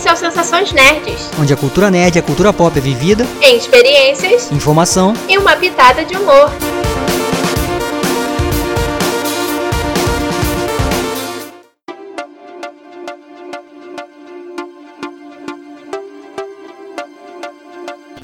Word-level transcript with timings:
Esse 0.00 0.08
é 0.08 0.12
o 0.14 0.16
Sensações 0.16 0.72
Nerds, 0.72 1.30
onde 1.38 1.52
a 1.52 1.56
cultura 1.58 1.90
nerd 1.90 2.16
e 2.16 2.18
a 2.18 2.22
cultura 2.22 2.54
pop 2.54 2.74
é 2.74 2.80
vivida 2.80 3.26
em 3.42 3.58
experiências, 3.58 4.50
informação 4.50 5.12
e 5.28 5.36
uma 5.36 5.54
pitada 5.54 6.06
de 6.06 6.16
humor. 6.16 6.50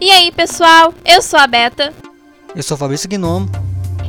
E 0.01 0.11
aí, 0.11 0.33
pessoal? 0.33 0.95
Eu 1.05 1.20
sou 1.20 1.38
a 1.38 1.47
Beta. 1.47 1.93
Eu 2.55 2.62
sou 2.62 2.77
o 2.77 2.79
Fabrício 2.79 3.06
Gnomo. 3.06 3.51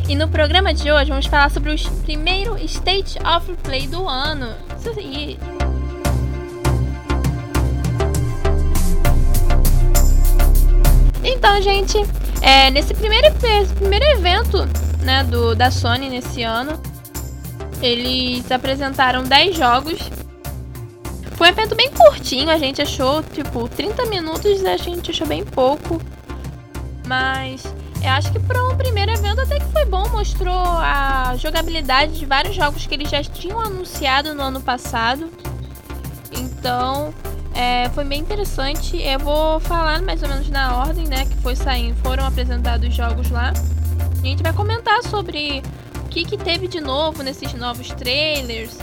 E 0.08 0.16
no 0.16 0.30
programa 0.30 0.74
de 0.74 0.90
hoje 0.90 1.10
vamos 1.10 1.26
falar 1.26 1.52
sobre 1.52 1.76
o 1.76 1.92
primeiro 2.04 2.58
State 2.64 3.20
of 3.20 3.54
Play 3.62 3.88
do 3.88 4.08
ano. 4.08 4.56
Isso 4.80 4.98
aí. 4.98 5.38
Então, 11.30 11.62
gente, 11.62 11.98
é, 12.42 12.72
nesse 12.72 12.94
primeiro, 12.94 13.28
primeiro 13.76 14.06
evento 14.06 14.60
né, 15.02 15.26
do, 15.26 15.54
da 15.54 15.70
Sony 15.70 16.10
nesse 16.10 16.42
ano, 16.42 16.82
eles 17.82 18.50
apresentaram 18.50 19.24
10 19.24 19.58
jogos. 19.58 20.00
Foi 21.34 21.50
um 21.50 21.52
evento 21.52 21.76
bem 21.76 21.92
curtinho, 21.92 22.50
a 22.50 22.58
gente 22.58 22.82
achou, 22.82 23.22
tipo, 23.22 23.68
30 23.68 24.06
minutos 24.06 24.64
a 24.66 24.78
gente 24.78 25.12
achou 25.12 25.28
bem 25.28 25.44
pouco. 25.44 26.02
Mas 27.06 27.64
eu 28.02 28.10
acho 28.10 28.32
que 28.32 28.40
para 28.40 28.64
um 28.64 28.78
primeiro 28.78 29.12
evento 29.12 29.42
até 29.42 29.60
que 29.60 29.66
foi 29.66 29.84
bom, 29.86 30.08
mostrou 30.08 30.56
a 30.56 31.36
jogabilidade 31.38 32.18
de 32.18 32.26
vários 32.26 32.56
jogos 32.56 32.88
que 32.88 32.96
eles 32.96 33.10
já 33.10 33.22
tinham 33.22 33.60
anunciado 33.60 34.34
no 34.34 34.44
ano 34.44 34.62
passado. 34.62 35.30
Então, 36.32 37.14
é, 37.58 37.90
foi 37.90 38.06
bem 38.06 38.22
interessante. 38.22 39.02
Eu 39.02 39.20
vou 39.20 39.60
falar 39.60 40.02
mais 40.04 40.22
ou 40.22 40.30
menos 40.30 40.48
na 40.50 40.78
ordem, 40.78 41.08
né, 41.08 41.26
que 41.26 41.36
foi 41.38 41.56
saindo, 41.56 41.96
foram 42.04 42.24
apresentados 42.24 42.88
os 42.88 42.96
jogos 42.96 43.32
lá. 43.32 43.52
A 43.52 44.26
gente 44.26 44.44
vai 44.44 44.54
comentar 44.54 45.02
sobre 45.04 45.64
o 46.06 46.08
que, 46.08 46.24
que 46.24 46.38
teve 46.38 46.68
de 46.68 46.80
novo 46.80 47.24
nesses 47.24 47.54
novos 47.54 47.88
trailers, 47.90 48.78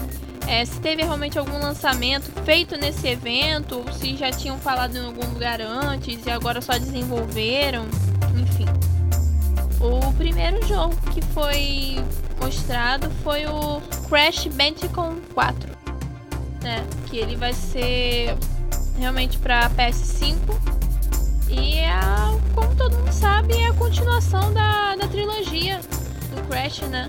é, 0.46 0.64
se 0.64 0.78
teve 0.80 1.02
realmente 1.02 1.38
algum 1.38 1.58
lançamento 1.58 2.30
feito 2.44 2.76
nesse 2.76 3.06
evento, 3.08 3.84
se 3.92 4.16
já 4.16 4.30
tinham 4.30 4.58
falado 4.58 4.96
em 4.96 5.04
algum 5.04 5.26
lugar 5.32 5.60
antes 5.60 6.26
e 6.26 6.30
agora 6.30 6.60
só 6.60 6.72
desenvolveram, 6.72 7.86
enfim. 8.36 8.66
O 9.80 10.12
primeiro 10.14 10.66
jogo 10.66 10.94
que 11.12 11.22
foi 11.22 11.96
mostrado 12.40 13.10
foi 13.22 13.46
o 13.46 13.80
Crash 14.08 14.46
Bandicoot 14.48 15.20
4, 15.32 15.70
né? 16.62 16.84
Que 17.06 17.18
ele 17.18 17.36
vai 17.36 17.52
ser 17.52 18.36
realmente 18.98 19.38
para 19.38 19.68
PS5 19.70 20.38
e 21.48 21.78
é, 21.78 21.90
como 22.54 22.74
todo 22.74 22.96
mundo 22.96 23.12
sabe, 23.12 23.54
é 23.54 23.68
a 23.68 23.72
continuação 23.74 24.52
da, 24.52 24.96
da 24.96 25.06
trilogia 25.06 25.80
do 26.34 26.42
Crash, 26.48 26.80
né? 26.82 27.08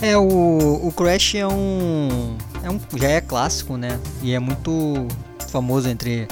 É, 0.00 0.16
o, 0.16 0.86
o 0.86 0.92
Crash 0.92 1.36
é 1.36 1.46
um, 1.46 2.36
é 2.62 2.70
um. 2.70 2.80
já 2.96 3.08
é 3.08 3.20
clássico, 3.20 3.76
né? 3.76 3.98
E 4.22 4.32
é 4.32 4.38
muito 4.38 5.06
famoso 5.50 5.88
entre, 5.88 6.28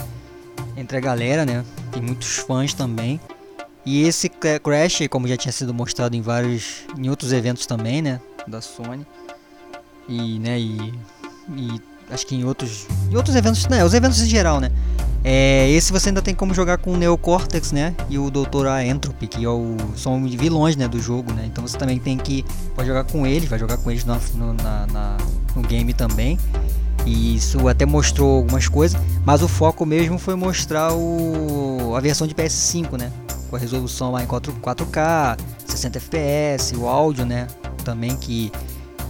entre 0.77 0.97
a 0.97 1.01
galera, 1.01 1.45
né? 1.45 1.65
Tem 1.93 2.03
muitos 2.03 2.37
fãs 2.39 2.75
também. 2.75 3.21
E 3.85 4.03
esse 4.03 4.29
Crash, 4.29 5.09
como 5.09 5.27
já 5.27 5.37
tinha 5.37 5.53
sido 5.53 5.73
mostrado 5.73 6.15
em 6.15 6.21
vários. 6.21 6.85
em 6.97 7.09
outros 7.09 7.33
eventos 7.33 7.65
também, 7.67 8.03
né? 8.03 8.21
Da 8.47 8.61
Sony. 8.61 9.07
E, 10.09 10.39
né, 10.41 10.59
e, 10.59 10.93
e 11.57 11.81
acho 12.11 12.27
que 12.27 12.35
em 12.35 12.45
outros. 12.45 12.87
Em 13.11 13.17
outros 13.17 13.35
eventos, 13.37 13.67
né? 13.69 13.85
Os 13.85 13.95
eventos 13.95 14.21
em 14.21 14.27
geral, 14.27 14.61
né? 14.61 14.71
É, 15.23 15.69
esse 15.71 15.93
você 15.93 16.09
ainda 16.09 16.23
tem 16.23 16.35
como 16.35 16.55
jogar 16.55 16.79
com 16.79 16.93
o 16.93 16.97
Neocortex, 16.97 17.73
né? 17.73 17.95
E 18.09 18.19
o 18.19 18.31
Dr. 18.31 18.67
Entropy, 18.85 19.27
que 19.27 19.45
é 19.45 19.49
o, 19.49 19.77
são 19.97 20.23
vilões 20.27 20.77
né, 20.77 20.89
do 20.89 21.01
jogo, 21.01 21.33
né? 21.33 21.45
Então 21.47 21.67
você 21.67 21.77
também 21.77 21.99
tem 21.99 22.17
que. 22.17 22.45
Pode 22.75 22.89
jogar 22.89 23.05
com 23.05 23.27
eles, 23.27 23.49
vai 23.49 23.59
jogar 23.59 23.77
com 23.77 23.91
eles 23.91 24.05
no, 24.05 24.19
no, 24.35 24.55
na, 24.55 24.87
na, 24.87 25.17
no 25.55 25.63
game 25.63 25.93
também. 25.93 26.39
E 27.07 27.37
isso 27.37 27.67
até 27.69 27.87
mostrou 27.87 28.39
algumas 28.39 28.69
coisas, 28.69 29.01
mas 29.25 29.43
o 29.43 29.49
foco 29.49 29.87
mesmo 29.87 30.19
foi 30.19 30.35
mostrar 30.35 30.93
o, 30.93 31.95
a 31.97 32.01
versão 32.01 32.27
de 32.27 32.35
PS5, 32.35 32.99
né? 32.99 33.11
Com 33.49 33.57
a 33.57 33.59
resolução 33.59 34.13
lá 34.13 34.23
em 34.23 34.27
4, 34.27 34.53
4K, 34.55 35.39
60 35.67 35.99
FPS, 35.99 36.77
o 36.77 36.87
áudio, 36.87 37.27
né? 37.27 37.47
Também 37.85 38.17
que, 38.17 38.53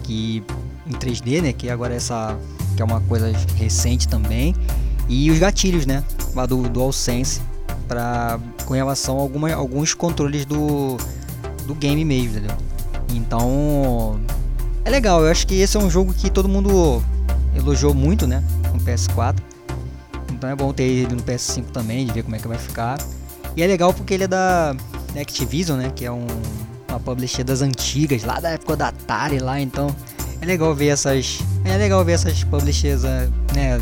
que 0.02 0.42
em 0.86 0.92
3D, 0.92 1.42
né? 1.42 1.52
Que 1.52 1.68
agora 1.68 1.94
é 1.94 1.96
essa 1.96 2.36
que 2.76 2.82
é 2.82 2.84
uma 2.84 3.00
coisa 3.02 3.32
recente 3.56 4.08
também. 4.08 4.54
E 5.08 5.30
os 5.30 5.38
gatilhos, 5.38 5.86
né? 5.86 6.04
Lá 6.34 6.46
do 6.46 6.68
DualSense, 6.68 7.40
para 7.88 8.38
com 8.64 8.74
relação 8.74 9.18
a 9.18 9.20
alguma, 9.20 9.52
alguns 9.52 9.94
controles 9.94 10.44
do, 10.44 10.96
do 11.66 11.74
game 11.74 12.04
mesmo, 12.04 12.38
entendeu? 12.38 12.56
Então 13.12 14.20
é 14.84 14.90
legal. 14.90 15.24
Eu 15.24 15.30
acho 15.30 15.46
que 15.46 15.54
esse 15.56 15.76
é 15.76 15.80
um 15.80 15.90
jogo 15.90 16.14
que 16.14 16.30
todo 16.30 16.48
mundo 16.48 17.02
elogiou 17.54 17.92
muito, 17.92 18.26
né? 18.26 18.42
No 18.72 18.80
PS4. 18.80 19.36
Então 20.32 20.48
é 20.48 20.54
bom 20.54 20.72
ter 20.72 20.84
ele 20.84 21.14
no 21.14 21.22
PS5 21.22 21.64
também, 21.72 22.06
de 22.06 22.12
ver 22.12 22.22
como 22.22 22.36
é 22.36 22.38
que 22.38 22.48
vai 22.48 22.58
ficar. 22.58 22.98
E 23.56 23.62
é 23.62 23.66
legal 23.66 23.92
porque 23.92 24.14
ele 24.14 24.24
é 24.24 24.28
da 24.28 24.74
Activision, 25.20 25.78
né? 25.78 25.90
Que 25.94 26.04
é 26.04 26.12
um, 26.12 26.26
uma 26.88 27.00
publisher 27.00 27.44
das 27.44 27.60
antigas, 27.60 28.22
lá 28.22 28.38
da 28.40 28.50
época 28.50 28.76
da 28.76 28.88
Atari 28.88 29.38
lá, 29.38 29.60
então 29.60 29.94
é 30.40 30.46
legal 30.46 30.74
ver 30.74 30.88
essas. 30.88 31.38
É 31.64 31.76
legal 31.76 32.04
ver 32.04 32.12
essas 32.12 32.42
publishers, 32.44 33.02
né? 33.02 33.80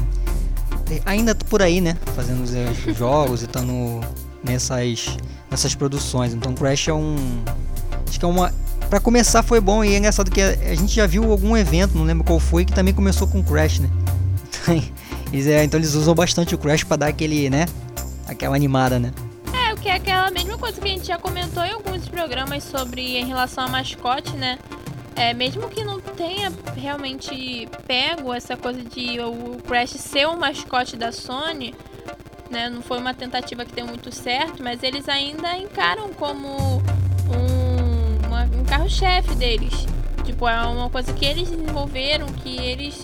ainda 1.05 1.35
por 1.35 1.63
aí, 1.63 1.81
né? 1.81 1.97
Fazendo 2.17 2.43
os 2.43 2.97
jogos 2.97 3.43
e 3.43 3.45
estando 3.45 4.01
nessas, 4.43 5.17
nessas 5.51 5.75
produções. 5.75 6.35
Então 6.35 6.55
Crash 6.55 6.89
é 6.89 6.93
um. 6.95 7.17
Acho 8.09 8.19
que 8.19 8.25
é 8.25 8.29
uma. 8.29 8.53
Pra 8.89 8.99
começar 8.99 9.43
foi 9.43 9.61
bom 9.61 9.85
e 9.85 9.95
é 9.95 9.99
engraçado 9.99 10.31
que 10.31 10.41
a, 10.41 10.75
gente 10.75 10.95
já 10.95 11.07
viu 11.07 11.31
algum 11.31 11.55
evento, 11.57 11.97
não 11.97 12.05
lembro 12.05 12.25
qual 12.25 12.41
foi, 12.41 12.65
que 12.65 12.73
também 12.73 12.95
começou 12.95 13.29
com 13.29 13.43
Crash, 13.43 13.81
né? 13.81 13.91
eles, 15.31 15.47
é, 15.47 15.63
então 15.63 15.79
eles 15.79 15.93
usam 15.95 16.15
bastante 16.15 16.55
o 16.55 16.59
Crash 16.59 16.85
para 16.85 16.97
dar 16.97 17.09
aquele, 17.09 17.51
né? 17.51 17.67
Aquela 18.27 18.57
animada, 18.57 18.99
né? 18.99 19.13
É, 19.53 19.75
o 19.75 19.77
que 19.77 19.91
é 19.91 19.95
aquela 19.95 20.31
mesma 20.31 20.57
coisa 20.57 20.81
que 20.81 20.89
a 20.89 20.91
gente 20.91 21.07
já 21.07 21.19
comentou 21.19 21.63
em 21.65 21.73
alguns 21.73 22.09
programas 22.09 22.65
sobre 22.65 23.19
em 23.19 23.27
relação 23.27 23.65
a 23.65 23.69
mascote, 23.69 24.35
né? 24.37 24.59
É, 25.19 25.35
mesmo 25.35 25.69
que 25.69 25.83
não 25.83 26.01
tenha 26.01 26.53
realmente 26.77 27.69
pego 27.89 28.33
essa 28.33 28.57
coisa 28.57 28.83
de 28.85 29.19
o 29.21 29.59
Crash 29.67 29.91
ser 29.91 30.27
o 30.27 30.39
mascote 30.39 30.97
da 30.97 31.11
Sony, 31.11 31.75
né? 32.49 32.71
Não 32.71 32.81
foi 32.81 32.99
uma 32.99 33.13
tentativa 33.13 33.65
que 33.65 33.73
deu 33.73 33.85
muito 33.85 34.15
certo, 34.15 34.63
mas 34.63 34.83
eles 34.83 35.09
ainda 35.09 35.59
encaram 35.59 36.13
como 36.15 36.81
um, 37.29 38.61
um 38.61 38.65
carro-chefe 38.65 39.35
deles. 39.35 39.87
Tipo, 40.25 40.49
é 40.49 40.61
uma 40.67 40.89
coisa 40.89 41.13
que 41.13 41.27
eles 41.27 41.51
desenvolveram, 41.51 42.27
que 42.27 42.57
eles 42.57 43.03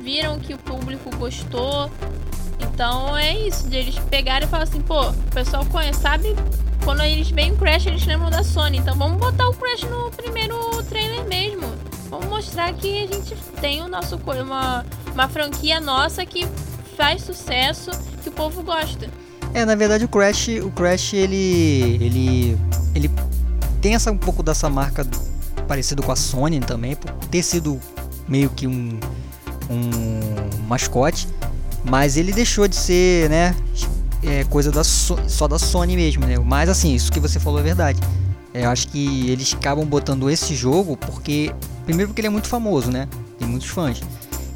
viram 0.00 0.38
que 0.38 0.52
o 0.52 0.58
público 0.58 1.08
gostou. 1.16 1.90
Então 2.60 3.16
é 3.16 3.38
isso, 3.38 3.70
de 3.70 3.76
eles 3.76 3.98
pegarem 3.98 4.46
e 4.46 4.50
falar 4.50 4.64
assim, 4.64 4.82
pô, 4.82 5.08
o 5.08 5.30
pessoal 5.32 5.64
conhece, 5.66 6.00
sabe 6.00 6.36
quando 6.84 7.02
eles 7.02 7.30
veem 7.30 7.52
o 7.52 7.56
Crash, 7.56 7.86
eles 7.86 8.04
lembram 8.04 8.28
da 8.28 8.42
Sony. 8.42 8.78
Então 8.78 8.94
vamos 8.96 9.18
botar 9.18 9.48
o 9.48 9.54
Crash 9.54 9.82
no 9.84 10.10
primeiro 10.10 10.81
mesmo. 11.32 11.72
Vamos 12.10 12.26
mostrar 12.26 12.72
que 12.74 13.04
a 13.04 13.06
gente 13.06 13.34
tem 13.58 13.80
o 13.80 13.88
nosso 13.88 14.16
uma, 14.16 14.84
uma 15.14 15.28
franquia 15.28 15.80
nossa 15.80 16.26
que 16.26 16.46
faz 16.94 17.22
sucesso, 17.22 17.90
que 18.22 18.28
o 18.28 18.32
povo 18.32 18.62
gosta. 18.62 19.08
É, 19.54 19.64
na 19.64 19.74
verdade 19.74 20.04
o 20.04 20.08
Crash, 20.08 20.48
o 20.62 20.70
Crash 20.70 21.14
ele 21.14 21.98
ele 22.00 22.58
ele 22.94 23.10
tem 23.80 23.94
essa 23.94 24.12
um 24.12 24.18
pouco 24.18 24.42
dessa 24.42 24.68
marca 24.68 25.06
parecido 25.66 26.02
com 26.02 26.12
a 26.12 26.16
Sony 26.16 26.60
também, 26.60 26.94
por 26.94 27.10
ter 27.28 27.42
sido 27.42 27.80
meio 28.28 28.50
que 28.50 28.66
um 28.66 29.00
um 29.70 30.68
mascote, 30.68 31.26
mas 31.82 32.18
ele 32.18 32.32
deixou 32.32 32.68
de 32.68 32.76
ser, 32.76 33.30
né, 33.30 33.56
é, 34.22 34.44
coisa 34.44 34.70
da 34.70 34.84
so 34.84 35.18
só 35.26 35.48
da 35.48 35.58
Sony 35.58 35.96
mesmo, 35.96 36.26
né? 36.26 36.38
Mas 36.38 36.68
assim, 36.68 36.94
isso 36.94 37.10
que 37.10 37.20
você 37.20 37.40
falou 37.40 37.60
é 37.60 37.62
verdade. 37.62 37.98
Eu 38.54 38.68
acho 38.68 38.88
que 38.88 39.30
eles 39.30 39.54
acabam 39.54 39.84
botando 39.84 40.28
esse 40.30 40.54
jogo 40.54 40.96
porque 40.96 41.52
primeiro 41.84 42.10
porque 42.10 42.20
ele 42.20 42.28
é 42.28 42.30
muito 42.30 42.48
famoso, 42.48 42.90
né? 42.90 43.08
Tem 43.38 43.48
muitos 43.48 43.68
fãs. 43.68 44.00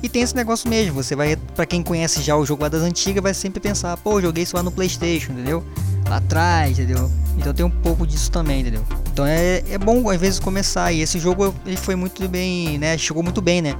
E 0.02 0.08
tem 0.08 0.22
esse 0.22 0.36
negócio 0.36 0.68
mesmo, 0.68 0.94
você 0.94 1.16
vai, 1.16 1.36
para 1.36 1.64
quem 1.64 1.82
conhece 1.82 2.22
já 2.22 2.36
o 2.36 2.44
jogo 2.44 2.62
lá 2.62 2.68
das 2.68 2.82
antigas, 2.82 3.22
vai 3.22 3.32
sempre 3.32 3.60
pensar, 3.60 3.96
pô, 3.96 4.20
joguei 4.20 4.44
isso 4.44 4.54
lá 4.54 4.62
no 4.62 4.70
PlayStation, 4.70 5.32
entendeu? 5.32 5.64
Lá 6.08 6.18
atrás, 6.18 6.78
entendeu? 6.78 7.10
Então 7.38 7.52
tem 7.52 7.64
um 7.64 7.70
pouco 7.70 8.06
disso 8.06 8.30
também, 8.30 8.60
entendeu? 8.60 8.84
Então 9.12 9.26
é, 9.26 9.62
é 9.70 9.78
bom 9.78 10.08
às 10.10 10.20
vezes 10.20 10.38
começar. 10.38 10.92
E 10.92 11.00
esse 11.00 11.18
jogo 11.18 11.54
ele 11.64 11.76
foi 11.76 11.96
muito 11.96 12.28
bem, 12.28 12.78
né? 12.78 12.96
Chegou 12.98 13.22
muito 13.22 13.40
bem, 13.40 13.62
né? 13.62 13.74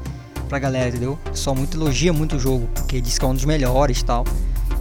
Pra 0.48 0.58
galera, 0.58 0.88
entendeu? 0.88 1.18
Pessoal 1.24 1.54
muito 1.54 1.76
elogia 1.76 2.12
muito 2.12 2.36
o 2.36 2.38
jogo, 2.38 2.68
porque 2.74 3.00
diz 3.00 3.18
que 3.18 3.24
é 3.24 3.28
um 3.28 3.34
dos 3.34 3.44
melhores 3.44 4.02
tal. 4.02 4.24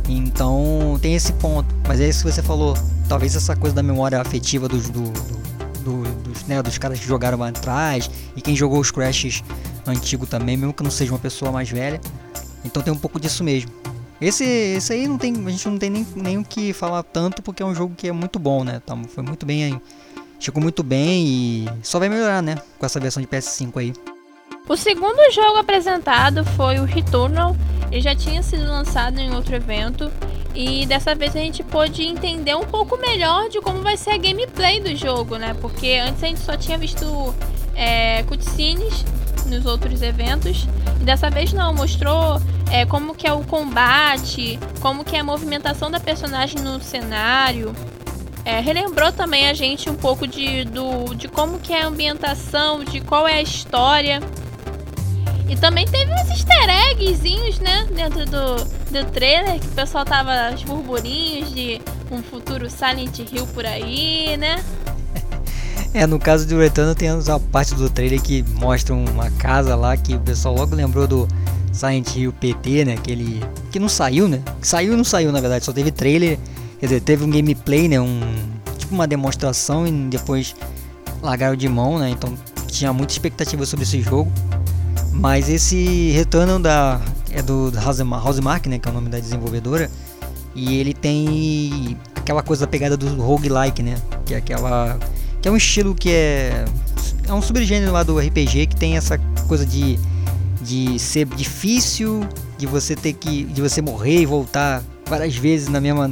Então 0.07 0.97
tem 1.01 1.15
esse 1.15 1.33
ponto. 1.33 1.73
Mas 1.87 1.99
é 1.99 2.07
isso 2.07 2.23
que 2.25 2.31
você 2.31 2.41
falou. 2.41 2.75
Talvez 3.07 3.35
essa 3.35 3.55
coisa 3.55 3.75
da 3.75 3.83
memória 3.83 4.19
afetiva 4.19 4.67
dos, 4.67 4.89
do, 4.89 5.11
do, 5.81 6.03
dos, 6.23 6.43
né, 6.45 6.61
dos 6.61 6.77
caras 6.77 6.99
que 6.99 7.05
jogaram 7.05 7.37
lá 7.37 7.49
atrás 7.49 8.09
e 8.35 8.41
quem 8.41 8.55
jogou 8.55 8.79
os 8.79 8.89
Crashes 8.91 9.43
antigo 9.85 10.25
também, 10.25 10.57
mesmo 10.57 10.73
que 10.73 10.83
não 10.83 10.91
seja 10.91 11.11
uma 11.11 11.19
pessoa 11.19 11.51
mais 11.51 11.69
velha. 11.69 12.01
Então 12.63 12.81
tem 12.81 12.91
um 12.91 12.97
pouco 12.97 13.19
disso 13.19 13.43
mesmo. 13.43 13.71
Esse, 14.19 14.43
esse 14.43 14.93
aí 14.93 15.07
não 15.07 15.17
tem, 15.17 15.33
a 15.45 15.49
gente 15.49 15.67
não 15.67 15.77
tem 15.77 15.89
nem, 15.89 16.07
nem 16.15 16.37
o 16.37 16.43
que 16.43 16.73
falar 16.73 17.03
tanto 17.03 17.41
porque 17.41 17.61
é 17.61 17.65
um 17.65 17.75
jogo 17.75 17.93
que 17.95 18.07
é 18.07 18.11
muito 18.11 18.39
bom, 18.39 18.63
né? 18.63 18.81
Tá, 18.83 18.97
foi 19.09 19.23
muito 19.23 19.45
bem, 19.45 19.79
chegou 20.39 20.63
muito 20.63 20.81
bem 20.81 21.27
e 21.27 21.69
só 21.83 21.99
vai 21.99 22.09
melhorar, 22.09 22.41
né? 22.41 22.55
Com 22.79 22.85
essa 22.85 22.99
versão 22.99 23.21
de 23.21 23.27
PS5 23.27 23.77
aí. 23.77 23.93
O 24.67 24.75
segundo 24.75 25.31
jogo 25.31 25.57
apresentado 25.57 26.43
foi 26.43 26.79
o 26.79 26.85
Returnal. 26.85 27.55
Ele 27.91 28.01
já 28.01 28.15
tinha 28.15 28.41
sido 28.41 28.65
lançado 28.65 29.19
em 29.19 29.35
outro 29.35 29.55
evento 29.55 30.11
e 30.55 30.85
dessa 30.85 31.13
vez 31.13 31.35
a 31.35 31.39
gente 31.39 31.61
pôde 31.63 32.03
entender 32.03 32.55
um 32.55 32.63
pouco 32.63 32.97
melhor 32.97 33.49
de 33.49 33.59
como 33.59 33.81
vai 33.81 33.97
ser 33.97 34.11
a 34.11 34.17
gameplay 34.17 34.79
do 34.79 34.95
jogo, 34.95 35.35
né? 35.35 35.53
Porque 35.59 36.01
antes 36.01 36.23
a 36.23 36.27
gente 36.27 36.39
só 36.39 36.55
tinha 36.55 36.77
visto 36.77 37.35
é, 37.75 38.23
cutscenes 38.23 39.03
nos 39.47 39.65
outros 39.65 40.01
eventos 40.01 40.65
e 40.99 41.03
dessa 41.03 41.29
vez 41.29 41.51
não 41.51 41.73
mostrou 41.73 42.41
é, 42.71 42.85
como 42.85 43.13
que 43.13 43.27
é 43.27 43.33
o 43.33 43.43
combate, 43.43 44.57
como 44.79 45.03
que 45.03 45.15
é 45.15 45.19
a 45.19 45.23
movimentação 45.23 45.91
da 45.91 45.99
personagem 45.99 46.61
no 46.61 46.81
cenário. 46.81 47.75
É, 48.45 48.59
relembrou 48.59 49.11
também 49.11 49.49
a 49.49 49.53
gente 49.53 49.89
um 49.89 49.95
pouco 49.95 50.25
de, 50.25 50.63
do, 50.65 51.13
de 51.15 51.27
como 51.27 51.59
que 51.59 51.73
é 51.73 51.81
a 51.81 51.87
ambientação, 51.87 52.83
de 52.83 53.01
qual 53.01 53.27
é 53.27 53.33
a 53.33 53.41
história. 53.41 54.21
E 55.47 55.55
também 55.55 55.85
teve 55.85 56.11
uns 56.11 56.29
easter 56.29 56.69
eggzinhos, 56.91 57.59
né? 57.59 57.87
Dentro 57.93 58.25
do, 58.25 58.55
do 58.55 59.05
trailer, 59.11 59.59
que 59.59 59.67
o 59.67 59.71
pessoal 59.71 60.03
tava 60.03 60.53
os 60.53 60.63
burburinhos 60.63 61.53
de 61.53 61.79
um 62.11 62.21
futuro 62.23 62.69
Silent 62.69 63.19
Hill 63.19 63.45
por 63.47 63.65
aí, 63.65 64.37
né? 64.37 64.63
É, 65.93 66.05
no 66.05 66.19
caso 66.19 66.45
do 66.45 66.59
Returnal 66.59 66.93
tem 66.93 67.07
a 67.07 67.39
parte 67.53 67.73
do 67.73 67.89
trailer 67.89 68.21
que 68.21 68.43
mostra 68.59 68.93
uma 68.93 69.31
casa 69.31 69.77
lá 69.77 69.95
que 69.95 70.13
o 70.13 70.19
pessoal 70.19 70.53
logo 70.53 70.75
lembrou 70.75 71.07
do 71.07 71.25
Silent 71.71 72.17
Hill 72.17 72.33
PT, 72.33 72.83
né? 72.83 72.93
Aquele 72.95 73.41
que 73.71 73.79
não 73.79 73.87
saiu, 73.87 74.27
né? 74.27 74.41
Saiu 74.61 74.91
e 74.91 74.97
não 74.97 75.05
saiu, 75.05 75.31
na 75.31 75.39
verdade, 75.39 75.63
só 75.63 75.71
teve 75.71 75.91
trailer, 75.91 76.37
quer 76.81 76.87
dizer, 76.87 76.99
teve 76.99 77.23
um 77.23 77.29
gameplay, 77.29 77.87
né? 77.87 77.97
Um 78.01 78.19
tipo 78.77 78.93
uma 78.93 79.07
demonstração 79.07 79.87
e 79.87 79.91
depois 80.09 80.53
largaram 81.21 81.55
de 81.55 81.69
mão, 81.69 81.97
né? 81.97 82.09
Então 82.09 82.33
tinha 82.67 82.91
muita 82.91 83.13
expectativa 83.13 83.65
sobre 83.65 83.83
esse 83.83 84.01
jogo. 84.01 84.29
Mas 85.15 85.49
esse 85.49 86.11
Returnal 86.11 86.59
da 86.59 87.01
é 87.31 87.41
do 87.41 87.71
Housemark, 88.23 88.67
né, 88.67 88.79
que 88.79 88.87
é 88.87 88.91
o 88.91 88.93
nome 88.93 89.09
da 89.09 89.19
desenvolvedora, 89.19 89.89
e 90.53 90.77
ele 90.77 90.93
tem 90.93 91.97
aquela 92.15 92.41
coisa 92.41 92.65
da 92.65 92.71
pegada 92.71 92.95
do 92.95 93.07
roguelike, 93.21 93.83
né? 93.83 93.97
Que 94.25 94.33
é 94.33 94.37
aquela 94.37 94.97
que 95.41 95.47
é 95.47 95.51
um 95.51 95.57
estilo 95.57 95.93
que 95.93 96.09
é 96.11 96.65
é 97.27 97.33
um 97.33 97.41
subgênero 97.41 97.91
lá 97.91 98.03
do 98.03 98.17
RPG 98.17 98.67
que 98.67 98.75
tem 98.75 98.97
essa 98.97 99.17
coisa 99.47 99.65
de 99.65 99.99
de 100.61 100.97
ser 100.97 101.25
difícil, 101.27 102.27
de 102.57 102.65
você 102.65 102.95
ter 102.95 103.13
que 103.13 103.43
de 103.43 103.61
você 103.61 103.81
morrer 103.81 104.21
e 104.21 104.25
voltar 104.25 104.83
várias 105.07 105.35
vezes 105.35 105.67
na 105.67 105.79
mesma 105.79 106.09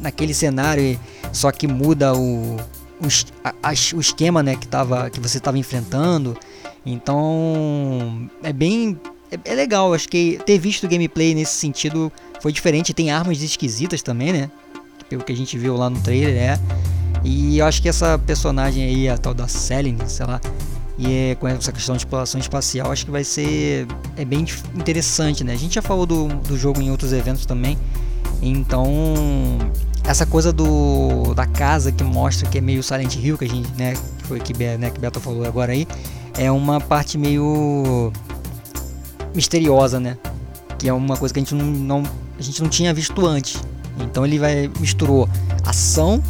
naquele 0.00 0.32
cenário, 0.32 0.98
só 1.32 1.50
que 1.50 1.66
muda 1.66 2.14
o 2.14 2.56
o, 3.00 3.08
a, 3.42 3.70
o 3.96 4.00
esquema, 4.00 4.42
né, 4.42 4.54
que 4.54 4.68
tava 4.68 5.10
que 5.10 5.18
você 5.18 5.38
estava 5.38 5.58
enfrentando. 5.58 6.36
Então, 6.84 8.28
é 8.42 8.52
bem 8.52 8.98
é, 9.32 9.52
é 9.52 9.54
legal, 9.54 9.94
acho 9.94 10.08
que 10.08 10.38
ter 10.44 10.58
visto 10.58 10.86
gameplay 10.86 11.34
nesse 11.34 11.54
sentido 11.54 12.12
foi 12.40 12.52
diferente. 12.52 12.92
Tem 12.92 13.10
armas 13.10 13.40
esquisitas 13.42 14.02
também, 14.02 14.32
né? 14.32 14.50
Pelo 15.08 15.24
que 15.24 15.32
a 15.32 15.36
gente 15.36 15.56
viu 15.56 15.76
lá 15.76 15.88
no 15.88 15.98
trailer, 16.00 16.36
é. 16.36 16.60
E 17.24 17.58
eu 17.58 17.66
acho 17.66 17.80
que 17.80 17.88
essa 17.88 18.18
personagem 18.18 18.84
aí, 18.84 19.08
a 19.08 19.16
tal 19.16 19.32
da 19.32 19.48
Selene, 19.48 19.98
sei 20.06 20.26
lá, 20.26 20.40
e 20.98 21.30
é, 21.30 21.34
com 21.36 21.48
essa 21.48 21.72
questão 21.72 21.94
de 21.94 22.02
exploração 22.02 22.40
espacial, 22.40 22.92
acho 22.92 23.04
que 23.04 23.10
vai 23.10 23.24
ser 23.24 23.86
é 24.16 24.24
bem 24.24 24.44
interessante, 24.74 25.44
né? 25.44 25.52
A 25.52 25.56
gente 25.56 25.76
já 25.76 25.82
falou 25.82 26.04
do, 26.04 26.28
do 26.28 26.58
jogo 26.58 26.82
em 26.82 26.90
outros 26.90 27.12
eventos 27.12 27.46
também, 27.46 27.78
então 28.42 28.92
essa 30.04 30.26
coisa 30.26 30.52
do 30.52 31.32
da 31.34 31.46
casa 31.46 31.92
que 31.92 32.02
mostra 32.02 32.48
que 32.48 32.58
é 32.58 32.60
meio 32.60 32.82
Silent 32.82 33.14
Hill, 33.14 33.38
que 33.38 33.44
a 33.44 33.48
gente, 33.48 33.70
né, 33.78 33.94
que 34.18 34.24
foi 34.26 34.40
que, 34.40 34.52
né, 34.52 34.90
que 34.90 35.00
Beto 35.00 35.20
falou 35.20 35.46
agora 35.46 35.72
aí, 35.72 35.86
é 36.36 36.50
uma 36.50 36.80
parte 36.80 37.18
meio 37.18 38.12
misteriosa, 39.34 39.98
né? 40.00 40.16
Que 40.78 40.88
é 40.88 40.92
uma 40.92 41.16
coisa 41.16 41.32
que 41.32 41.40
a 41.40 41.42
gente 41.42 41.54
não, 41.54 41.66
não 41.66 42.02
a 42.38 42.42
gente 42.42 42.62
não 42.62 42.68
tinha 42.68 42.92
visto 42.92 43.26
antes. 43.26 43.60
Então 43.98 44.24
ele 44.24 44.38
vai 44.38 44.70
misturou 44.80 45.28
ação 45.64 46.22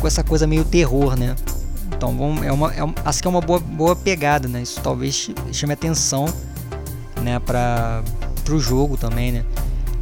com 0.00 0.06
essa 0.06 0.22
coisa 0.22 0.46
meio 0.46 0.64
terror, 0.64 1.16
né? 1.16 1.36
Então 1.96 2.16
vamos, 2.16 2.44
é 2.44 2.52
uma, 2.52 2.72
é, 2.74 2.80
acho 3.04 3.22
que 3.22 3.28
é 3.28 3.30
uma 3.30 3.40
boa, 3.40 3.58
boa 3.58 3.94
pegada, 3.94 4.48
né? 4.48 4.62
Isso 4.62 4.80
talvez 4.82 5.30
chame 5.52 5.72
atenção, 5.72 6.26
né? 7.22 7.38
Para 7.38 8.02
o 8.50 8.58
jogo 8.58 8.96
também, 8.96 9.32
né? 9.32 9.44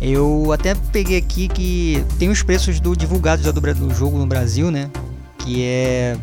Eu 0.00 0.50
até 0.52 0.74
peguei 0.74 1.16
aqui 1.16 1.46
que 1.46 2.04
tem 2.18 2.28
os 2.28 2.42
preços 2.42 2.80
do 2.80 2.96
divulgados 2.96 3.44
do, 3.44 3.60
do 3.60 3.94
jogo 3.94 4.18
no 4.18 4.26
Brasil, 4.26 4.70
né? 4.70 4.90
Que 5.38 5.62
é 5.62 6.16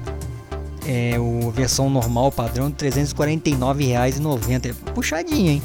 é 0.89 1.19
o 1.19 1.51
versão 1.51 1.87
normal 1.87 2.31
padrão 2.31 2.65
R$ 2.65 2.73
349,90. 2.73 4.71
É 4.71 4.73
puxadinho, 4.91 5.51
hein? 5.51 5.61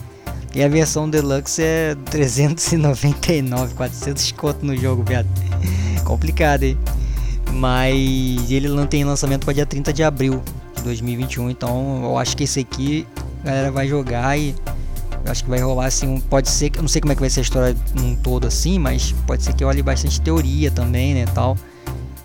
E 0.54 0.62
a 0.62 0.68
versão 0.68 1.08
deluxe 1.08 1.62
é 1.62 1.96
399, 2.10 3.74
400 3.74 4.32
conto 4.32 4.66
no 4.66 4.76
jogo, 4.76 5.02
viado. 5.02 5.26
Complicado, 6.04 6.64
hein? 6.64 6.76
Mas 7.52 8.50
ele 8.50 8.68
não 8.68 8.86
tem 8.86 9.02
lançamento 9.02 9.46
para 9.46 9.54
dia 9.54 9.64
30 9.64 9.94
de 9.94 10.02
abril 10.02 10.42
de 10.76 10.82
2021, 10.82 11.48
então 11.48 12.02
eu 12.04 12.18
acho 12.18 12.36
que 12.36 12.44
esse 12.44 12.60
aqui 12.60 13.06
a 13.42 13.46
galera 13.46 13.72
vai 13.72 13.88
jogar 13.88 14.38
e 14.38 14.54
acho 15.24 15.42
que 15.42 15.48
vai 15.48 15.60
rolar 15.60 15.86
assim, 15.86 16.06
um, 16.06 16.20
pode 16.20 16.50
ser, 16.50 16.70
eu 16.76 16.82
não 16.82 16.88
sei 16.88 17.00
como 17.00 17.12
é 17.12 17.14
que 17.14 17.20
vai 17.22 17.30
ser 17.30 17.40
a 17.40 17.42
história 17.42 17.76
num 17.94 18.14
todo 18.14 18.46
assim, 18.46 18.78
mas 18.78 19.12
pode 19.26 19.42
ser 19.42 19.54
que 19.54 19.64
eu 19.64 19.68
olhe 19.68 19.82
bastante 19.82 20.20
teoria 20.20 20.70
também, 20.70 21.14
né, 21.14 21.24
tal. 21.34 21.56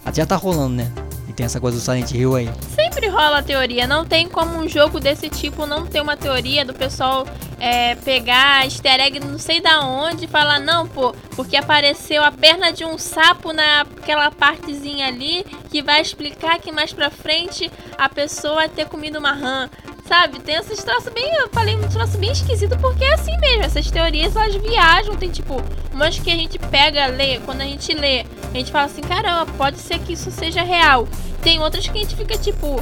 Até 0.04 0.22
já 0.22 0.26
tá 0.26 0.36
rolando, 0.36 0.76
né? 0.76 0.92
Tem 1.40 1.46
essa 1.46 1.62
coisa 1.62 1.78
do 1.78 1.82
Silent 1.82 2.12
Hill 2.12 2.36
aí. 2.36 2.50
Sempre 2.76 3.08
rola 3.08 3.42
teoria, 3.42 3.88
não 3.88 4.04
tem 4.04 4.28
como 4.28 4.58
um 4.58 4.68
jogo 4.68 5.00
desse 5.00 5.30
tipo 5.30 5.66
não 5.66 5.86
ter 5.86 6.02
uma 6.02 6.18
teoria 6.18 6.66
do 6.66 6.74
pessoal 6.74 7.26
é, 7.58 7.96
pegar 7.96 8.66
easter 8.66 9.00
egg 9.00 9.22
não 9.22 9.40
sei 9.40 9.62
da 9.62 9.86
onde 9.86 10.26
e 10.26 10.28
falar, 10.28 10.60
não, 10.60 10.86
pô, 10.86 11.16
porque 11.38 11.56
apareceu 11.56 12.22
a 12.26 12.30
perna 12.30 12.74
de 12.74 12.84
um 12.84 12.98
sapo 12.98 13.54
naquela 13.54 14.30
partezinha 14.30 15.08
ali 15.08 15.46
que 15.72 15.82
vai 15.82 16.02
explicar 16.02 16.60
que 16.60 16.74
mais 16.74 16.92
pra 16.92 17.10
frente 17.10 17.72
a 17.98 18.10
pessoa 18.10 18.68
ter 18.68 18.88
comido 18.88 19.18
uma 19.18 19.32
rã. 19.32 19.70
Sabe, 20.10 20.40
tem 20.40 20.56
esses 20.56 20.84
troços 20.84 21.14
bem. 21.14 21.32
Eu 21.36 21.50
falei 21.50 21.76
um 21.76 21.88
troço 21.88 22.18
bem 22.18 22.32
esquisito 22.32 22.76
porque 22.80 23.04
é 23.04 23.14
assim 23.14 23.38
mesmo. 23.38 23.64
Essas 23.64 23.92
teorias 23.92 24.36
elas 24.36 24.56
viajam. 24.56 25.16
Tem 25.16 25.30
tipo, 25.30 25.64
umas 25.94 26.18
que 26.18 26.32
a 26.32 26.36
gente 26.36 26.58
pega, 26.58 27.06
lê. 27.06 27.38
Quando 27.42 27.62
a 27.62 27.66
gente 27.66 27.94
lê, 27.94 28.26
a 28.54 28.58
gente 28.58 28.72
fala 28.72 28.86
assim: 28.86 29.02
caramba, 29.02 29.46
pode 29.58 29.78
ser 29.80 30.00
que 30.00 30.14
isso 30.14 30.32
seja 30.32 30.64
real. 30.64 31.08
Tem 31.42 31.60
outras 31.60 31.88
que 31.88 31.98
a 31.98 32.02
gente 32.02 32.16
fica 32.16 32.38
tipo: 32.38 32.82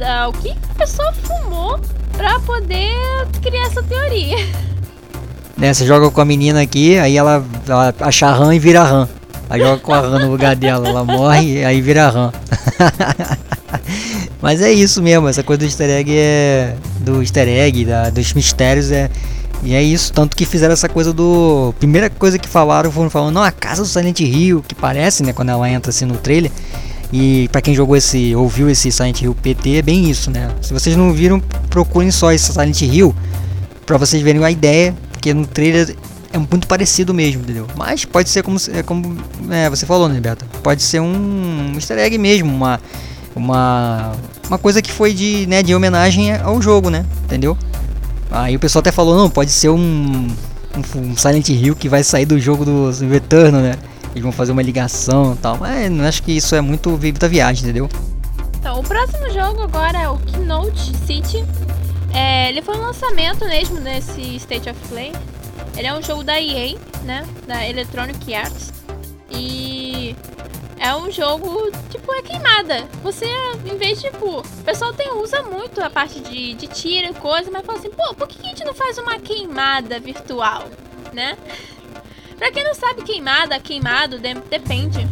ah, 0.00 0.28
o 0.28 0.32
que 0.32 0.50
a 0.50 0.74
pessoa 0.74 1.12
fumou 1.12 1.80
pra 2.16 2.38
poder 2.40 2.94
criar 3.42 3.66
essa 3.66 3.82
teoria? 3.82 4.36
Né, 5.56 5.74
você 5.74 5.84
joga 5.84 6.10
com 6.10 6.22
a 6.22 6.24
menina 6.24 6.62
aqui, 6.62 6.98
aí 6.98 7.18
ela, 7.18 7.44
ela 7.68 7.94
acha 8.00 8.32
rã 8.32 8.54
e 8.54 8.58
vira 8.58 8.82
rã. 8.82 9.06
Aí 9.50 9.60
joga 9.60 9.76
com 9.76 9.92
a 9.92 10.00
rã 10.00 10.18
no 10.18 10.30
lugar 10.30 10.56
dela, 10.56 10.88
ela 10.88 11.04
morre, 11.04 11.62
aí 11.62 11.82
vira 11.82 12.08
rã. 12.08 12.32
Mas 14.40 14.62
é 14.62 14.72
isso 14.72 15.02
mesmo, 15.02 15.28
essa 15.28 15.42
coisa 15.42 15.58
do 15.58 15.66
easter 15.66 15.90
egg 15.90 16.10
é. 16.16 16.76
Do 17.00 17.20
easter 17.20 17.46
egg, 17.46 17.84
da, 17.84 18.08
dos 18.08 18.32
mistérios 18.32 18.90
é. 18.90 19.10
E 19.62 19.74
é 19.74 19.82
isso, 19.82 20.12
tanto 20.12 20.36
que 20.36 20.46
fizeram 20.46 20.72
essa 20.72 20.88
coisa 20.88 21.12
do. 21.12 21.74
Primeira 21.78 22.08
coisa 22.08 22.38
que 22.38 22.48
falaram 22.48 22.90
foram 22.90 23.10
falando, 23.10 23.34
não, 23.34 23.42
a 23.42 23.52
casa 23.52 23.82
do 23.82 23.88
Silent 23.88 24.20
Hill, 24.20 24.64
que 24.66 24.74
parece, 24.74 25.22
né, 25.22 25.32
quando 25.32 25.50
ela 25.50 25.68
entra 25.68 25.90
assim 25.90 26.06
no 26.06 26.16
trailer. 26.16 26.50
E 27.12 27.48
para 27.50 27.60
quem 27.60 27.74
jogou 27.74 27.96
esse, 27.96 28.34
ouviu 28.34 28.70
esse 28.70 28.90
Silent 28.90 29.20
Hill 29.20 29.34
PT, 29.34 29.78
é 29.78 29.82
bem 29.82 30.08
isso, 30.08 30.30
né? 30.30 30.50
Se 30.62 30.72
vocês 30.72 30.96
não 30.96 31.12
viram, 31.12 31.40
procurem 31.68 32.10
só 32.10 32.32
esse 32.32 32.52
Silent 32.52 32.80
Hill 32.82 33.14
para 33.84 33.98
vocês 33.98 34.22
verem 34.22 34.42
a 34.44 34.50
ideia, 34.50 34.94
porque 35.12 35.34
no 35.34 35.46
trailer 35.46 35.96
é 36.32 36.38
muito 36.38 36.66
parecido 36.66 37.12
mesmo, 37.12 37.42
entendeu? 37.42 37.66
Mas 37.76 38.04
pode 38.04 38.30
ser 38.30 38.42
como, 38.42 38.58
é 38.72 38.82
como 38.82 39.18
é, 39.50 39.68
você 39.68 39.84
falou, 39.84 40.08
né, 40.08 40.20
Beto? 40.20 40.44
Pode 40.62 40.82
ser 40.82 41.00
um 41.00 41.72
easter 41.74 41.98
egg 41.98 42.16
mesmo, 42.16 42.54
uma 42.54 42.80
uma 43.34 44.12
uma 44.48 44.58
coisa 44.58 44.82
que 44.82 44.90
foi 44.90 45.12
de, 45.12 45.46
né, 45.46 45.62
de 45.62 45.74
homenagem 45.74 46.34
ao 46.34 46.60
jogo, 46.60 46.90
né? 46.90 47.04
Entendeu? 47.24 47.56
Aí 48.30 48.54
o 48.54 48.60
pessoal 48.60 48.80
até 48.80 48.92
falou, 48.92 49.16
não, 49.16 49.28
pode 49.28 49.50
ser 49.50 49.68
um, 49.68 50.28
um, 50.96 51.16
Silent 51.16 51.48
Hill 51.48 51.74
que 51.74 51.88
vai 51.88 52.04
sair 52.04 52.26
do 52.26 52.38
jogo 52.38 52.64
do, 52.64 52.92
Eterno, 53.14 53.60
né? 53.60 53.74
Eles 54.12 54.22
vão 54.22 54.32
fazer 54.32 54.52
uma 54.52 54.62
ligação 54.62 55.34
e 55.34 55.36
tal. 55.36 55.58
Mas 55.58 55.90
não 55.90 56.04
acho 56.04 56.22
que 56.22 56.32
isso 56.32 56.54
é 56.54 56.60
muito 56.60 56.96
da 57.18 57.28
viagem, 57.28 57.64
entendeu? 57.64 57.88
Então, 58.58 58.78
o 58.78 58.82
próximo 58.82 59.30
jogo 59.30 59.62
agora 59.62 59.98
é 59.98 60.08
o 60.08 60.16
Keynote 60.18 60.96
City. 61.06 61.44
É, 62.12 62.50
ele 62.50 62.62
foi 62.62 62.76
um 62.76 62.80
lançamento 62.80 63.44
mesmo 63.46 63.80
nesse 63.80 64.36
State 64.36 64.68
of 64.68 64.78
Play. 64.88 65.12
Ele 65.76 65.86
é 65.86 65.94
um 65.94 66.02
jogo 66.02 66.22
da 66.22 66.40
EA, 66.40 66.76
né? 67.04 67.24
Da 67.46 67.66
Electronic 67.68 68.34
Arts. 68.34 68.72
E 69.30 70.14
é 70.80 70.96
um 70.96 71.10
jogo, 71.10 71.70
tipo, 71.90 72.10
é 72.14 72.22
queimada. 72.22 72.88
Você, 73.02 73.26
em 73.66 73.76
vez 73.76 74.00
de, 74.00 74.10
tipo, 74.10 74.40
o 74.40 74.64
pessoal 74.64 74.94
tem, 74.94 75.12
usa 75.12 75.42
muito 75.42 75.78
a 75.82 75.90
parte 75.90 76.18
de, 76.20 76.54
de 76.54 76.66
tiro 76.68 77.08
e 77.08 77.14
coisa, 77.14 77.50
mas 77.50 77.66
fala 77.66 77.78
assim, 77.78 77.90
pô, 77.90 78.14
por 78.14 78.26
que 78.26 78.40
a 78.40 78.48
gente 78.48 78.64
não 78.64 78.72
faz 78.72 78.96
uma 78.96 79.18
queimada 79.18 80.00
virtual, 80.00 80.66
né? 81.12 81.36
Pra 82.38 82.50
quem 82.50 82.64
não 82.64 82.74
sabe, 82.74 83.02
queimada, 83.02 83.60
queimado, 83.60 84.18
de 84.18 84.32
depende. 84.48 85.06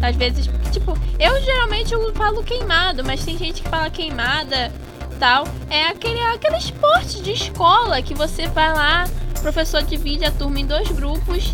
Às 0.00 0.14
vezes, 0.14 0.48
tipo, 0.70 0.96
eu 1.18 1.40
geralmente 1.42 1.92
eu 1.92 2.14
falo 2.14 2.44
queimado, 2.44 3.02
mas 3.04 3.24
tem 3.24 3.36
gente 3.36 3.62
que 3.62 3.68
fala 3.68 3.90
queimada 3.90 4.72
tal. 5.18 5.48
É 5.68 5.88
aquele, 5.88 6.20
aquele 6.20 6.56
esporte 6.56 7.20
de 7.20 7.32
escola 7.32 8.00
que 8.00 8.14
você 8.14 8.46
vai 8.46 8.72
lá, 8.72 9.08
professor 9.42 9.82
divide 9.82 10.24
a 10.24 10.30
turma 10.30 10.60
em 10.60 10.66
dois 10.66 10.88
grupos 10.92 11.52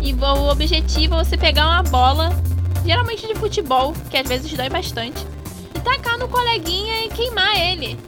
e 0.00 0.14
o 0.14 0.50
objetivo 0.50 1.14
é 1.14 1.24
você 1.24 1.36
pegar 1.36 1.66
uma 1.66 1.82
bola, 1.82 2.30
geralmente 2.84 3.26
de 3.26 3.34
futebol, 3.34 3.92
que 4.10 4.16
às 4.16 4.26
vezes 4.26 4.52
dói 4.52 4.68
bastante, 4.68 5.26
e 5.74 5.80
tacar 5.80 6.18
no 6.18 6.28
coleguinha 6.28 7.04
e 7.04 7.08
queimar 7.08 7.56
ele. 7.58 7.98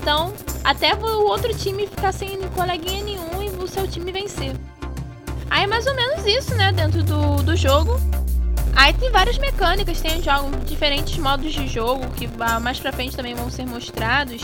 Então, 0.00 0.32
até 0.64 0.94
o 0.94 1.26
outro 1.26 1.52
time 1.56 1.86
ficar 1.86 2.12
sem 2.12 2.40
coleguinha 2.48 3.02
nenhum 3.02 3.42
e 3.42 3.48
o 3.62 3.66
seu 3.66 3.86
time 3.86 4.12
vencer. 4.12 4.54
Aí 5.50 5.64
é 5.64 5.66
mais 5.66 5.86
ou 5.86 5.94
menos 5.94 6.24
isso, 6.24 6.54
né, 6.54 6.72
dentro 6.72 7.02
do, 7.02 7.42
do 7.42 7.56
jogo. 7.56 8.00
Aí 8.74 8.92
tem 8.94 9.10
várias 9.10 9.36
mecânicas, 9.38 10.00
tem 10.00 10.22
jogos, 10.22 10.64
diferentes 10.64 11.18
modos 11.18 11.52
de 11.52 11.68
jogo 11.68 12.08
que 12.16 12.28
mais 12.60 12.80
pra 12.80 12.92
frente 12.92 13.14
também 13.14 13.34
vão 13.34 13.50
ser 13.50 13.66
mostrados. 13.66 14.42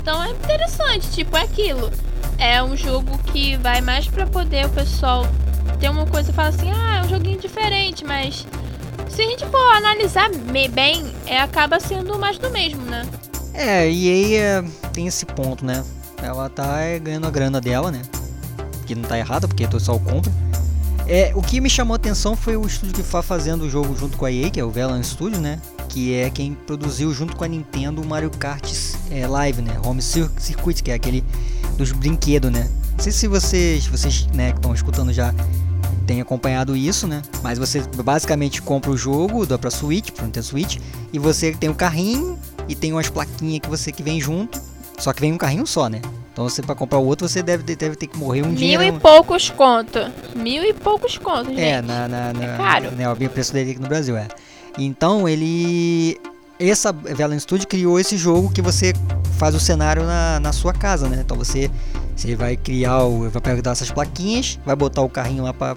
Então 0.00 0.22
é 0.22 0.30
interessante, 0.30 1.10
tipo, 1.10 1.36
é 1.36 1.42
aquilo. 1.42 1.90
É 2.38 2.62
um 2.62 2.76
jogo 2.76 3.18
que 3.32 3.56
vai 3.56 3.80
mais 3.80 4.06
pra 4.06 4.26
poder 4.26 4.66
o 4.66 4.70
pessoal 4.70 5.26
ter 5.80 5.88
uma 5.88 6.06
coisa 6.06 6.30
e 6.30 6.34
falar 6.34 6.48
assim, 6.48 6.70
ah, 6.70 6.96
é 6.96 7.02
um 7.04 7.08
joguinho 7.08 7.38
diferente, 7.38 8.04
mas 8.04 8.46
se 9.08 9.22
a 9.22 9.24
gente 9.24 9.44
for 9.46 9.74
analisar 9.74 10.30
bem, 10.72 11.12
é, 11.26 11.40
acaba 11.40 11.80
sendo 11.80 12.18
mais 12.18 12.38
do 12.38 12.50
mesmo, 12.50 12.82
né? 12.82 13.06
É, 13.54 13.90
e 13.90 14.08
aí 14.08 14.34
é, 14.36 14.64
tem 14.92 15.06
esse 15.06 15.26
ponto, 15.26 15.64
né? 15.64 15.84
Ela 16.22 16.48
tá 16.48 16.80
é, 16.80 16.98
ganhando 16.98 17.26
a 17.26 17.30
grana 17.30 17.60
dela, 17.60 17.90
né? 17.90 18.02
Que 18.86 18.94
não 18.94 19.02
tá 19.02 19.18
errado, 19.18 19.48
porque 19.48 19.64
o 19.64 19.68
pessoal 19.68 19.98
compra. 19.98 20.32
É, 21.06 21.32
o 21.34 21.40
que 21.40 21.60
me 21.60 21.70
chamou 21.70 21.94
a 21.94 21.96
atenção 21.96 22.36
foi 22.36 22.56
o 22.56 22.66
estúdio 22.66 22.94
que 22.94 23.00
está 23.00 23.22
fazendo 23.22 23.62
o 23.62 23.70
jogo 23.70 23.96
junto 23.96 24.16
com 24.16 24.26
a 24.26 24.32
EA, 24.32 24.50
que 24.50 24.60
é 24.60 24.64
o 24.64 24.70
Velan 24.70 25.02
Studio, 25.02 25.40
né? 25.40 25.58
Que 25.88 26.14
é 26.14 26.28
quem 26.28 26.52
produziu 26.54 27.12
junto 27.14 27.34
com 27.34 27.44
a 27.44 27.48
Nintendo 27.48 28.02
o 28.02 28.06
Mario 28.06 28.30
Kart 28.30 28.70
é, 29.10 29.26
Live, 29.26 29.62
né? 29.62 29.80
Home 29.84 30.02
Circuit, 30.02 30.82
que 30.82 30.90
é 30.90 30.94
aquele 30.94 31.24
dos 31.78 31.92
brinquedos, 31.92 32.50
né? 32.50 32.68
Não 32.92 32.98
sei 32.98 33.12
se 33.12 33.28
vocês, 33.28 33.86
vocês 33.86 34.26
né, 34.34 34.50
que 34.50 34.58
estão 34.58 34.74
escutando 34.74 35.12
já 35.12 35.32
têm 36.06 36.20
acompanhado 36.20 36.76
isso, 36.76 37.06
né? 37.06 37.22
Mas 37.42 37.58
você 37.58 37.80
basicamente 38.02 38.60
compra 38.60 38.90
o 38.90 38.96
jogo, 38.96 39.46
dá 39.46 39.56
pra 39.56 39.70
Switch, 39.70 40.10
pro 40.10 40.24
Nintendo 40.24 40.44
Switch, 40.44 40.78
e 41.12 41.18
você 41.18 41.52
tem 41.52 41.70
o 41.70 41.74
carrinho 41.74 42.38
e 42.68 42.74
tem 42.74 42.92
umas 42.92 43.08
plaquinhas 43.08 43.60
que 43.60 43.68
você 43.68 43.92
que 43.92 44.02
vem 44.02 44.20
junto, 44.20 44.60
só 44.98 45.12
que 45.12 45.20
vem 45.20 45.32
um 45.32 45.38
carrinho 45.38 45.66
só, 45.66 45.88
né? 45.88 46.02
Então 46.32 46.48
você 46.48 46.62
para 46.62 46.74
comprar 46.74 46.98
o 46.98 47.06
outro 47.06 47.28
você 47.28 47.42
deve, 47.42 47.62
deve 47.62 47.96
ter 47.96 48.06
que 48.06 48.18
morrer 48.18 48.42
um 48.42 48.52
dia. 48.52 48.78
Mil 48.78 48.88
e 48.88 48.98
poucos 48.98 49.48
conto. 49.50 49.98
Mil 50.34 50.64
e 50.64 50.72
poucos 50.72 51.16
contos, 51.16 51.52
é, 51.52 51.56
gente. 51.56 51.60
É, 51.60 51.82
na, 51.82 52.08
na, 52.08 52.32
na, 52.32 52.44
é 52.44 52.56
caro. 52.56 52.90
Né, 52.92 53.10
o 53.10 53.16
preço 53.30 53.52
dele 53.52 53.72
aqui 53.72 53.80
no 53.80 53.88
Brasil, 53.88 54.16
é. 54.16 54.26
Então 54.76 55.28
ele. 55.28 56.18
Essa 56.58 56.92
Velan 56.92 57.38
Studio 57.38 57.66
criou 57.68 58.00
esse 58.00 58.16
jogo 58.16 58.50
que 58.50 58.60
você 58.60 58.92
faz 59.38 59.54
o 59.54 59.60
cenário 59.60 60.04
na, 60.04 60.40
na 60.40 60.52
sua 60.52 60.72
casa, 60.72 61.08
né? 61.08 61.22
Então 61.24 61.36
você, 61.36 61.70
você 62.16 62.34
vai 62.34 62.56
criar, 62.56 63.04
o, 63.04 63.30
vai 63.30 63.40
pegar 63.40 63.70
essas 63.70 63.90
plaquinhas, 63.90 64.58
vai 64.66 64.74
botar 64.74 65.02
o 65.02 65.08
carrinho 65.08 65.44
lá 65.44 65.54
para 65.54 65.76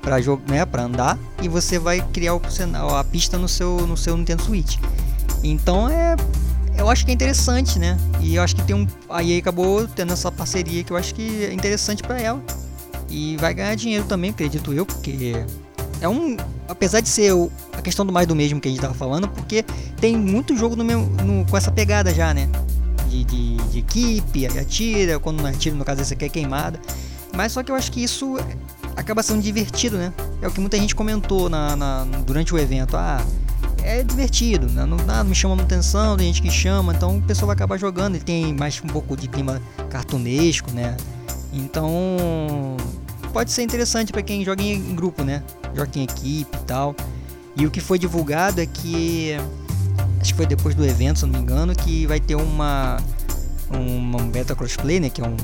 para 0.00 0.20
jogo, 0.20 0.42
né, 0.48 0.66
andar 0.78 1.16
e 1.40 1.48
você 1.48 1.78
vai 1.78 2.00
criar 2.12 2.34
o 2.34 2.50
cenário, 2.50 2.92
a 2.92 3.04
pista 3.04 3.38
no 3.38 3.46
seu 3.46 3.86
no 3.86 3.96
seu 3.96 4.16
Nintendo 4.16 4.42
Switch. 4.42 4.76
Então 5.44 5.88
é 5.88 6.16
eu 6.76 6.88
acho 6.88 7.04
que 7.04 7.10
é 7.10 7.14
interessante, 7.14 7.78
né? 7.78 7.96
E 8.20 8.36
eu 8.36 8.42
acho 8.42 8.56
que 8.56 8.62
tem 8.62 8.74
um. 8.74 8.86
A 9.08 9.22
EA 9.22 9.38
acabou 9.38 9.86
tendo 9.86 10.12
essa 10.12 10.32
parceria 10.32 10.82
que 10.82 10.92
eu 10.92 10.96
acho 10.96 11.14
que 11.14 11.44
é 11.44 11.52
interessante 11.52 12.02
para 12.02 12.20
ela. 12.20 12.42
E 13.08 13.36
vai 13.36 13.52
ganhar 13.52 13.74
dinheiro 13.74 14.04
também, 14.04 14.30
acredito 14.30 14.72
eu, 14.72 14.86
porque 14.86 15.44
é 16.02 16.08
um. 16.08 16.36
Apesar 16.68 17.00
de 17.00 17.08
ser 17.08 17.32
o, 17.32 17.50
a 17.72 17.80
questão 17.80 18.04
do 18.04 18.12
mais 18.12 18.26
do 18.26 18.34
mesmo 18.34 18.60
que 18.60 18.68
a 18.68 18.70
gente 18.70 18.80
tava 18.80 18.94
falando, 18.94 19.28
porque 19.28 19.64
tem 20.00 20.16
muito 20.16 20.56
jogo 20.56 20.74
no 20.74 20.84
no, 20.84 21.46
com 21.46 21.56
essa 21.56 21.70
pegada 21.70 22.12
já, 22.12 22.34
né? 22.34 22.48
De, 23.08 23.24
de, 23.24 23.56
de 23.56 23.78
equipe, 23.78 24.46
atira, 24.46 25.18
quando 25.18 25.42
não 25.42 25.48
atira, 25.48 25.76
no 25.76 25.84
caso 25.84 26.02
esse 26.02 26.14
aqui 26.14 26.24
é 26.24 26.28
queimada. 26.28 26.80
Mas 27.34 27.52
só 27.52 27.62
que 27.62 27.70
eu 27.70 27.76
acho 27.76 27.90
que 27.92 28.02
isso 28.02 28.36
acaba 28.96 29.22
sendo 29.22 29.40
divertido, 29.40 29.96
né? 29.96 30.12
É 30.40 30.48
o 30.48 30.50
que 30.50 30.60
muita 30.60 30.76
gente 30.76 30.94
comentou 30.94 31.48
na, 31.48 31.76
na 31.76 32.04
durante 32.26 32.54
o 32.54 32.58
evento. 32.58 32.96
Ah, 32.96 33.24
é 33.82 34.02
divertido, 34.02 34.68
né? 34.68 34.84
não, 34.84 34.96
não, 34.96 35.24
me 35.24 35.34
chama 35.34 35.60
atenção, 35.60 36.16
tem 36.16 36.26
gente 36.26 36.40
que 36.40 36.50
chama, 36.50 36.92
então 36.94 37.18
o 37.18 37.22
pessoal 37.22 37.48
vai 37.48 37.54
acabar 37.54 37.76
jogando. 37.78 38.14
Ele 38.14 38.24
tem 38.24 38.54
mais 38.54 38.80
um 38.82 38.88
pouco 38.88 39.16
de 39.16 39.28
clima 39.28 39.60
cartunesco, 39.90 40.70
né? 40.72 40.96
Então 41.52 42.76
pode 43.32 43.50
ser 43.50 43.62
interessante 43.62 44.12
para 44.12 44.22
quem 44.22 44.44
joga 44.44 44.62
em 44.62 44.94
grupo, 44.94 45.24
né? 45.24 45.42
Joga 45.74 45.90
em 45.96 46.04
equipe 46.04 46.56
e 46.56 46.64
tal. 46.64 46.94
E 47.56 47.66
o 47.66 47.70
que 47.70 47.80
foi 47.80 47.98
divulgado 47.98 48.60
é 48.60 48.66
que 48.66 49.32
acho 50.20 50.32
que 50.32 50.36
foi 50.36 50.46
depois 50.46 50.74
do 50.74 50.84
evento, 50.84 51.20
se 51.20 51.26
não 51.26 51.32
me 51.32 51.38
engano, 51.38 51.74
que 51.74 52.06
vai 52.06 52.20
ter 52.20 52.34
uma 52.34 52.98
uma 53.70 54.22
beta 54.24 54.54
crossplay, 54.54 55.00
né? 55.00 55.08
Que 55.10 55.22
é 55.22 55.24
um 55.24 55.36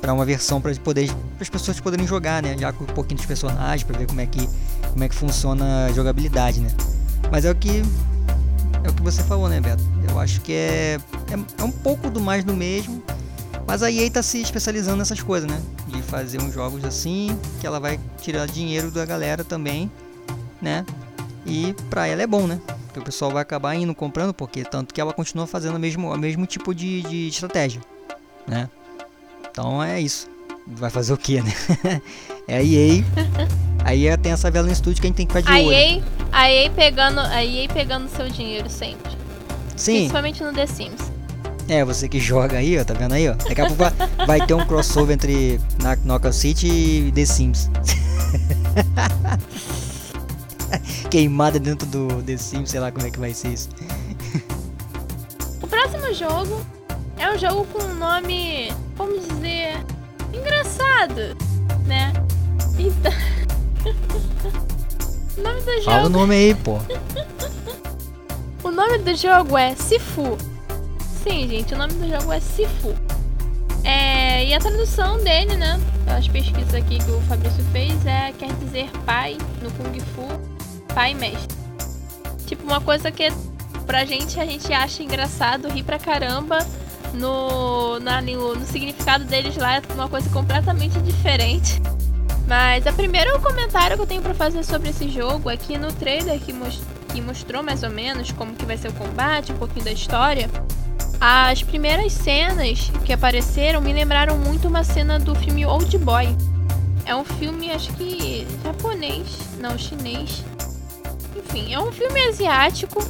para 0.00 0.12
uma 0.12 0.24
versão 0.24 0.60
para 0.60 0.72
as 0.72 1.48
pessoas 1.48 1.78
poderem 1.78 2.06
jogar, 2.06 2.42
né? 2.42 2.56
Já 2.58 2.72
com 2.72 2.82
um 2.82 2.88
pouquinho 2.88 3.18
dos 3.18 3.26
personagens 3.26 3.84
para 3.84 3.96
ver 3.96 4.06
como 4.06 4.20
é 4.20 4.26
que 4.26 4.48
como 4.90 5.04
é 5.04 5.08
que 5.08 5.14
funciona 5.14 5.86
a 5.86 5.92
jogabilidade, 5.92 6.60
né? 6.60 6.68
Mas 7.30 7.44
é 7.44 7.50
o 7.50 7.54
que 7.54 7.82
é 8.84 8.88
o 8.88 8.92
que 8.92 9.02
você 9.02 9.22
falou, 9.22 9.48
né, 9.48 9.60
Beto? 9.60 9.82
Eu 10.08 10.18
acho 10.18 10.40
que 10.40 10.52
é, 10.52 10.98
é, 11.30 11.62
é 11.62 11.64
um 11.64 11.70
pouco 11.70 12.10
do 12.10 12.20
mais 12.20 12.44
do 12.44 12.54
mesmo. 12.54 13.02
Mas 13.66 13.82
a 13.82 13.90
EA 13.90 14.10
tá 14.10 14.22
se 14.22 14.40
especializando 14.40 14.98
nessas 14.98 15.22
coisas, 15.22 15.50
né? 15.50 15.60
De 15.86 16.02
fazer 16.02 16.40
uns 16.40 16.52
jogos 16.52 16.84
assim, 16.84 17.38
que 17.60 17.66
ela 17.66 17.80
vai 17.80 17.98
tirar 18.20 18.46
dinheiro 18.46 18.90
da 18.90 19.04
galera 19.04 19.44
também, 19.44 19.90
né? 20.60 20.84
E 21.46 21.74
pra 21.88 22.06
ela 22.06 22.22
é 22.22 22.26
bom, 22.26 22.46
né? 22.46 22.60
Porque 22.86 23.00
o 23.00 23.02
pessoal 23.02 23.30
vai 23.30 23.42
acabar 23.42 23.74
indo 23.74 23.94
comprando, 23.94 24.34
porque 24.34 24.64
tanto 24.64 24.92
que 24.92 25.00
ela 25.00 25.12
continua 25.12 25.46
fazendo 25.46 25.76
o 25.76 25.78
mesmo, 25.78 26.12
o 26.12 26.18
mesmo 26.18 26.46
tipo 26.46 26.74
de, 26.74 27.02
de 27.02 27.28
estratégia, 27.28 27.80
né? 28.46 28.68
Então 29.50 29.82
é 29.82 30.00
isso. 30.00 30.30
Vai 30.66 30.90
fazer 30.90 31.12
o 31.12 31.16
que, 31.16 31.40
né? 31.40 31.52
é 32.46 32.58
a 32.58 32.62
EA 32.62 33.04
Aí 33.84 34.16
tem 34.18 34.32
essa 34.32 34.50
vela 34.50 34.66
no 34.66 34.72
estúdio 34.72 35.00
que 35.00 35.06
a 35.06 35.08
gente 35.08 35.16
tem 35.16 35.26
que 35.26 35.32
ficar 35.32 35.40
de 35.40 35.60
a 35.60 35.64
olho. 35.64 35.72
EA, 35.72 36.02
a 36.30 36.50
EA 36.50 36.70
pegando, 36.70 37.20
a 37.20 37.44
EA 37.44 37.68
pegando 37.68 38.08
seu 38.08 38.28
dinheiro 38.28 38.70
sempre. 38.70 39.12
Sim. 39.76 39.94
Principalmente 39.94 40.42
no 40.42 40.52
The 40.52 40.66
Sims. 40.66 41.11
É, 41.72 41.82
você 41.86 42.06
que 42.06 42.20
joga 42.20 42.58
aí, 42.58 42.78
ó, 42.78 42.84
tá 42.84 42.92
vendo 42.92 43.14
aí, 43.14 43.26
ó? 43.26 43.32
Daqui 43.32 43.62
a 43.62 43.66
pouco 43.66 43.82
vai 44.26 44.44
ter 44.46 44.52
um 44.52 44.62
crossover 44.66 45.14
entre 45.14 45.58
Knockout 46.04 46.36
City 46.36 46.66
e 46.68 47.12
The 47.12 47.24
Sims. 47.24 47.70
Queimada 51.10 51.58
dentro 51.58 51.86
do 51.86 52.22
The 52.24 52.36
Sims, 52.36 52.68
sei 52.68 52.78
lá 52.78 52.92
como 52.92 53.06
é 53.06 53.10
que 53.10 53.18
vai 53.18 53.32
ser 53.32 53.54
isso. 53.54 53.70
o 55.62 55.66
próximo 55.66 56.12
jogo 56.12 56.60
é 57.16 57.30
um 57.30 57.38
jogo 57.38 57.64
com 57.72 57.82
um 57.84 57.94
nome, 57.94 58.70
vamos 58.94 59.26
dizer, 59.26 59.82
engraçado, 60.30 61.34
né? 61.86 62.12
Então 62.78 63.12
o 65.38 65.42
nome 65.42 65.60
do 65.62 65.72
jogo. 65.72 65.84
Fala 65.84 66.06
o 66.06 66.10
nome 66.10 66.34
aí, 66.34 66.54
pô. 66.54 66.78
o 68.62 68.70
nome 68.70 68.98
do 68.98 69.16
jogo 69.16 69.56
é 69.56 69.74
Sifu. 69.74 70.36
Sim, 71.22 71.48
gente, 71.48 71.72
o 71.72 71.78
nome 71.78 71.94
do 71.94 72.08
jogo 72.08 72.32
é 72.32 72.40
Sifu. 72.40 72.94
É, 73.84 74.44
e 74.44 74.54
a 74.54 74.58
tradução 74.58 75.22
dele, 75.22 75.56
né? 75.56 75.80
As 76.06 76.26
pesquisas 76.26 76.74
aqui 76.74 76.98
que 76.98 77.10
o 77.10 77.20
Fabrício 77.22 77.64
fez 77.72 78.04
é 78.04 78.32
quer 78.32 78.52
dizer 78.54 78.90
pai 79.04 79.38
no 79.62 79.70
Kung 79.72 80.00
Fu, 80.00 80.26
pai 80.92 81.14
mestre. 81.14 81.56
Tipo, 82.46 82.64
uma 82.64 82.80
coisa 82.80 83.10
que 83.12 83.32
pra 83.86 84.04
gente 84.04 84.38
a 84.40 84.44
gente 84.44 84.72
acha 84.72 85.02
engraçado, 85.02 85.68
rir 85.68 85.84
pra 85.84 85.98
caramba. 85.98 86.58
No, 87.14 88.00
na, 88.00 88.22
no, 88.22 88.54
no 88.54 88.64
significado 88.64 89.24
deles 89.24 89.56
lá 89.56 89.76
é 89.76 89.82
uma 89.94 90.08
coisa 90.08 90.28
completamente 90.30 90.98
diferente. 91.00 91.80
Mas 92.48 92.84
o 92.84 92.92
primeiro 92.94 93.40
comentário 93.40 93.96
que 93.96 94.02
eu 94.02 94.06
tenho 94.06 94.22
para 94.22 94.34
fazer 94.34 94.64
sobre 94.64 94.90
esse 94.90 95.08
jogo 95.08 95.48
é 95.50 95.56
que 95.56 95.78
no 95.78 95.92
trailer 95.92 96.40
que, 96.40 96.52
most 96.52 96.82
que 97.12 97.20
mostrou 97.20 97.62
mais 97.62 97.82
ou 97.82 97.90
menos 97.90 98.32
como 98.32 98.54
que 98.54 98.64
vai 98.64 98.76
ser 98.76 98.88
o 98.88 98.92
combate, 98.94 99.52
um 99.52 99.56
pouquinho 99.56 99.84
da 99.84 99.92
história, 99.92 100.50
as 101.24 101.62
primeiras 101.62 102.12
cenas 102.12 102.90
que 103.04 103.12
apareceram 103.12 103.80
me 103.80 103.92
lembraram 103.92 104.36
muito 104.36 104.66
uma 104.66 104.82
cena 104.82 105.20
do 105.20 105.36
filme 105.36 105.64
Old 105.64 105.96
Boy. 105.98 106.36
É 107.06 107.14
um 107.14 107.24
filme, 107.24 107.70
acho 107.70 107.92
que 107.92 108.44
japonês, 108.64 109.38
não 109.60 109.78
chinês. 109.78 110.44
Enfim, 111.36 111.72
é 111.72 111.78
um 111.78 111.92
filme 111.92 112.20
asiático 112.22 113.06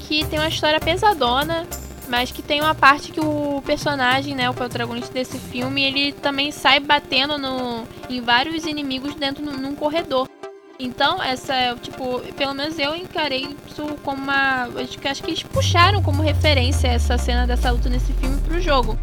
que 0.00 0.24
tem 0.24 0.40
uma 0.40 0.48
história 0.48 0.80
pesadona, 0.80 1.64
mas 2.08 2.32
que 2.32 2.42
tem 2.42 2.60
uma 2.60 2.74
parte 2.74 3.12
que 3.12 3.20
o 3.20 3.62
personagem, 3.64 4.34
né, 4.34 4.50
o 4.50 4.54
protagonista 4.54 5.14
desse 5.14 5.38
filme, 5.38 5.84
ele 5.84 6.10
também 6.10 6.50
sai 6.50 6.80
batendo 6.80 7.38
no, 7.38 7.84
em 8.10 8.20
vários 8.20 8.66
inimigos 8.66 9.14
dentro 9.14 9.44
num, 9.44 9.76
corredor. 9.76 10.28
Então, 10.78 11.22
essa, 11.22 11.76
tipo, 11.80 12.20
pelo 12.36 12.52
menos 12.52 12.78
eu 12.78 12.96
encarei 12.96 13.56
isso 13.66 13.86
como 14.02 14.22
uma. 14.22 14.64
Acho 14.76 14.98
que, 14.98 15.08
acho 15.08 15.22
que 15.22 15.30
eles 15.30 15.42
puxaram 15.42 16.02
como 16.02 16.22
referência 16.22 16.88
essa 16.88 17.16
cena 17.16 17.46
dessa 17.46 17.70
luta 17.70 17.88
nesse 17.88 18.12
filme 18.14 18.40
pro 18.40 18.60
jogo. 18.60 18.98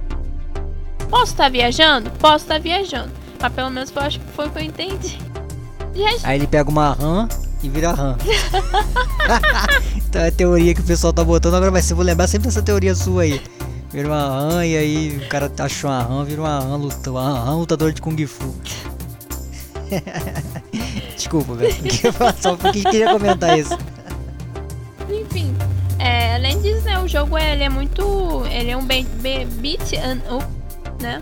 Posso 1.10 1.32
estar 1.32 1.46
tá 1.46 1.50
viajando? 1.50 2.12
Posso 2.12 2.46
estar 2.46 2.56
tá 2.56 2.60
viajando. 2.60 3.12
Mas 3.40 3.54
pelo 3.54 3.70
menos 3.70 3.92
eu 3.96 4.02
acho 4.02 4.20
que 4.20 4.32
foi 4.34 4.48
o 4.48 4.52
que 4.52 4.60
eu 4.60 4.64
entendi. 4.64 5.18
Aí 6.24 6.38
ele 6.38 6.48
pega 6.48 6.70
uma 6.70 6.94
RAM 6.94 7.28
e 7.64 7.70
vira 7.70 7.92
RAM. 7.92 8.18
então 9.96 10.22
é 10.22 10.28
a 10.28 10.32
teoria 10.32 10.74
que 10.74 10.82
o 10.82 10.86
pessoal 10.86 11.14
tá 11.14 11.24
botando. 11.24 11.56
Agora 11.56 11.72
vai 11.72 11.82
ser, 11.82 11.94
vou 11.94 12.04
lembrar 12.04 12.28
sempre 12.28 12.48
dessa 12.48 12.62
teoria 12.62 12.96
sua 12.96 13.24
aí. 13.24 13.42
Vira 13.92 14.08
uma 14.08 14.28
RAM 14.28 14.66
e 14.66 14.78
aí 14.78 15.18
o 15.18 15.28
cara 15.28 15.52
achou 15.60 15.90
uma 15.90 16.02
RAM, 16.02 16.24
vira 16.24 16.42
uma 16.42 16.60
RAM, 16.60 16.76
luta, 16.78 17.12
uma 17.12 17.40
RAM 17.46 17.56
lutador 17.58 17.92
de 17.92 18.02
Kung 18.02 18.26
Fu. 18.26 18.56
Desculpa, 21.16 21.54
velho. 21.56 21.76
Só 22.40 22.56
porque 22.56 22.84
queria 22.84 23.12
comentar 23.12 23.58
isso. 23.58 23.78
Enfim, 25.10 25.56
é, 26.00 26.36
além 26.36 26.60
disso, 26.62 26.82
né, 26.82 27.00
o 27.00 27.08
jogo 27.08 27.38
ele 27.38 27.64
é 27.64 27.70
muito. 27.70 28.44
Ele 28.50 28.72
é 28.72 28.78
um 28.78 28.86
beat 28.86 29.94
and 29.94 30.22
up, 30.34 30.46
né? 31.02 31.22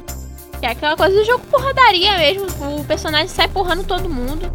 Que 0.59 0.65
é 0.65 0.71
aquela 0.71 0.95
coisa 0.95 1.15
do 1.15 1.25
jogo 1.25 1.45
porradaria 1.47 2.17
mesmo. 2.17 2.47
O 2.79 2.83
personagem 2.85 3.27
sai 3.27 3.47
porrando 3.47 3.83
todo 3.83 4.09
mundo. 4.09 4.51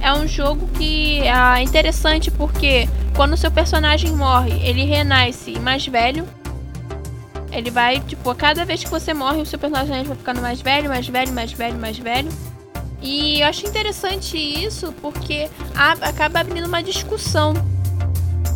É 0.00 0.12
um 0.12 0.26
jogo 0.26 0.66
que 0.76 1.20
é 1.22 1.62
interessante 1.62 2.30
porque 2.30 2.88
quando 3.14 3.32
o 3.32 3.36
seu 3.36 3.50
personagem 3.50 4.12
morre, 4.12 4.52
ele 4.62 4.84
renasce 4.84 5.58
mais 5.58 5.86
velho. 5.86 6.26
Ele 7.50 7.70
vai, 7.70 8.00
tipo, 8.00 8.28
a 8.28 8.34
cada 8.34 8.64
vez 8.66 8.84
que 8.84 8.90
você 8.90 9.14
morre, 9.14 9.40
o 9.40 9.46
seu 9.46 9.58
personagem 9.58 10.04
vai 10.04 10.16
ficando 10.16 10.42
mais 10.42 10.60
velho, 10.60 10.90
mais 10.90 11.08
velho, 11.08 11.32
mais 11.32 11.52
velho, 11.52 11.78
mais 11.78 11.98
velho. 11.98 12.28
E 13.06 13.40
eu 13.40 13.46
acho 13.46 13.64
interessante 13.64 14.36
isso 14.36 14.92
porque 15.00 15.48
acaba 16.02 16.40
abrindo 16.40 16.66
uma 16.66 16.82
discussão. 16.82 17.54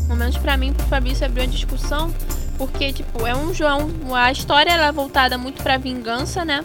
Pelo 0.09 0.19
menos 0.19 0.37
pra 0.39 0.57
mim, 0.57 0.73
pro 0.73 0.85
Fabrício, 0.87 1.25
abriu 1.25 1.45
uma 1.45 1.53
discussão. 1.53 2.13
Porque, 2.59 2.93
tipo, 2.93 3.25
é 3.25 3.35
um 3.35 3.55
João. 3.55 3.89
A 4.13 4.33
história 4.33 4.73
ela 4.73 4.89
é 4.89 4.93
voltada 4.93 5.39
muito 5.39 5.63
pra 5.63 5.79
vingança, 5.79 6.45
né? 6.45 6.63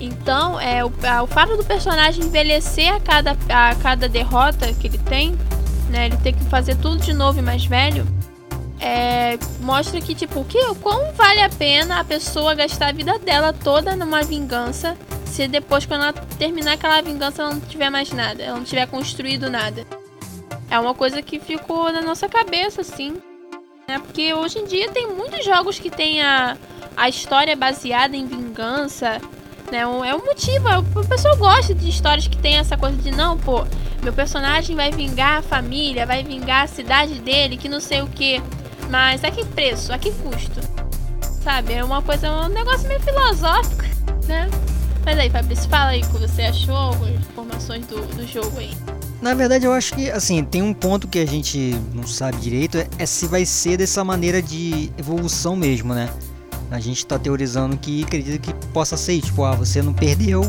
Então, 0.00 0.60
é, 0.60 0.84
o, 0.84 0.92
a, 1.08 1.22
o 1.22 1.28
fato 1.28 1.56
do 1.56 1.64
personagem 1.64 2.24
envelhecer 2.24 2.92
a 2.92 2.98
cada, 2.98 3.36
a 3.48 3.72
cada 3.76 4.08
derrota 4.08 4.72
que 4.72 4.88
ele 4.88 4.98
tem, 4.98 5.38
né? 5.90 6.06
Ele 6.06 6.16
ter 6.16 6.32
que 6.32 6.42
fazer 6.46 6.74
tudo 6.78 6.96
de 6.96 7.12
novo 7.12 7.38
e 7.38 7.42
mais 7.42 7.64
velho. 7.64 8.04
É, 8.80 9.38
mostra 9.60 10.00
que, 10.00 10.12
tipo, 10.12 10.44
que, 10.44 10.58
o 10.66 10.74
quão 10.74 11.12
vale 11.12 11.40
a 11.40 11.48
pena 11.48 12.00
a 12.00 12.04
pessoa 12.04 12.52
gastar 12.52 12.88
a 12.88 12.92
vida 12.92 13.16
dela 13.20 13.52
toda 13.52 13.94
numa 13.94 14.24
vingança 14.24 14.96
se 15.32 15.48
depois, 15.48 15.86
quando 15.86 16.02
ela 16.02 16.12
terminar 16.12 16.74
aquela 16.74 17.00
vingança, 17.00 17.40
ela 17.40 17.54
não 17.54 17.60
tiver 17.60 17.88
mais 17.88 18.12
nada, 18.12 18.42
ela 18.42 18.58
não 18.58 18.64
tiver 18.64 18.86
construído 18.86 19.48
nada. 19.48 19.86
É 20.70 20.78
uma 20.78 20.94
coisa 20.94 21.22
que 21.22 21.40
ficou 21.40 21.90
na 21.90 22.02
nossa 22.02 22.28
cabeça, 22.28 22.82
assim. 22.82 23.16
Né? 23.88 23.98
Porque 23.98 24.34
hoje 24.34 24.58
em 24.58 24.66
dia 24.66 24.90
tem 24.90 25.08
muitos 25.08 25.42
jogos 25.42 25.78
que 25.78 25.88
tem 25.88 26.22
a, 26.22 26.56
a 26.94 27.08
história 27.08 27.56
baseada 27.56 28.14
em 28.14 28.26
vingança. 28.26 29.22
Né? 29.70 29.78
É 29.78 29.86
um 29.86 30.22
motivo, 30.22 30.68
o 31.00 31.08
pessoal 31.08 31.34
gosta 31.38 31.74
de 31.74 31.88
histórias 31.88 32.28
que 32.28 32.36
tem 32.36 32.58
essa 32.58 32.76
coisa 32.76 32.98
de 32.98 33.10
não, 33.10 33.38
pô, 33.38 33.64
meu 34.02 34.12
personagem 34.12 34.76
vai 34.76 34.90
vingar 34.90 35.38
a 35.38 35.42
família, 35.42 36.04
vai 36.04 36.22
vingar 36.22 36.64
a 36.64 36.68
cidade 36.68 37.20
dele, 37.20 37.56
que 37.56 37.70
não 37.70 37.80
sei 37.80 38.02
o 38.02 38.06
que. 38.06 38.42
Mas 38.90 39.24
a 39.24 39.30
que 39.30 39.46
preço? 39.46 39.94
A 39.94 39.98
que 39.98 40.12
custo? 40.12 40.60
Sabe? 41.42 41.72
É 41.72 41.82
uma 41.82 42.02
coisa, 42.02 42.30
um 42.30 42.48
negócio 42.48 42.86
meio 42.86 43.00
filosófico, 43.00 43.82
né? 44.28 44.50
Mas 45.04 45.18
aí, 45.18 45.28
Fabrício, 45.28 45.68
fala 45.68 45.90
aí 45.90 46.02
o 46.02 46.06
que 46.06 46.18
você 46.18 46.42
achou, 46.42 46.76
algumas 46.76 47.14
informações 47.14 47.86
do, 47.86 48.00
do 48.14 48.26
jogo 48.26 48.58
aí. 48.58 48.70
Na 49.20 49.34
verdade, 49.34 49.64
eu 49.64 49.72
acho 49.72 49.94
que, 49.94 50.10
assim, 50.10 50.44
tem 50.44 50.62
um 50.62 50.74
ponto 50.74 51.06
que 51.06 51.18
a 51.18 51.26
gente 51.26 51.78
não 51.94 52.06
sabe 52.06 52.38
direito, 52.38 52.78
é, 52.78 52.88
é 52.98 53.06
se 53.06 53.26
vai 53.26 53.44
ser 53.44 53.76
dessa 53.76 54.04
maneira 54.04 54.40
de 54.40 54.90
evolução 54.98 55.54
mesmo, 55.54 55.94
né? 55.94 56.08
A 56.70 56.80
gente 56.80 57.04
tá 57.04 57.18
teorizando 57.18 57.76
que 57.76 58.02
acredita 58.02 58.38
que 58.38 58.52
possa 58.68 58.96
ser, 58.96 59.20
tipo, 59.20 59.44
ah, 59.44 59.54
você 59.54 59.82
não 59.82 59.92
perdeu, 59.92 60.42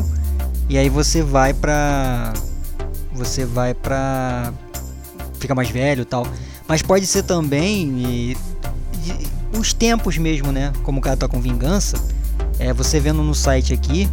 e 0.68 0.78
aí 0.78 0.88
você 0.88 1.22
vai 1.22 1.52
pra... 1.52 2.32
Você 3.12 3.44
vai 3.44 3.74
pra... 3.74 4.52
Fica 5.38 5.54
mais 5.54 5.68
velho 5.68 6.02
e 6.02 6.04
tal. 6.04 6.26
Mas 6.66 6.82
pode 6.82 7.06
ser 7.06 7.22
também 7.22 7.86
e, 7.98 8.36
e, 9.04 9.56
os 9.58 9.72
tempos 9.72 10.16
mesmo, 10.16 10.50
né? 10.50 10.72
Como 10.82 10.98
o 10.98 11.02
cara 11.02 11.16
tá 11.16 11.28
com 11.28 11.40
vingança. 11.40 11.96
É, 12.58 12.72
você 12.72 12.98
vendo 12.98 13.22
no 13.22 13.34
site 13.34 13.72
aqui, 13.72 14.08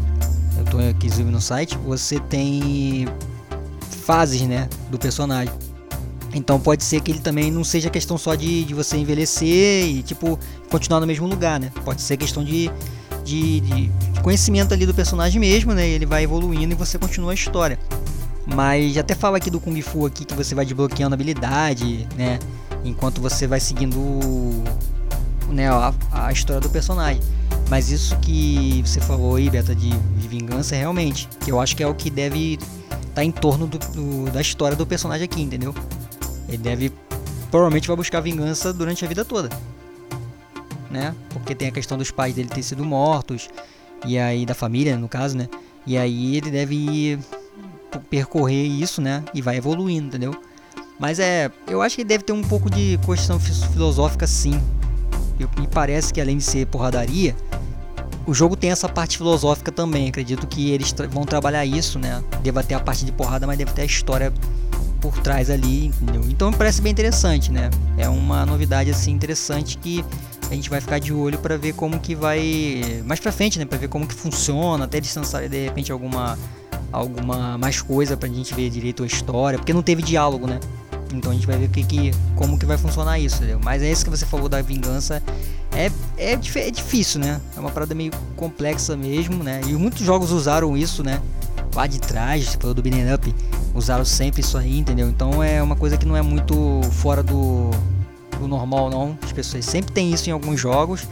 tô 0.72 0.78
aqui 0.78 1.10
no 1.24 1.42
site, 1.42 1.78
você 1.78 2.18
tem 2.20 3.06
fases, 4.06 4.42
né, 4.44 4.70
do 4.90 4.98
personagem. 4.98 5.54
Então 6.34 6.58
pode 6.58 6.86
ser 6.86 7.02
que 7.02 7.12
ele 7.12 7.20
também 7.20 7.52
não 7.52 7.64
seja 7.64 7.90
questão 7.90 8.18
só 8.18 8.36
de, 8.36 8.64
de 8.64 8.74
você 8.74 8.96
envelhecer 8.96 9.86
e 9.86 10.02
tipo 10.02 10.40
continuar 10.70 11.02
no 11.02 11.08
mesmo 11.08 11.28
lugar, 11.28 11.60
né? 11.60 11.70
Pode 11.84 12.02
ser 12.02 12.16
questão 12.16 12.42
de, 12.42 12.72
de, 13.26 13.60
de, 13.60 13.92
conhecimento 14.24 14.74
ali 14.74 14.86
do 14.86 14.94
personagem 14.94 15.42
mesmo, 15.42 15.74
né? 15.74 15.86
Ele 15.86 16.06
vai 16.06 16.24
evoluindo 16.24 16.74
e 16.74 16.76
você 16.76 16.98
continua 16.98 17.32
a 17.32 17.34
história. 17.34 17.78
Mas 18.46 18.98
até 18.98 19.14
fala 19.14 19.38
aqui 19.38 19.50
do 19.50 19.60
Kung 19.60 19.80
Fu 19.82 20.06
aqui 20.06 20.24
que 20.24 20.34
você 20.34 20.56
vai 20.56 20.64
desbloqueando 20.64 21.14
habilidade, 21.14 22.08
né? 22.16 22.40
Enquanto 22.86 23.20
você 23.20 23.46
vai 23.46 23.60
seguindo 23.60 24.00
né, 25.50 25.70
a, 25.70 25.94
a 26.14 26.32
história 26.32 26.62
do 26.62 26.70
personagem. 26.70 27.22
Mas 27.72 27.90
isso 27.90 28.20
que 28.20 28.84
você 28.86 29.00
falou 29.00 29.38
aí, 29.38 29.50
Beta, 29.50 29.74
de, 29.74 29.92
de 29.92 30.28
vingança, 30.28 30.76
realmente, 30.76 31.30
que 31.40 31.50
eu 31.50 31.58
acho 31.58 31.74
que 31.74 31.82
é 31.82 31.88
o 31.88 31.96
que 31.96 32.10
deve 32.10 32.56
estar 32.56 33.14
tá 33.16 33.24
em 33.24 33.32
torno 33.32 33.66
do, 33.66 33.78
do, 33.78 34.30
da 34.30 34.42
história 34.42 34.76
do 34.76 34.86
personagem 34.86 35.24
aqui, 35.24 35.42
entendeu? 35.42 35.74
Ele 36.50 36.58
deve, 36.58 36.92
provavelmente 37.50 37.88
vai 37.88 37.96
buscar 37.96 38.20
vingança 38.20 38.74
durante 38.74 39.06
a 39.06 39.08
vida 39.08 39.24
toda, 39.24 39.48
né? 40.90 41.16
Porque 41.30 41.56
tem 41.56 41.70
a 41.70 41.72
questão 41.72 41.98
dos 41.98 42.12
pais 42.12 42.36
dele 42.36 42.50
ter 42.50 42.62
sido 42.62 42.84
mortos, 42.84 43.48
e 44.06 44.20
aí 44.20 44.46
da 44.46 44.54
família, 44.54 44.98
no 44.98 45.08
caso, 45.08 45.38
né? 45.38 45.48
E 45.88 45.98
aí 45.98 46.36
ele 46.36 46.52
deve 46.52 47.18
percorrer 48.10 48.66
isso, 48.66 49.02
né? 49.02 49.24
E 49.34 49.42
vai 49.42 49.56
evoluindo, 49.56 50.08
entendeu? 50.08 50.36
Mas 51.00 51.20
é, 51.20 51.50
eu 51.68 51.82
acho 51.82 51.96
que 51.96 52.04
deve 52.04 52.26
ter 52.26 52.34
um 52.34 52.44
pouco 52.44 52.70
de 52.70 53.00
questão 53.06 53.40
filosófica 53.40 54.28
sim. 54.28 54.62
Me 55.58 55.68
parece 55.68 56.14
que 56.14 56.20
além 56.22 56.38
de 56.38 56.44
ser 56.44 56.66
porradaria, 56.68 57.36
o 58.26 58.34
jogo 58.34 58.56
tem 58.56 58.72
essa 58.72 58.88
parte 58.88 59.18
filosófica 59.18 59.72
também. 59.72 60.10
Acredito 60.10 60.48
que 60.48 60.72
eles 60.72 60.92
tra 60.92 61.08
vão 61.08 61.24
trabalhar 61.24 61.66
isso, 61.66 62.00
né? 62.00 62.24
Deva 62.42 62.64
ter 62.64 62.76
a 62.76 62.80
parte 62.80 63.06
de 63.06 63.12
porrada, 63.12 63.48
mas 63.48 63.58
deve 63.58 63.72
ter 63.72 63.82
a 63.82 63.86
história 63.86 64.34
por 65.00 65.18
trás 65.20 65.50
ali, 65.50 65.88
entendeu? 65.88 66.22
Então 66.30 66.52
me 66.52 66.58
parece 66.58 66.82
bem 66.82 66.92
interessante, 66.92 67.52
né? 67.52 67.70
É 67.98 68.08
uma 68.08 68.46
novidade 68.46 68.92
assim 68.92 69.12
interessante 69.12 69.78
que 69.78 70.06
a 70.50 70.54
gente 70.54 70.70
vai 70.70 70.80
ficar 70.80 71.00
de 71.00 71.12
olho 71.12 71.40
para 71.40 71.58
ver 71.58 71.74
como 71.74 72.00
que 72.00 72.14
vai 72.14 73.02
mais 73.06 73.20
para 73.20 73.32
frente, 73.32 73.58
né? 73.58 73.66
Para 73.66 73.80
ver 73.80 73.88
como 73.88 74.06
que 74.06 74.14
funciona, 74.14 74.86
até 74.86 75.02
lançarem 75.16 75.50
de 75.50 75.66
repente 75.66 75.92
alguma 75.92 76.38
alguma 76.92 77.58
mais 77.58 77.82
coisa 77.82 78.18
pra 78.18 78.28
gente 78.28 78.54
ver 78.54 78.70
direito 78.70 79.04
a 79.04 79.06
história, 79.08 79.58
porque 79.58 79.74
não 79.74 79.82
teve 79.82 80.02
diálogo, 80.02 80.46
né? 80.46 80.60
Então 81.14 81.32
a 81.32 81.34
gente 81.34 81.48
vai 81.48 81.58
ver 81.58 81.70
que, 81.70 81.84
que, 81.84 82.12
como 82.36 82.58
que 82.58 82.66
vai 82.66 82.78
funcionar 82.78 83.20
isso, 83.20 83.38
entendeu? 83.38 83.60
Mas 83.64 83.82
é 83.82 83.92
isso 83.92 84.04
que 84.04 84.10
você 84.10 84.26
falou 84.26 84.48
da 84.50 84.62
vingança. 84.62 85.22
É, 85.74 85.92
é, 86.18 86.34
é 86.34 86.72
difícil, 86.72 87.20
né? 87.20 87.40
É 87.56 87.60
uma 87.60 87.72
parada 87.72 87.96
meio 87.96 88.12
complexa 88.36 88.96
mesmo, 88.96 89.44
né? 89.44 89.62
E 89.66 89.74
muitos 89.74 90.02
jogos 90.02 90.32
usaram 90.32 90.76
isso, 90.78 91.04
né? 91.04 91.22
Lá 91.74 91.88
de 91.88 92.00
trás, 92.00 92.50
você 92.50 92.58
falou 92.58 92.74
do 92.74 92.82
Beaten 92.82 93.14
Up, 93.14 93.34
usaram 93.74 94.04
sempre 94.04 94.42
isso 94.42 94.58
aí, 94.58 94.78
entendeu? 94.78 95.08
Então 95.08 95.42
é 95.42 95.62
uma 95.64 95.76
coisa 95.76 95.98
que 95.98 96.06
não 96.06 96.18
é 96.18 96.22
muito 96.22 96.82
fora 96.92 97.24
do, 97.24 97.72
do 98.38 98.48
normal, 98.48 98.90
não. 98.90 99.18
As 99.22 99.32
pessoas 99.32 99.64
sempre 99.66 99.92
tem 99.92 100.12
isso 100.12 100.30
em 100.30 100.34
alguns 100.34 100.60
jogos. 100.60 101.08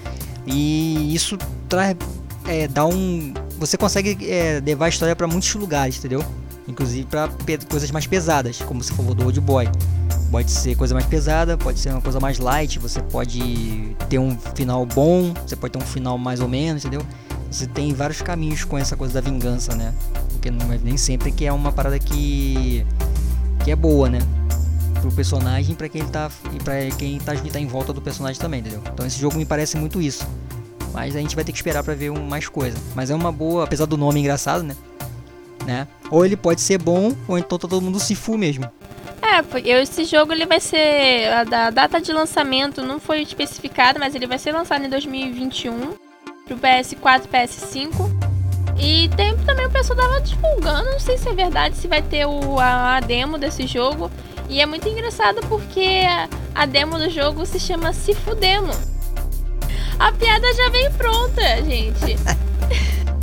E 0.46 1.14
isso 1.14 1.38
traz. 1.68 1.96
É, 2.46 2.68
dá 2.68 2.86
um. 2.86 3.34
Você 3.60 3.78
consegue 3.78 4.18
é, 4.30 4.62
levar 4.66 4.86
a 4.86 4.90
história 4.90 5.16
para 5.16 5.28
muitos 5.28 5.54
lugares, 5.56 5.98
entendeu? 5.98 6.24
Inclusive 6.70 7.06
para 7.08 7.30
coisas 7.68 7.92
mais 7.92 8.06
pesadas, 8.06 8.62
como 8.62 8.84
você 8.84 8.94
falou 8.94 9.14
do 9.14 9.26
Old 9.26 9.42
Boy. 9.42 9.68
Pode 10.32 10.52
ser 10.52 10.76
coisa 10.76 10.94
mais 10.94 11.08
pesada, 11.08 11.58
pode 11.58 11.80
ser 11.80 11.90
uma 11.90 12.02
coisa 12.02 12.20
mais 12.20 12.38
light, 12.38 12.78
você 12.78 13.02
pode 13.02 13.96
ter 14.08 14.20
um 14.20 14.38
final 14.54 14.86
bom, 14.86 15.34
você 15.46 15.56
pode 15.56 15.74
ter 15.74 15.80
um 15.80 15.88
final 15.88 16.18
mais 16.18 16.40
ou 16.40 16.48
menos, 16.48 16.86
entendeu? 16.86 17.06
Você 17.50 17.66
tem 17.66 17.94
vários 17.94 18.22
caminhos 18.22 18.64
com 18.64 18.78
essa 18.78 18.96
coisa 18.96 19.16
da 19.16 19.22
vingança, 19.22 19.76
né? 19.76 19.92
Porque 20.32 20.52
não 20.52 20.72
é 20.72 20.78
nem 20.78 20.98
sempre 20.98 21.32
que 21.32 21.46
é 21.46 21.52
uma 21.52 21.72
parada 21.72 21.98
que 21.98 22.86
que 23.64 23.72
é 23.72 23.76
boa, 23.76 24.08
né? 24.08 24.20
Pro 25.02 25.12
personagem, 25.12 25.74
para 25.74 25.90
quem 25.90 26.06
tá 26.06 26.30
e 26.54 26.64
para 26.64 26.92
quem 26.92 27.18
tá, 27.20 27.34
tá 27.34 27.60
em 27.60 27.66
volta 27.66 27.92
do 27.92 28.02
personagem 28.02 28.40
também, 28.40 28.60
entendeu? 28.60 28.84
Então 28.94 29.06
esse 29.06 29.20
jogo 29.20 29.36
me 29.36 29.46
parece 29.46 29.78
muito 29.78 30.00
isso. 30.00 30.28
Mas 30.94 31.16
a 31.16 31.20
gente 31.20 31.36
vai 31.36 31.44
ter 31.44 31.52
que 31.52 31.58
esperar 31.58 31.84
para 31.84 31.96
ver 31.96 32.12
um, 32.12 32.28
mais 32.28 32.48
coisa. 32.48 32.78
Mas 32.96 33.10
é 33.10 33.16
uma 33.16 33.32
boa, 33.32 33.64
apesar 33.64 33.86
do 33.86 33.98
nome 33.98 34.20
engraçado, 34.20 34.64
né? 34.64 34.76
Né? 35.66 35.88
Ou 36.10 36.26
ele 36.26 36.36
pode 36.36 36.62
ser 36.62 36.78
bom, 36.78 37.16
ou 37.28 37.38
então 37.38 37.58
tá 37.58 37.68
todo 37.68 37.82
mundo 37.82 38.00
se 38.00 38.16
fu 38.16 38.38
mesmo. 38.38 38.70
É, 39.22 39.42
porque 39.42 39.70
esse 39.70 40.06
jogo 40.06 40.32
ele 40.32 40.46
vai 40.46 40.60
ser. 40.60 41.28
A, 41.32 41.70
data 41.70 42.00
de 42.02 42.12
lançamento 42.12 42.82
não 42.82 43.00
foi 43.00 43.22
especificada, 43.22 44.00
mas 44.00 44.16
ele 44.16 44.26
vai 44.26 44.40
ser 44.40 44.52
lançado 44.52 44.86
em 44.86 44.90
2021 44.90 45.94
pro 46.46 46.58
PS4 46.58 47.26
e 47.26 47.28
PS5. 47.28 48.30
E 48.82 49.10
tem 49.10 49.38
também 49.40 49.66
o 49.66 49.72
pessoal 49.72 50.00
tava 50.00 50.22
divulgando, 50.22 50.90
não 50.92 51.00
sei 51.00 51.18
se 51.18 51.28
é 51.28 51.34
verdade, 51.34 51.76
se 51.76 51.88
vai 51.88 52.02
ter 52.02 52.26
o, 52.26 52.60
a, 52.60 52.96
a 52.96 53.00
demo 53.02 53.38
desse 53.38 53.68
jogo. 53.68 54.10
E 54.48 54.62
é 54.62 54.66
muito 54.66 54.88
engraçado 54.88 55.42
porque 55.48 56.02
a, 56.08 56.30
a 56.56 56.66
demo 56.66 56.98
do 56.98 57.10
jogo 57.10 57.46
se 57.46 57.60
chama 57.60 57.94
Sifu 57.94 58.34
Demo. 58.36 58.74
A 60.00 60.12
piada 60.14 60.54
já 60.54 60.70
vem 60.70 60.90
pronta, 60.94 61.42
gente. 61.64 62.16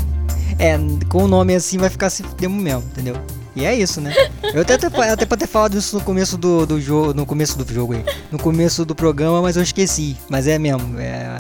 é, 0.59 0.79
com 1.09 1.25
o 1.25 1.29
nome 1.29 1.55
assim 1.55 1.79
vai 1.79 1.91
ficar 1.91 2.11
se 2.11 2.23
demo 2.23 2.61
mesmo, 2.61 2.85
entendeu? 2.93 3.17
E 3.55 3.65
é 3.65 3.75
isso, 3.75 4.03
né? 4.03 4.13
Eu 4.53 4.61
até, 4.61 4.75
até, 4.75 4.87
até 4.87 5.25
pra 5.25 5.37
ter 5.37 5.47
falado 5.47 5.79
isso 5.79 5.97
no 5.97 6.05
começo 6.05 6.37
do, 6.37 6.67
do 6.67 6.79
jogo. 6.79 7.15
No 7.15 7.25
começo 7.25 7.57
do 7.57 7.73
jogo 7.73 7.95
aí. 7.95 8.05
No 8.31 8.39
começo 8.39 8.85
do 8.85 8.95
programa, 8.95 9.41
mas 9.41 9.57
eu 9.57 9.63
esqueci. 9.63 10.15
Mas 10.29 10.47
é 10.47 10.59
mesmo. 10.59 11.01
É, 11.01 11.39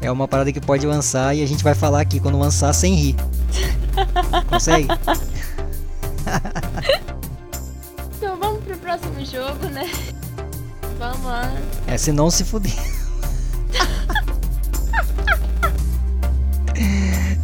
é 0.00 0.10
uma 0.10 0.26
parada 0.26 0.50
que 0.50 0.60
pode 0.60 0.86
lançar 0.86 1.36
e 1.36 1.42
a 1.42 1.46
gente 1.46 1.62
vai 1.62 1.74
falar 1.74 2.00
aqui 2.00 2.18
quando 2.18 2.38
lançar 2.38 2.72
sem 2.72 2.94
rir. 2.94 3.16
Consegue? 4.48 4.88
então 8.16 8.38
vamos 8.38 8.64
pro 8.64 8.78
próximo 8.78 9.22
jogo, 9.22 9.66
né? 9.66 9.90
Vamos 10.98 11.26
lá. 11.26 11.52
É, 11.86 11.98
se 11.98 12.10
não 12.10 12.30
se 12.30 12.42
fuder. 12.42 12.72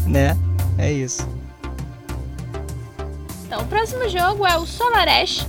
né? 0.07 0.37
É 0.79 0.93
isso. 0.93 1.29
Então, 3.47 3.62
o 3.62 3.67
próximo 3.67 4.09
jogo 4.09 4.47
é 4.47 4.57
o 4.57 4.67
Solar 4.67 5.09
Ash. 5.09 5.47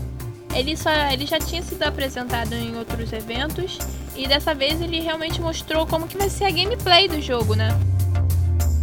Ele, 0.53 0.77
só, 0.77 0.89
ele 1.11 1.25
já 1.25 1.39
tinha 1.39 1.61
sido 1.61 1.83
apresentado 1.83 2.53
em 2.53 2.75
outros 2.77 3.11
eventos 3.11 3.77
e 4.15 4.27
dessa 4.27 4.53
vez 4.53 4.81
ele 4.81 4.99
realmente 4.99 5.39
mostrou 5.39 5.85
como 5.85 6.07
que 6.07 6.17
vai 6.17 6.29
ser 6.29 6.45
a 6.45 6.51
gameplay 6.51 7.07
do 7.07 7.21
jogo, 7.21 7.53
né? 7.53 7.69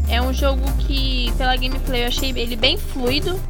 É 0.09 0.21
um 0.21 0.33
jogo 0.33 0.63
que, 0.79 1.33
pela 1.37 1.57
gameplay, 1.57 2.03
eu 2.03 2.09
achei 2.09 2.31
ele 2.31 2.55
bem 2.55 2.77
fluido. 2.77 3.41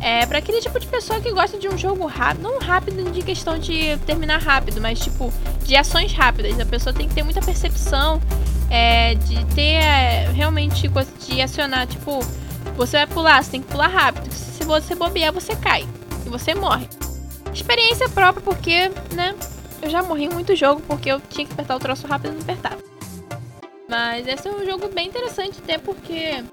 É 0.00 0.24
para 0.26 0.38
aquele 0.38 0.60
tipo 0.60 0.78
de 0.78 0.86
pessoa 0.86 1.20
que 1.20 1.30
gosta 1.30 1.58
de 1.58 1.68
um 1.68 1.76
jogo 1.76 2.06
rápido, 2.06 2.42
não 2.42 2.58
rápido 2.58 3.10
de 3.10 3.20
questão 3.22 3.58
de 3.58 3.96
terminar 4.06 4.40
rápido, 4.40 4.80
mas 4.80 4.98
tipo 4.98 5.32
de 5.64 5.76
ações 5.76 6.12
rápidas. 6.12 6.58
A 6.58 6.64
pessoa 6.66 6.92
tem 6.92 7.08
que 7.08 7.14
ter 7.14 7.22
muita 7.22 7.40
percepção, 7.40 8.20
é, 8.70 9.14
de 9.14 9.44
ter 9.54 9.74
é, 9.74 10.30
realmente 10.32 10.88
coisa 10.88 11.10
de 11.18 11.40
acionar, 11.40 11.86
tipo, 11.86 12.20
você 12.76 12.98
vai 12.98 13.06
pular, 13.06 13.42
você 13.42 13.52
tem 13.52 13.62
que 13.62 13.68
pular 13.68 13.88
rápido. 13.88 14.30
Se 14.32 14.64
você 14.64 14.94
bobear, 14.94 15.32
você 15.32 15.56
cai 15.56 15.86
e 16.26 16.28
você 16.28 16.54
morre. 16.54 16.88
Experiência 17.52 18.08
própria 18.08 18.42
porque, 18.42 18.90
né, 19.14 19.34
eu 19.80 19.90
já 19.90 20.02
morri 20.02 20.24
em 20.24 20.30
muito 20.30 20.54
jogo 20.54 20.82
porque 20.86 21.10
eu 21.10 21.20
tinha 21.20 21.46
que 21.46 21.52
apertar 21.52 21.76
o 21.76 21.78
troço 21.80 22.06
rápido 22.06 22.32
e 22.32 22.34
não 22.34 22.42
apertava. 22.42 22.78
Mas 23.88 24.26
esse 24.26 24.46
é 24.46 24.52
um 24.52 24.64
jogo 24.66 24.88
bem 24.88 25.08
interessante 25.08 25.58
até 25.62 25.78
porque 25.78 26.44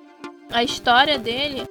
a 0.51 0.63
história 0.63 1.19
dele 1.19 1.67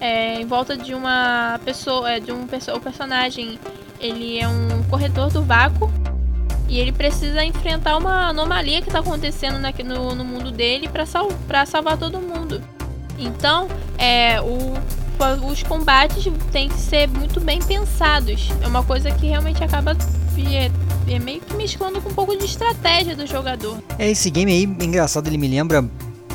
é 0.00 0.40
em 0.40 0.46
volta 0.46 0.76
de 0.76 0.94
uma 0.94 1.60
pessoa, 1.64 2.10
é, 2.10 2.20
de 2.20 2.32
um 2.32 2.44
o 2.44 2.80
personagem, 2.80 3.58
ele 4.00 4.38
é 4.38 4.48
um 4.48 4.82
corretor 4.90 5.30
do 5.30 5.42
vácuo 5.42 5.90
e 6.68 6.78
ele 6.78 6.92
precisa 6.92 7.44
enfrentar 7.44 7.96
uma 7.96 8.28
anomalia 8.28 8.80
que 8.80 8.88
está 8.88 9.00
acontecendo 9.00 9.58
no, 9.84 10.14
no 10.14 10.24
mundo 10.24 10.50
dele 10.50 10.88
para 10.88 11.06
sal, 11.06 11.30
salvar 11.66 11.96
todo 11.96 12.20
mundo. 12.20 12.60
Então, 13.18 13.68
é, 13.96 14.40
o, 14.40 14.74
os 15.50 15.62
combates 15.62 16.26
têm 16.52 16.68
que 16.68 16.78
ser 16.78 17.08
muito 17.08 17.40
bem 17.40 17.60
pensados. 17.60 18.48
É 18.60 18.66
uma 18.66 18.82
coisa 18.82 19.10
que 19.10 19.26
realmente 19.26 19.62
acaba 19.62 19.96
é, 20.54 20.70
é 21.08 21.18
meio 21.18 21.40
que 21.40 21.54
mesclando 21.54 22.00
com 22.02 22.10
um 22.10 22.14
pouco 22.14 22.36
de 22.36 22.44
estratégia 22.44 23.16
do 23.16 23.26
jogador. 23.26 23.78
É, 23.98 24.10
esse 24.10 24.28
game 24.28 24.52
aí, 24.52 24.64
engraçado, 24.64 25.26
ele 25.28 25.38
me 25.38 25.48
lembra 25.48 25.84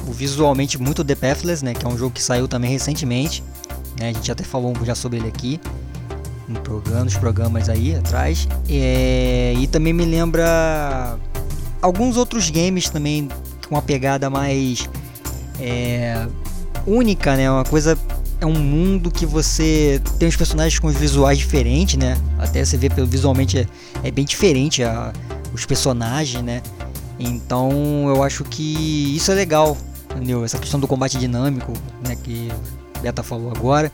visualmente 0.08 0.82
muito 0.82 1.04
The 1.04 1.16
Pathless, 1.16 1.64
né? 1.64 1.74
Que 1.74 1.86
é 1.86 1.90
um 1.90 1.98
jogo 1.98 2.12
que 2.12 2.24
saiu 2.24 2.48
também 2.48 2.72
recentemente. 2.72 3.44
Né, 4.00 4.10
a 4.10 4.14
gente 4.14 4.32
até 4.32 4.44
falou 4.44 4.74
já 4.84 4.96
sobre 4.96 5.20
ele 5.20 5.28
aqui. 5.28 5.60
No 6.52 6.60
programa, 6.62 7.06
nos 7.06 7.16
programas 7.16 7.70
aí 7.70 7.96
atrás. 7.96 8.48
É, 8.70 9.54
e 9.58 9.68
também 9.68 9.94
me 9.94 10.06
lembra 10.06 11.18
alguns 11.82 12.18
outros 12.18 12.50
games 12.50 12.90
também 12.90 13.28
com 13.68 13.76
uma 13.76 13.82
pegada 13.82 14.30
mais 14.30 14.90
é, 15.60 16.28
única, 16.86 17.36
né? 17.36 17.50
Uma 17.50 17.64
coisa 17.64 17.98
é 18.40 18.46
um 18.46 18.60
mundo 18.60 19.12
que 19.12 19.26
você 19.26 20.02
tem 20.18 20.28
os 20.28 20.36
personagens 20.36 20.80
com 20.80 20.90
visuais 20.90 21.38
diferentes, 21.38 21.96
né? 21.96 22.18
Até 22.40 22.66
você 22.66 22.76
vê 22.76 22.90
pelo 22.90 23.08
visualmente 23.08 23.60
é, 23.60 23.68
é 24.04 24.12
bem 24.12 24.26
diferente 24.26 24.84
a, 24.84 25.14
os 25.54 25.66
personagens, 25.66 26.44
né? 26.44 26.62
Então 27.20 28.08
eu 28.08 28.24
acho 28.24 28.44
que 28.44 29.16
isso 29.16 29.32
é 29.32 29.36
legal, 29.36 29.78
entendeu? 30.16 30.44
Essa 30.44 30.58
questão 30.58 30.80
do 30.80 30.88
combate 30.88 31.18
dinâmico, 31.18 31.74
né? 32.06 32.18
Que 32.24 32.52
Beta 33.02 33.24
falou 33.24 33.52
agora. 33.56 33.92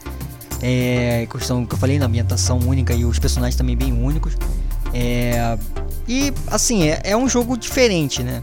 É, 0.61 1.27
questão 1.31 1.65
que 1.65 1.73
eu 1.75 1.77
falei 1.77 1.99
na 1.99 2.05
ambientação 2.05 2.59
única 2.59 2.93
e 2.93 3.05
os 3.05 3.19
personagens 3.19 3.55
também 3.55 3.75
bem 3.75 3.93
únicos. 3.93 4.35
É, 4.93 5.57
e 6.07 6.33
assim, 6.47 6.89
é, 6.89 7.01
é 7.03 7.17
um 7.17 7.29
jogo 7.29 7.57
diferente, 7.57 8.23
né? 8.23 8.41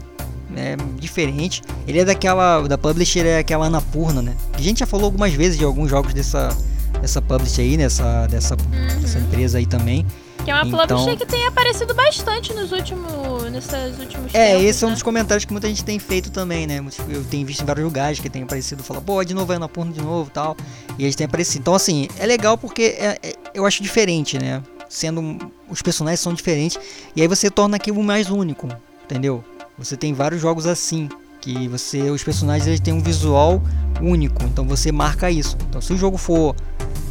é 0.55 0.75
diferente. 0.99 1.61
Ele 1.87 1.99
é 1.99 2.05
daquela. 2.05 2.61
Da 2.67 2.77
publisher 2.77 3.25
é 3.25 3.39
aquela 3.39 3.65
Anapurna, 3.67 4.21
né? 4.21 4.35
A 4.53 4.61
gente 4.61 4.79
já 4.79 4.85
falou 4.85 5.05
algumas 5.05 5.33
vezes 5.33 5.57
de 5.57 5.63
alguns 5.63 5.89
jogos 5.89 6.13
dessa, 6.13 6.55
dessa 7.01 7.21
publisher 7.21 7.61
aí, 7.61 7.77
nessa, 7.77 8.27
dessa, 8.27 8.55
uhum. 8.55 9.01
dessa 9.01 9.19
empresa 9.19 9.57
aí 9.57 9.65
também. 9.65 10.05
Que 10.43 10.51
é 10.51 10.53
uma 10.55 10.65
então, 10.65 10.97
publisher 10.97 11.17
que 11.17 11.25
tem 11.25 11.45
aparecido 11.45 11.93
bastante 11.93 12.53
nos 12.53 12.71
últimos. 12.71 13.11
Nesses 13.55 13.99
últimos 13.99 14.33
É, 14.33 14.51
tempos, 14.51 14.65
esse 14.65 14.83
né? 14.83 14.87
é 14.87 14.91
um 14.91 14.93
dos 14.93 15.03
comentários 15.03 15.45
que 15.45 15.51
muita 15.51 15.67
gente 15.67 15.83
tem 15.83 15.97
feito 15.97 16.29
também, 16.29 16.67
né? 16.67 16.83
Eu 17.09 17.23
tenho 17.23 17.45
visto 17.45 17.61
em 17.61 17.65
vários 17.65 17.83
lugares 17.83 18.19
que 18.19 18.29
tem 18.29 18.43
aparecido, 18.43 18.83
fala, 18.83 19.01
pô, 19.01 19.23
de 19.23 19.33
novo 19.33 19.51
é 19.53 19.55
Anapurna 19.55 19.91
de 19.91 20.01
novo 20.01 20.29
tal. 20.29 20.55
E 20.97 21.03
eles 21.03 21.15
têm 21.15 21.25
aparecido. 21.25 21.61
Então, 21.61 21.73
assim, 21.73 22.07
é 22.19 22.25
legal 22.25 22.57
porque 22.57 22.95
é, 22.99 23.17
é, 23.23 23.33
eu 23.53 23.65
acho 23.65 23.81
diferente, 23.81 24.37
né? 24.37 24.61
Sendo. 24.89 25.51
Os 25.69 25.81
personagens 25.81 26.19
são 26.19 26.33
diferentes. 26.33 26.77
E 27.15 27.21
aí 27.21 27.27
você 27.27 27.49
torna 27.49 27.77
aquilo 27.77 28.03
mais 28.03 28.29
único, 28.29 28.67
entendeu? 29.03 29.43
Você 29.77 29.97
tem 29.97 30.13
vários 30.13 30.41
jogos 30.41 30.67
assim, 30.67 31.09
que 31.41 31.67
você 31.67 32.09
os 32.09 32.23
personagens 32.23 32.67
eles 32.67 32.79
têm 32.79 32.93
um 32.93 33.01
visual 33.01 33.61
único, 34.01 34.43
então 34.43 34.65
você 34.65 34.91
marca 34.91 35.29
isso. 35.29 35.57
Então 35.69 35.81
se 35.81 35.91
o 35.93 35.97
jogo 35.97 36.17
for 36.17 36.55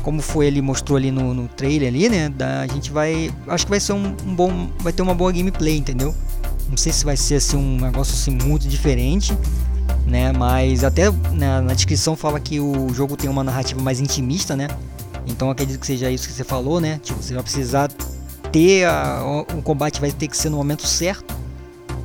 como 0.02 0.20
foi 0.20 0.46
ele 0.46 0.60
mostrou 0.60 0.96
ali 0.96 1.10
no, 1.10 1.32
no 1.32 1.48
trailer 1.48 1.88
ali, 1.88 2.08
né, 2.08 2.28
da, 2.28 2.60
a 2.60 2.66
gente 2.66 2.90
vai, 2.90 3.32
acho 3.48 3.64
que 3.64 3.70
vai 3.70 3.80
ser 3.80 3.94
um, 3.94 4.14
um, 4.26 4.34
bom, 4.34 4.68
vai 4.80 4.92
ter 4.92 5.00
uma 5.02 5.14
boa 5.14 5.32
gameplay, 5.32 5.78
entendeu? 5.78 6.14
Não 6.68 6.76
sei 6.76 6.92
se 6.92 7.04
vai 7.04 7.16
ser 7.16 7.36
assim 7.36 7.56
um 7.56 7.80
negócio 7.80 8.14
assim 8.14 8.30
muito 8.30 8.66
diferente, 8.68 9.36
né, 10.06 10.32
mas 10.32 10.82
até 10.82 11.10
na, 11.32 11.60
na 11.60 11.74
descrição 11.74 12.16
fala 12.16 12.40
que 12.40 12.58
o 12.58 12.92
jogo 12.92 13.16
tem 13.16 13.28
uma 13.28 13.44
narrativa 13.44 13.80
mais 13.80 14.00
intimista, 14.00 14.56
né? 14.56 14.68
Então 15.26 15.50
acredito 15.50 15.80
que 15.80 15.86
seja 15.86 16.10
isso 16.10 16.26
que 16.26 16.34
você 16.34 16.44
falou, 16.44 16.80
né? 16.80 17.00
Tipo, 17.02 17.22
você 17.22 17.34
vai 17.34 17.42
precisar 17.42 17.90
ter 18.50 18.84
a, 18.86 19.44
o 19.56 19.62
combate 19.62 20.00
vai 20.00 20.10
ter 20.10 20.28
que 20.28 20.36
ser 20.36 20.50
no 20.50 20.56
momento 20.56 20.86
certo, 20.86 21.34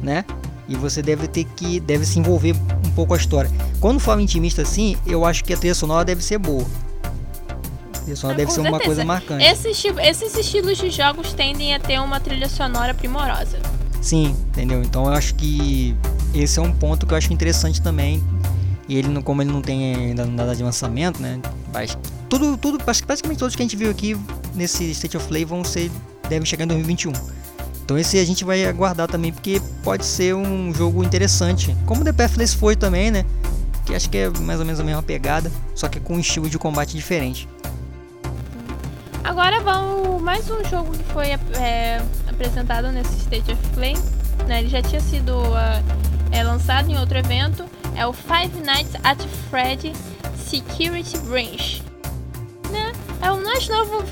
né? 0.01 0.23
e 0.69 0.75
você 0.75 1.01
deve 1.01 1.27
ter 1.27 1.43
que 1.43 1.79
deve 1.79 2.05
se 2.05 2.19
envolver 2.19 2.55
um 2.85 2.91
pouco 2.91 3.13
a 3.15 3.17
história. 3.17 3.49
Quando 3.81 3.99
fala 3.99 4.21
intimista 4.21 4.61
assim, 4.61 4.95
eu 5.05 5.25
acho 5.25 5.43
que 5.43 5.51
a 5.51 5.57
trilha 5.57 5.73
sonora 5.73 6.05
deve 6.05 6.23
ser 6.23 6.37
boa. 6.37 6.65
A 7.95 7.99
trilha 7.99 8.15
sonora 8.15 8.37
deve 8.37 8.51
ser 8.51 8.61
certeza. 8.61 8.75
uma 8.75 8.85
coisa 8.85 9.03
marcante. 9.03 9.43
Esses, 9.43 9.83
esses 10.03 10.37
estilos 10.37 10.77
de 10.77 10.91
jogos 10.91 11.33
tendem 11.33 11.73
a 11.73 11.79
ter 11.79 11.99
uma 11.99 12.19
trilha 12.19 12.47
sonora 12.47 12.93
primorosa. 12.93 13.59
Sim, 14.01 14.35
entendeu? 14.49 14.81
Então 14.81 15.05
eu 15.05 15.13
acho 15.13 15.35
que 15.35 15.95
esse 16.33 16.59
é 16.59 16.61
um 16.61 16.71
ponto 16.71 17.05
que 17.05 17.13
eu 17.13 17.17
acho 17.17 17.33
interessante 17.33 17.81
também. 17.81 18.23
E 18.87 18.97
ele, 18.97 19.21
como 19.21 19.41
ele 19.41 19.51
não 19.51 19.61
tem 19.61 19.93
ainda 19.93 20.25
nada 20.25 20.55
de 20.55 20.63
lançamento, 20.63 21.21
né? 21.21 21.39
Mas 21.71 21.97
tudo, 22.27 22.57
tudo, 22.57 22.83
praticamente 22.83 23.37
todos 23.37 23.55
que 23.55 23.61
a 23.61 23.65
gente 23.65 23.75
viu 23.75 23.91
aqui 23.91 24.17
nesse 24.55 24.89
State 24.91 25.15
of 25.17 25.27
Play 25.27 25.45
vão 25.45 25.63
ser, 25.63 25.91
devem 26.27 26.45
chegar 26.45 26.65
em 26.65 26.69
2021. 26.69 27.11
Então 27.83 27.97
esse 27.97 28.17
a 28.19 28.25
gente 28.25 28.45
vai 28.45 28.65
aguardar 28.65 29.07
também 29.07 29.31
porque 29.33 29.61
pode 29.83 30.05
ser 30.05 30.35
um 30.35 30.73
jogo 30.73 31.03
interessante. 31.03 31.75
Como 31.85 32.03
The 32.03 32.13
Pathless 32.13 32.55
foi 32.55 32.75
também, 32.75 33.11
né? 33.11 33.25
Que 33.85 33.95
acho 33.95 34.09
que 34.09 34.17
é 34.17 34.29
mais 34.29 34.59
ou 34.59 34.65
menos 34.65 34.79
a 34.79 34.83
mesma 34.83 35.01
pegada, 35.01 35.51
só 35.75 35.87
que 35.87 35.99
com 35.99 36.15
um 36.15 36.19
estilo 36.19 36.49
de 36.49 36.57
combate 36.57 36.95
diferente. 36.95 37.47
Agora 39.23 39.59
vamos 39.61 40.21
mais 40.21 40.49
um 40.49 40.63
jogo 40.65 40.91
que 40.91 41.03
foi 41.05 41.27
é, 41.59 42.01
apresentado 42.39 42.91
nesse 42.91 43.17
State 43.17 43.51
of 43.51 43.69
Play. 43.73 43.95
Né? 44.47 44.59
Ele 44.59 44.69
já 44.69 44.81
tinha 44.81 45.01
sido 45.01 45.37
uh, 45.37 46.31
é, 46.31 46.41
lançado 46.41 46.89
em 46.89 46.97
outro 46.97 47.17
evento. 47.17 47.65
É 47.95 48.07
o 48.07 48.13
Five 48.13 48.61
Nights 48.63 48.95
at 49.03 49.21
Freddy 49.49 49.93
Security 50.37 51.17
Branch. 51.19 51.83
Né? 52.71 52.93
É 53.21 53.31
o 53.31 53.43
mais 53.43 53.67
novo, 53.67 54.03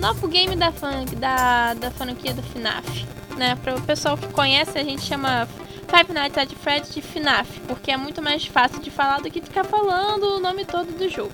novo, 0.00 0.28
game 0.28 0.54
da, 0.54 0.70
fan, 0.70 1.04
da, 1.16 1.74
da 1.74 1.90
franquia 1.90 2.32
do 2.32 2.42
FNAF 2.42 3.12
né? 3.36 3.56
Para 3.56 3.74
o 3.74 3.82
pessoal 3.82 4.16
que 4.16 4.28
conhece, 4.28 4.78
a 4.78 4.84
gente 4.84 5.02
chama 5.02 5.48
Five 5.88 6.12
Nights 6.12 6.38
at 6.38 6.52
Freddy's 6.54 6.94
de 6.94 7.02
FNAF, 7.02 7.60
porque 7.66 7.90
é 7.90 7.96
muito 7.96 8.22
mais 8.22 8.46
fácil 8.46 8.80
de 8.80 8.90
falar 8.90 9.20
do 9.20 9.30
que 9.30 9.40
ficar 9.40 9.64
falando 9.64 10.36
o 10.36 10.40
nome 10.40 10.64
todo 10.64 10.92
do 10.96 11.08
jogo. 11.08 11.32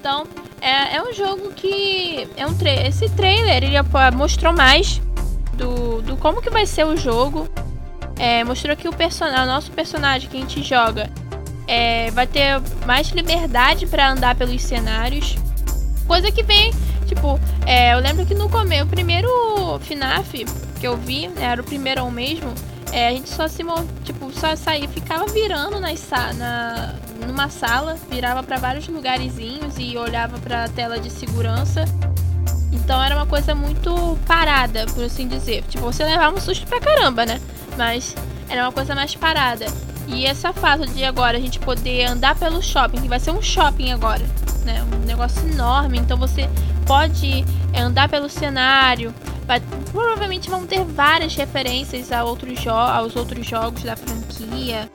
Então, 0.00 0.26
é, 0.60 0.96
é 0.96 1.02
um 1.02 1.12
jogo 1.12 1.52
que 1.52 2.26
é 2.36 2.46
um 2.46 2.56
tra 2.56 2.72
esse 2.72 3.08
trailer 3.10 3.62
ele 3.62 3.76
mostrou 4.16 4.52
mais 4.52 5.00
do, 5.52 6.00
do 6.02 6.16
como 6.16 6.40
que 6.40 6.50
vai 6.50 6.66
ser 6.66 6.86
o 6.86 6.96
jogo. 6.96 7.48
É, 8.18 8.42
mostrou 8.44 8.76
que 8.76 8.88
o 8.88 8.92
o 8.92 9.46
nosso 9.46 9.70
personagem 9.70 10.28
que 10.28 10.36
a 10.36 10.40
gente 10.40 10.62
joga, 10.62 11.10
é, 11.66 12.10
vai 12.10 12.26
ter 12.26 12.60
mais 12.84 13.08
liberdade 13.08 13.86
para 13.86 14.10
andar 14.10 14.34
pelos 14.34 14.62
cenários, 14.62 15.36
coisa 16.06 16.30
que 16.30 16.42
vem 16.42 16.70
Tipo, 17.10 17.40
é, 17.66 17.92
eu 17.92 17.98
lembro 17.98 18.24
que 18.24 18.36
no 18.36 18.48
começo, 18.48 18.84
o 18.84 18.86
primeiro 18.86 19.28
FNAF 19.80 20.44
que 20.78 20.86
eu 20.86 20.96
vi, 20.96 21.26
né, 21.26 21.42
era 21.42 21.60
o 21.60 21.64
primeiro 21.64 22.08
mesmo, 22.08 22.54
é, 22.92 23.08
a 23.08 23.10
gente 23.12 23.28
só 23.28 23.46
se 23.46 23.62
tipo, 24.04 24.32
só 24.32 24.56
saía, 24.56 24.88
ficava 24.88 25.26
virando 25.26 25.78
na, 25.80 26.94
numa 27.26 27.48
sala, 27.48 27.96
virava 28.10 28.42
para 28.42 28.58
vários 28.58 28.88
lugarzinhos 28.88 29.74
e 29.78 29.96
olhava 29.96 30.38
para 30.38 30.64
a 30.64 30.68
tela 30.68 30.98
de 30.98 31.10
segurança. 31.10 31.84
Então 32.72 33.02
era 33.02 33.14
uma 33.14 33.26
coisa 33.26 33.54
muito 33.54 34.18
parada, 34.26 34.86
por 34.86 35.04
assim 35.04 35.28
dizer. 35.28 35.62
Tipo, 35.68 35.84
você 35.84 36.04
levava 36.04 36.36
um 36.36 36.40
susto 36.40 36.66
pra 36.66 36.80
caramba, 36.80 37.24
né? 37.24 37.40
Mas 37.76 38.14
era 38.48 38.62
uma 38.62 38.72
coisa 38.72 38.94
mais 38.94 39.14
parada. 39.14 39.66
E 40.12 40.26
essa 40.26 40.52
fato 40.52 40.86
de 40.86 41.04
agora 41.04 41.38
a 41.38 41.40
gente 41.40 41.58
poder 41.58 42.04
andar 42.04 42.36
pelo 42.36 42.60
shopping, 42.62 43.00
que 43.00 43.08
vai 43.08 43.20
ser 43.20 43.30
um 43.30 43.40
shopping 43.40 43.92
agora, 43.92 44.24
né? 44.64 44.82
Um 44.82 45.06
negócio 45.06 45.48
enorme, 45.48 45.98
então 45.98 46.16
você 46.16 46.48
pode 46.86 47.44
andar 47.76 48.08
pelo 48.08 48.28
cenário. 48.28 49.14
Vai, 49.46 49.60
provavelmente 49.92 50.50
vão 50.50 50.66
ter 50.66 50.84
várias 50.84 51.34
referências 51.34 52.12
a 52.12 52.24
outros 52.24 52.66
aos 52.66 53.16
outros 53.16 53.46
jogos 53.46 53.82
da 53.82 53.96
franquia. 53.96 54.90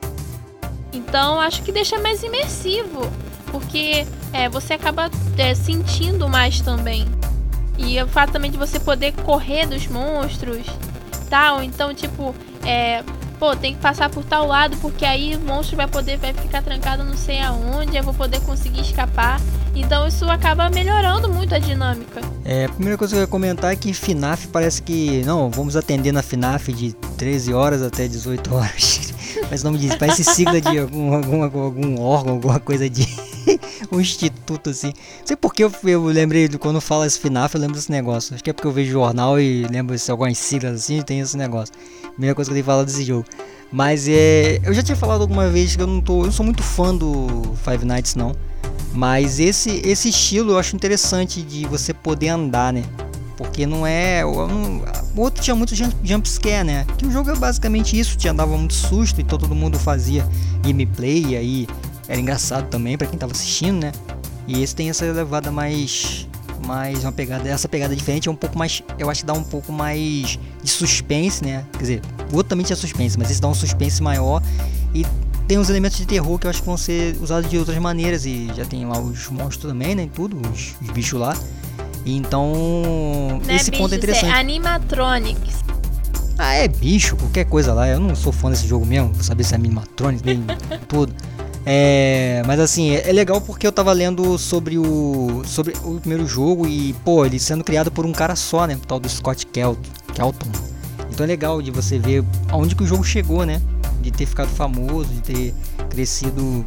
Então 0.92 1.40
acho 1.40 1.62
que 1.62 1.72
deixa 1.72 1.98
mais 1.98 2.22
imersivo, 2.22 3.10
porque 3.50 4.06
é, 4.32 4.48
você 4.48 4.74
acaba 4.74 5.10
é, 5.38 5.54
sentindo 5.54 6.28
mais 6.28 6.60
também. 6.60 7.06
E 7.78 8.02
o 8.02 8.08
fato 8.08 8.32
também 8.32 8.50
de 8.50 8.56
você 8.56 8.80
poder 8.80 9.12
correr 9.12 9.66
dos 9.66 9.86
monstros, 9.86 10.66
tal. 11.28 11.62
Então, 11.62 11.94
tipo, 11.94 12.34
é, 12.64 13.02
pô, 13.38 13.54
tem 13.54 13.74
que 13.74 13.80
passar 13.80 14.10
por 14.10 14.24
tal 14.24 14.46
lado 14.46 14.76
porque 14.78 15.04
aí 15.04 15.36
o 15.36 15.40
monstro 15.40 15.76
vai 15.76 15.86
poder 15.86 16.16
vai 16.18 16.32
ficar 16.32 16.62
trancado 16.62 17.04
não 17.04 17.16
sei 17.16 17.40
aonde, 17.40 17.96
eu 17.96 18.02
vou 18.02 18.14
poder 18.14 18.40
conseguir 18.40 18.80
escapar. 18.80 19.40
Então 19.74 20.06
isso 20.08 20.24
acaba 20.30 20.70
melhorando 20.70 21.28
muito 21.28 21.54
a 21.54 21.58
dinâmica. 21.58 22.20
É, 22.44 22.64
a 22.64 22.68
primeira 22.68 22.96
coisa 22.96 23.14
que 23.14 23.18
eu 23.18 23.22
ia 23.22 23.26
comentar 23.26 23.72
é 23.72 23.76
que 23.76 23.92
FNAF 23.92 24.48
parece 24.48 24.82
que, 24.82 25.22
não, 25.24 25.50
vamos 25.50 25.76
atender 25.76 26.12
na 26.12 26.22
FNAF 26.22 26.72
de 26.72 26.94
13 27.18 27.52
horas 27.52 27.82
até 27.82 28.08
18 28.08 28.54
horas. 28.54 29.14
Mas 29.50 29.62
não 29.62 29.72
me 29.72 29.78
diz, 29.78 29.94
parece 29.96 30.24
sigla 30.24 30.60
de 30.60 30.78
algum, 30.78 31.14
algum, 31.14 31.42
algum 31.42 32.00
órgão, 32.00 32.34
alguma 32.34 32.58
coisa 32.58 32.88
de 32.88 33.06
um 33.90 34.00
instituto 34.00 34.70
assim. 34.70 34.88
Não 34.88 35.26
sei 35.26 35.36
porque 35.36 35.64
eu, 35.64 35.72
eu 35.84 36.04
lembrei 36.04 36.48
de 36.48 36.58
quando 36.58 36.80
fala 36.80 37.06
esse 37.06 37.18
FNAF, 37.18 37.54
eu 37.54 37.60
lembro 37.60 37.76
desse 37.76 37.90
negócio. 37.90 38.34
Acho 38.34 38.42
que 38.42 38.50
é 38.50 38.52
porque 38.52 38.66
eu 38.66 38.72
vejo 38.72 38.92
jornal 38.92 39.40
e 39.40 39.66
lembro 39.68 39.98
se 39.98 40.10
algumas 40.10 40.38
siglas 40.38 40.74
assim, 40.74 41.02
tem 41.02 41.20
esse 41.20 41.36
negócio. 41.36 41.74
Primeira 42.12 42.34
coisa 42.34 42.50
que 42.50 42.58
eu 42.58 42.64
falado 42.64 42.86
desse 42.86 43.04
jogo. 43.04 43.24
Mas 43.70 44.06
é. 44.08 44.60
Eu 44.64 44.72
já 44.72 44.82
tinha 44.82 44.96
falado 44.96 45.22
alguma 45.22 45.48
vez 45.48 45.76
que 45.76 45.82
eu 45.82 45.86
não 45.86 46.00
tô. 46.00 46.20
Eu 46.20 46.26
não 46.26 46.32
sou 46.32 46.44
muito 46.44 46.62
fã 46.62 46.94
do 46.94 47.54
Five 47.64 47.84
Nights 47.84 48.14
não. 48.14 48.34
Mas 48.92 49.38
esse, 49.38 49.82
esse 49.84 50.08
estilo 50.08 50.52
eu 50.52 50.58
acho 50.58 50.74
interessante 50.74 51.42
de 51.42 51.66
você 51.66 51.92
poder 51.92 52.28
andar, 52.28 52.72
né? 52.72 52.82
Porque 53.36 53.66
não 53.66 53.86
é. 53.86 54.24
o 54.24 55.20
outro 55.20 55.42
tinha 55.42 55.54
muito 55.54 55.74
jump, 55.74 55.94
jump 56.02 56.26
scare, 56.26 56.64
né? 56.64 56.86
Que 56.96 57.06
o 57.06 57.10
jogo 57.10 57.30
é 57.30 57.36
basicamente 57.36 57.98
isso, 57.98 58.16
te 58.16 58.26
andava 58.26 58.56
muito 58.56 58.72
susto, 58.72 59.20
então 59.20 59.38
todo 59.38 59.54
mundo 59.54 59.78
fazia 59.78 60.26
gameplay, 60.62 61.26
e 61.26 61.36
aí 61.36 61.68
era 62.08 62.20
engraçado 62.20 62.68
também 62.68 62.96
para 62.96 63.06
quem 63.06 63.18
tava 63.18 63.32
assistindo, 63.32 63.80
né? 63.80 63.92
E 64.46 64.62
esse 64.62 64.74
tem 64.74 64.88
essa 64.88 65.04
levada 65.04 65.50
mais. 65.50 66.28
Mais 66.64 67.04
uma 67.04 67.12
pegada. 67.12 67.48
Essa 67.48 67.68
pegada 67.68 67.94
diferente 67.94 68.28
é 68.28 68.30
um 68.30 68.36
pouco 68.36 68.58
mais. 68.58 68.82
Eu 68.98 69.10
acho 69.10 69.20
que 69.20 69.26
dá 69.26 69.32
um 69.32 69.42
pouco 69.42 69.72
mais 69.72 70.38
de 70.62 70.70
suspense, 70.70 71.44
né? 71.44 71.64
Quer 71.72 71.78
dizer, 71.78 72.02
o 72.32 72.36
outro 72.36 72.50
também 72.50 72.64
tinha 72.64 72.76
suspense, 72.76 73.18
mas 73.18 73.30
esse 73.30 73.40
dá 73.40 73.48
um 73.48 73.54
suspense 73.54 74.02
maior. 74.02 74.42
E 74.94 75.04
tem 75.46 75.58
uns 75.58 75.68
elementos 75.68 75.98
de 75.98 76.06
terror 76.06 76.38
que 76.38 76.46
eu 76.46 76.50
acho 76.50 76.60
que 76.60 76.66
vão 76.66 76.76
ser 76.76 77.16
usados 77.20 77.48
de 77.50 77.58
outras 77.58 77.76
maneiras. 77.78 78.24
E 78.24 78.50
já 78.56 78.64
tem 78.64 78.86
lá 78.86 78.98
os 78.98 79.28
monstros 79.28 79.70
também, 79.70 79.94
né? 79.94 80.08
Tudo, 80.12 80.40
os, 80.50 80.74
os 80.80 80.90
bichos 80.90 81.20
lá. 81.20 81.36
Então, 82.04 82.52
não 83.44 83.54
esse 83.54 83.74
é 83.74 83.76
ponto 83.76 83.92
é 83.92 83.96
interessante. 83.96 84.32
É 84.32 84.38
animatronics. 84.38 85.56
Ah, 86.38 86.54
é 86.54 86.68
bicho, 86.68 87.16
qualquer 87.16 87.46
coisa 87.46 87.74
lá. 87.74 87.88
Eu 87.88 87.98
não 87.98 88.14
sou 88.14 88.32
fã 88.32 88.50
desse 88.50 88.66
jogo 88.66 88.86
mesmo, 88.86 89.12
vou 89.12 89.24
saber 89.24 89.42
se 89.44 89.54
é 89.54 89.56
animatronics, 89.56 90.22
nem 90.22 90.44
tudo. 90.88 91.12
É, 91.68 92.44
mas 92.46 92.60
assim, 92.60 92.90
é, 92.92 93.10
é, 93.10 93.12
legal 93.12 93.40
porque 93.40 93.66
eu 93.66 93.72
tava 93.72 93.92
lendo 93.92 94.38
sobre 94.38 94.78
o 94.78 95.42
sobre 95.44 95.74
o 95.82 95.98
primeiro 95.98 96.24
jogo 96.24 96.64
e, 96.64 96.92
pô, 97.04 97.26
ele 97.26 97.40
sendo 97.40 97.64
criado 97.64 97.90
por 97.90 98.06
um 98.06 98.12
cara 98.12 98.36
só, 98.36 98.68
né? 98.68 98.76
O 98.76 98.86
tal 98.86 99.00
do 99.00 99.08
Scott 99.08 99.44
Kelton. 99.48 99.90
Kelton. 100.14 100.46
Então 101.10 101.24
é 101.24 101.26
legal 101.26 101.60
de 101.60 101.72
você 101.72 101.98
ver 101.98 102.24
aonde 102.50 102.76
que 102.76 102.84
o 102.84 102.86
jogo 102.86 103.02
chegou, 103.02 103.44
né? 103.44 103.60
De 104.00 104.12
ter 104.12 104.26
ficado 104.26 104.48
famoso, 104.48 105.12
de 105.12 105.20
ter 105.20 105.54
crescido 105.90 106.64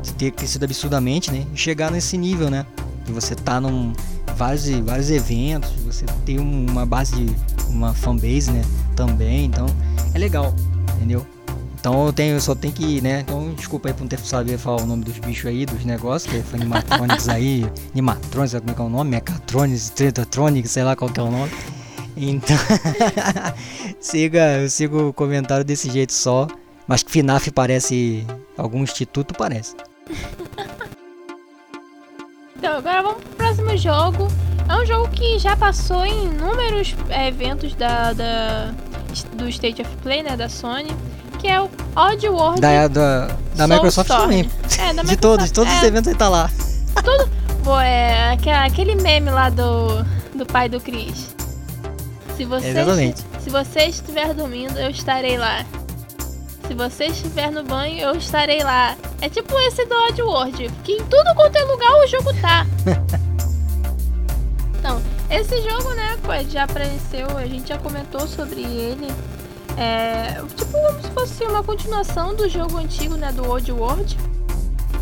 de 0.00 0.14
ter 0.14 0.30
crescido 0.30 0.64
absurdamente, 0.64 1.32
né? 1.32 1.44
E 1.52 1.56
chegar 1.56 1.90
nesse 1.90 2.16
nível, 2.16 2.48
né? 2.48 2.64
De 3.04 3.12
você 3.12 3.34
tá 3.34 3.60
num 3.60 3.92
vários, 4.36 4.70
vários 4.70 5.10
eventos, 5.10 5.72
você 5.84 6.06
tem 6.24 6.38
uma 6.38 6.86
base 6.86 7.16
de 7.16 7.34
uma 7.68 7.92
fanbase, 7.94 8.52
né? 8.52 8.62
Também, 8.94 9.46
então 9.46 9.66
é 10.14 10.18
legal, 10.18 10.54
entendeu? 10.96 11.26
Então 11.80 12.06
eu 12.06 12.12
tenho, 12.12 12.34
eu 12.36 12.40
só 12.42 12.54
tenho 12.54 12.74
que, 12.74 13.00
né? 13.00 13.20
Então 13.20 13.54
desculpa 13.54 13.88
aí 13.88 13.94
por 13.94 14.02
não 14.02 14.08
ter 14.08 14.18
sabido 14.18 14.58
falar 14.58 14.82
o 14.82 14.86
nome 14.86 15.02
dos 15.02 15.18
bichos 15.18 15.46
aí, 15.46 15.64
dos 15.64 15.82
negócios, 15.82 16.30
que 16.30 16.42
foi 16.42 16.60
animatronics 16.60 17.28
aí, 17.28 17.66
animatronics, 17.92 18.60
como 18.60 18.70
é 18.70 18.74
que 18.74 18.80
é 18.80 18.84
o 18.84 18.88
nome? 18.90 19.10
Mechatronics, 19.10 19.88
Tretatronics, 19.90 20.70
sei 20.70 20.84
lá 20.84 20.94
qual 20.94 21.10
que 21.10 21.18
é 21.18 21.22
o 21.22 21.30
nome. 21.30 21.50
Então, 22.16 22.56
siga, 23.98 24.58
eu 24.58 24.68
sigo 24.68 25.08
o 25.08 25.12
comentário 25.12 25.64
desse 25.64 25.90
jeito 25.90 26.12
só, 26.12 26.46
mas 26.86 27.02
que 27.02 27.10
FNAF 27.10 27.50
parece 27.50 28.26
algum 28.58 28.82
instituto, 28.82 29.34
parece. 29.34 29.74
Então, 32.60 32.76
agora 32.76 33.02
vamos 33.02 33.24
pro 33.24 33.36
próximo 33.36 33.74
jogo. 33.78 34.28
É 34.68 34.76
um 34.76 34.84
jogo 34.84 35.08
que 35.08 35.38
já 35.38 35.56
passou 35.56 36.04
em 36.04 36.26
inúmeros 36.26 36.94
é, 37.08 37.28
eventos 37.28 37.74
da, 37.74 38.12
da, 38.12 38.74
do 39.32 39.48
State 39.48 39.80
of 39.80 39.96
Play, 40.02 40.22
né, 40.22 40.36
da 40.36 40.46
Sony, 40.46 40.94
que 41.40 41.48
é 41.48 41.60
o 41.60 41.70
Oddworld 41.96 42.60
Da, 42.60 42.86
da, 42.86 43.28
da 43.54 43.66
Microsoft 43.66 44.08
também. 44.08 44.40
É, 44.78 44.92
da 44.92 45.02
Microsoft. 45.02 45.08
De 45.08 45.16
todos, 45.16 45.46
de 45.46 45.52
todos 45.52 45.72
é, 45.72 45.76
os 45.76 45.82
eventos 45.82 46.06
ele 46.08 46.18
tá 46.18 46.28
lá. 46.28 46.50
Tudo. 47.02 47.30
Pô, 47.64 47.78
é 47.80 48.36
aquele 48.64 48.94
meme 48.94 49.30
lá 49.30 49.48
do, 49.48 50.04
do 50.34 50.44
pai 50.46 50.68
do 50.68 50.80
Chris. 50.80 51.34
Se 52.36 52.44
você, 52.44 52.68
Exatamente. 52.68 53.22
Se 53.40 53.50
você 53.50 53.80
estiver 53.84 54.34
dormindo, 54.34 54.78
eu 54.78 54.90
estarei 54.90 55.38
lá. 55.38 55.64
Se 56.66 56.74
você 56.74 57.06
estiver 57.06 57.50
no 57.50 57.64
banho, 57.64 57.98
eu 58.00 58.14
estarei 58.16 58.62
lá. 58.62 58.96
É 59.20 59.28
tipo 59.28 59.58
esse 59.60 59.84
do 59.86 59.94
Oddworld, 59.94 60.70
que 60.84 60.92
em 60.92 61.04
tudo 61.04 61.34
quanto 61.34 61.56
é 61.56 61.64
lugar 61.64 61.92
o 61.92 62.06
jogo 62.06 62.32
tá. 62.40 62.66
então, 64.78 65.02
esse 65.28 65.60
jogo, 65.62 65.90
né, 65.94 66.16
já 66.48 66.64
apareceu, 66.64 67.26
a 67.36 67.46
gente 67.46 67.68
já 67.68 67.78
comentou 67.78 68.26
sobre 68.26 68.62
ele. 68.62 69.08
É 69.80 70.34
tipo 70.56 70.72
como 70.72 71.02
se 71.02 71.10
fosse 71.10 71.44
uma 71.44 71.64
continuação 71.64 72.34
do 72.34 72.48
jogo 72.48 72.76
antigo, 72.76 73.16
né, 73.16 73.32
do 73.32 73.50
Oddworld. 73.50 74.16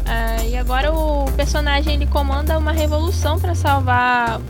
É, 0.06 0.48
e 0.48 0.56
agora 0.56 0.92
o 0.92 1.30
personagem 1.32 1.94
ele 1.94 2.06
comanda 2.06 2.56
uma 2.56 2.72
revolução 2.72 3.38
para 3.38 3.54
salvar 3.54 4.40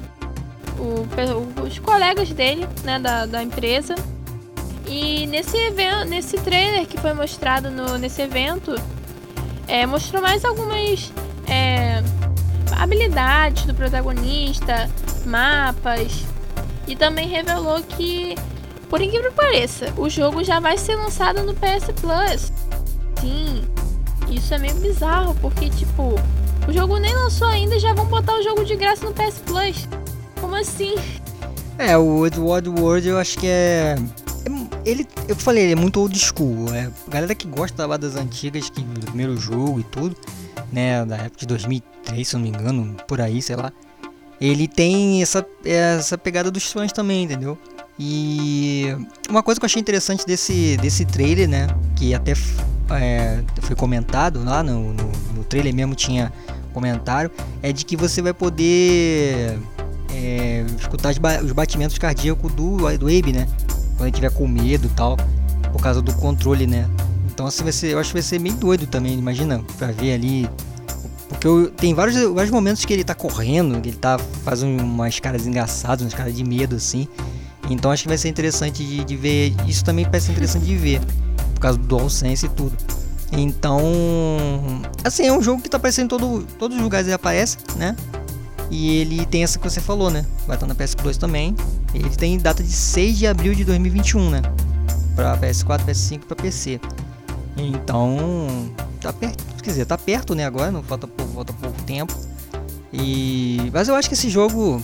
o, 0.79 1.63
os 1.63 1.79
colegas 1.79 2.29
dele, 2.31 2.69
né, 2.85 2.99
da, 2.99 3.27
da 3.27 3.43
empresa 3.43 3.97
e 4.89 5.27
nesse 5.27 5.57
evento, 5.57 6.09
nesse 6.09 6.39
trailer 6.39 6.87
que 6.87 6.99
foi 6.99 7.13
mostrado 7.13 7.71
no, 7.71 7.99
nesse 7.99 8.23
evento, 8.23 8.75
é, 9.67 9.85
mostrou 9.85 10.23
mais 10.23 10.45
algumas 10.47 11.13
é, 11.47 12.03
habilidades 12.73 13.67
do 13.67 13.75
protagonista, 13.75 14.89
mapas, 15.27 16.25
e 16.87 16.97
também 16.97 17.29
revelou 17.29 17.83
que, 17.83 18.35
por 18.89 19.01
incrível 19.01 19.31
que 19.31 19.37
pareça, 19.37 19.93
o 19.97 20.09
jogo 20.09 20.43
já 20.43 20.61
vai 20.61 20.79
ser 20.79 20.97
lançado 20.97 21.43
no 21.43 21.55
PS 21.55 21.93
Plus. 22.01 22.53
Sim, 23.21 23.65
isso 24.31 24.55
é 24.55 24.59
meio 24.59 24.75
bizarro, 24.77 25.35
porque 25.41 25.69
tipo, 25.71 26.15
o 26.67 26.73
jogo 26.73 26.99
nem 26.99 27.15
lançou 27.15 27.49
ainda 27.49 27.77
e 27.77 27.81
já 27.81 27.93
vão 27.93 28.07
botar 28.07 28.35
o 28.35 28.43
jogo 28.43 28.65
de 28.65 28.77
graça 28.77 29.05
no 29.05 29.13
PS 29.13 29.39
Plus. 29.45 29.89
Como 30.41 30.55
assim? 30.55 30.95
É, 31.79 31.97
o 31.97 32.27
Edward 32.27 32.69
World 32.69 33.09
eu 33.09 33.19
acho 33.19 33.39
que 33.39 33.47
é 33.47 33.97
ele, 34.85 35.07
eu 35.29 35.37
falei, 35.37 35.65
ele 35.65 35.73
é 35.73 35.77
muito 35.77 36.01
old 36.01 36.19
school. 36.19 36.73
É, 36.75 36.91
galera 37.09 37.35
que 37.35 37.47
gosta 37.47 37.85
lá 37.87 37.97
das 37.97 38.17
antigas, 38.17 38.71
que 38.71 38.81
do 38.81 39.07
primeiro 39.07 39.37
jogo 39.37 39.81
e 39.81 39.85
tudo, 39.85 40.17
né, 40.73 41.05
da 41.05 41.17
época 41.17 41.41
de 41.41 41.47
2003, 41.47 42.27
se 42.27 42.35
não 42.35 42.43
me 42.43 42.49
engano, 42.49 42.97
por 43.07 43.21
aí, 43.21 43.43
sei 43.43 43.57
lá. 43.57 43.73
Ele 44.41 44.69
tem 44.69 45.21
essa, 45.21 45.45
essa 45.65 46.17
pegada 46.17 46.51
dos 46.51 46.73
fãs 46.73 46.93
também, 46.93 47.25
entendeu? 47.25 47.59
E 47.99 48.97
uma 49.29 49.43
coisa 49.43 49.61
que 49.61 49.65
eu 49.65 49.67
achei 49.67 49.81
interessante 49.81 50.25
desse, 50.25 50.77
desse 50.77 51.05
trailer, 51.05 51.49
né, 51.49 51.67
que 51.97 52.15
até 52.15 52.33
é, 52.91 53.43
foi 53.63 53.75
comentado 53.75 54.45
lá 54.45 54.63
no, 54.63 54.93
no, 54.93 55.13
no, 55.35 55.45
trailer 55.45 55.75
mesmo 55.75 55.95
tinha 55.95 56.33
comentário, 56.73 57.31
é 57.61 57.73
de 57.73 57.85
que 57.85 57.97
você 57.97 58.23
vai 58.23 58.33
poder 58.33 59.59
é, 60.15 60.65
escutar 60.79 61.13
os 61.43 61.53
batimentos 61.53 61.99
cardíacos 61.99 62.53
do, 62.53 62.77
do 62.97 63.07
Abe, 63.07 63.33
né? 63.33 63.49
quando 63.99 64.07
ele 64.07 64.13
tiver 64.13 64.31
com 64.31 64.47
medo 64.47 64.87
e 64.87 64.91
tal, 64.91 65.17
por 65.73 65.83
causa 65.83 66.01
do 66.01 66.15
controle, 66.15 66.67
né? 66.67 66.89
Então 67.27 67.47
assim 67.47 67.65
vai 67.65 67.73
ser, 67.73 67.93
eu 67.93 67.99
acho 67.99 68.11
que 68.11 68.15
vai 68.15 68.23
ser 68.23 68.39
meio 68.39 68.55
doido 68.55 68.87
também, 68.87 69.19
imagina, 69.19 69.61
pra 69.77 69.89
ver 69.89 70.15
ali. 70.15 70.49
Porque 71.29 71.47
eu, 71.47 71.71
tem 71.71 71.93
vários, 71.93 72.17
vários 72.33 72.51
momentos 72.51 72.85
que 72.85 72.93
ele 72.93 73.05
tá 73.05 73.15
correndo, 73.15 73.81
que 73.81 73.91
ele 73.91 73.97
tá 73.97 74.19
fazendo 74.45 74.83
umas 74.83 75.21
caras 75.21 75.47
engraçadas, 75.47 76.03
umas 76.03 76.15
caras 76.15 76.35
de 76.35 76.45
medo 76.45 76.77
assim. 76.77 77.07
Então 77.71 77.91
acho 77.91 78.03
que 78.03 78.09
vai 78.09 78.19
ser 78.19 78.29
interessante 78.29 78.85
de, 78.85 79.05
de 79.05 79.17
ver. 79.17 79.55
Isso 79.67 79.85
também 79.85 80.05
parece 80.05 80.31
interessante 80.31 80.65
de 80.65 80.77
ver. 80.77 81.01
Por 81.55 81.61
causa 81.61 81.79
do 81.79 81.87
DualSense 81.87 82.47
e 82.47 82.49
tudo. 82.49 82.77
Então, 83.33 83.83
assim, 85.05 85.27
é 85.27 85.33
um 85.33 85.43
jogo 85.43 85.61
que 85.61 85.69
tá 85.69 85.77
aparecendo 85.77 86.07
em 86.07 86.09
todo, 86.09 86.47
todos 86.59 86.77
os 86.77 86.83
lugares 86.83 87.07
ele 87.07 87.15
aparece, 87.15 87.59
né? 87.77 87.95
E 88.71 89.01
ele 89.01 89.27
tem 89.27 89.43
essa 89.43 89.59
que 89.59 89.69
você 89.69 89.81
falou, 89.81 90.11
né? 90.11 90.25
Vai 90.47 90.57
estar 90.57 90.67
na 90.67 90.75
PS 90.75 90.95
Plus 90.95 91.17
também. 91.17 91.55
Ele 91.93 92.09
tem 92.11 92.39
data 92.39 92.63
de 92.63 92.73
6 92.73 93.19
de 93.19 93.27
abril 93.27 93.55
de 93.55 93.65
2021, 93.65 94.31
né? 94.31 94.43
Pra 95.15 95.37
PS4, 95.37 95.85
PS5 95.85 96.21
para 96.21 96.37
PC. 96.37 96.81
Então, 97.57 98.71
tá 99.01 99.13
perto, 99.13 99.43
quer 99.63 99.71
dizer, 99.71 99.85
tá 99.85 99.99
perto, 99.99 100.35
né, 100.35 100.45
agora, 100.45 100.71
não 100.71 100.83
falta 100.83 101.07
pouco, 101.09 101.33
falta 101.33 101.53
pouco 101.53 101.83
tempo. 101.83 102.15
E 102.93 103.71
mas 103.73 103.89
eu 103.89 103.95
acho 103.95 104.09
que 104.09 104.15
esse 104.15 104.31
jogo 104.31 104.83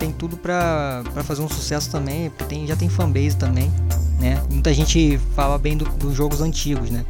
tem 0.00 0.10
tudo 0.10 0.36
pra, 0.38 1.02
fazer 1.24 1.42
um 1.42 1.48
sucesso 1.48 1.90
também, 1.90 2.30
porque 2.30 2.44
tem, 2.44 2.66
já 2.66 2.74
tem 2.74 2.88
fanbase 2.88 3.36
também, 3.36 3.70
né? 4.18 4.42
Muita 4.50 4.72
gente 4.72 5.20
fala 5.36 5.58
bem 5.58 5.76
do, 5.76 5.84
dos 5.84 6.16
jogos 6.16 6.40
antigos, 6.40 6.90
né? 6.90 7.04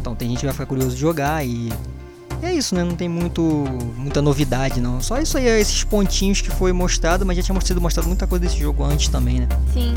Então 0.00 0.16
tem 0.16 0.28
gente 0.28 0.40
que 0.40 0.46
vai 0.46 0.52
ficar 0.52 0.66
curioso 0.66 0.96
de 0.96 1.00
jogar 1.00 1.46
e 1.46 1.72
é 2.42 2.52
isso, 2.52 2.74
né? 2.74 2.82
Não 2.82 2.96
tem 2.96 3.08
muito 3.08 3.42
muita 3.96 4.20
novidade, 4.20 4.80
não. 4.80 5.00
Só 5.00 5.18
isso 5.20 5.38
aí, 5.38 5.46
esses 5.46 5.84
pontinhos 5.84 6.40
que 6.40 6.50
foi 6.50 6.72
mostrado, 6.72 7.24
mas 7.24 7.36
já 7.36 7.42
tinha 7.44 7.60
sido 7.60 7.80
mostrado 7.80 8.08
muita 8.08 8.26
coisa 8.26 8.44
desse 8.44 8.58
jogo 8.58 8.82
antes 8.82 9.08
também, 9.08 9.40
né? 9.40 9.48
Sim. 9.72 9.94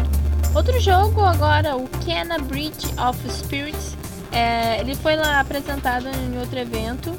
Outro 0.54 0.80
jogo 0.80 1.22
agora, 1.22 1.76
o 1.76 1.88
Kena 2.06 2.38
Bridge 2.38 2.94
of 2.96 3.18
Spirits, 3.28 3.98
é, 4.32 4.80
ele 4.80 4.94
foi 4.94 5.16
lá 5.16 5.40
apresentado 5.40 6.08
em 6.08 6.38
outro 6.38 6.60
evento 6.60 7.12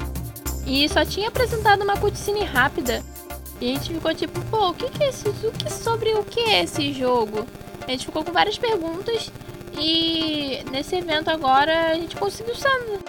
e 0.65 0.87
só 0.87 1.03
tinha 1.03 1.27
apresentado 1.27 1.83
uma 1.83 1.97
cutscene 1.97 2.45
rápida. 2.45 3.03
E 3.61 3.71
a 3.71 3.73
gente 3.73 3.93
ficou 3.93 4.13
tipo, 4.13 4.39
pô, 4.45 4.69
o 4.69 4.73
que, 4.73 4.89
que 4.89 5.03
é 5.03 5.09
isso? 5.09 5.29
O 5.29 5.51
que 5.51 5.71
sobre 5.71 6.13
o 6.13 6.23
que 6.23 6.39
é 6.39 6.63
esse 6.63 6.93
jogo? 6.93 7.45
A 7.87 7.91
gente 7.91 8.05
ficou 8.05 8.23
com 8.23 8.31
várias 8.31 8.57
perguntas 8.57 9.31
e 9.79 10.63
nesse 10.71 10.95
evento 10.95 11.29
agora 11.29 11.91
a 11.91 11.95
gente 11.95 12.15
conseguiu 12.15 12.55
sanar. 12.55 12.99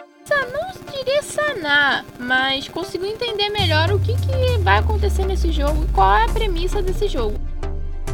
Não 0.52 0.92
diria 0.92 1.22
sanar, 1.22 2.04
mas 2.18 2.68
conseguiu 2.68 3.09
entender 3.09 3.48
melhor 3.48 3.92
o 3.92 3.98
que, 3.98 4.14
que 4.14 4.59
vai 4.59 4.78
acontecer 4.78 5.24
nesse 5.24 5.52
jogo 5.52 5.85
e 5.85 5.92
qual 5.92 6.16
é 6.16 6.24
a 6.24 6.28
premissa 6.28 6.82
desse 6.82 7.06
jogo. 7.09 7.38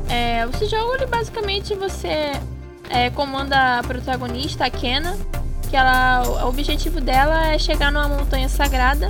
É, 0.08 0.46
esse 0.54 0.66
jogo 0.66 0.94
ele 0.94 1.06
basicamente 1.06 1.74
você 1.74 2.32
é, 2.90 3.08
comanda 3.10 3.78
a 3.78 3.82
protagonista, 3.82 4.66
a 4.66 4.70
Kena, 4.70 5.16
que 5.70 5.76
ela, 5.76 6.22
o 6.44 6.48
objetivo 6.48 7.00
dela 7.00 7.46
é 7.46 7.58
chegar 7.58 7.90
numa 7.90 8.08
montanha 8.08 8.48
sagrada, 8.48 9.08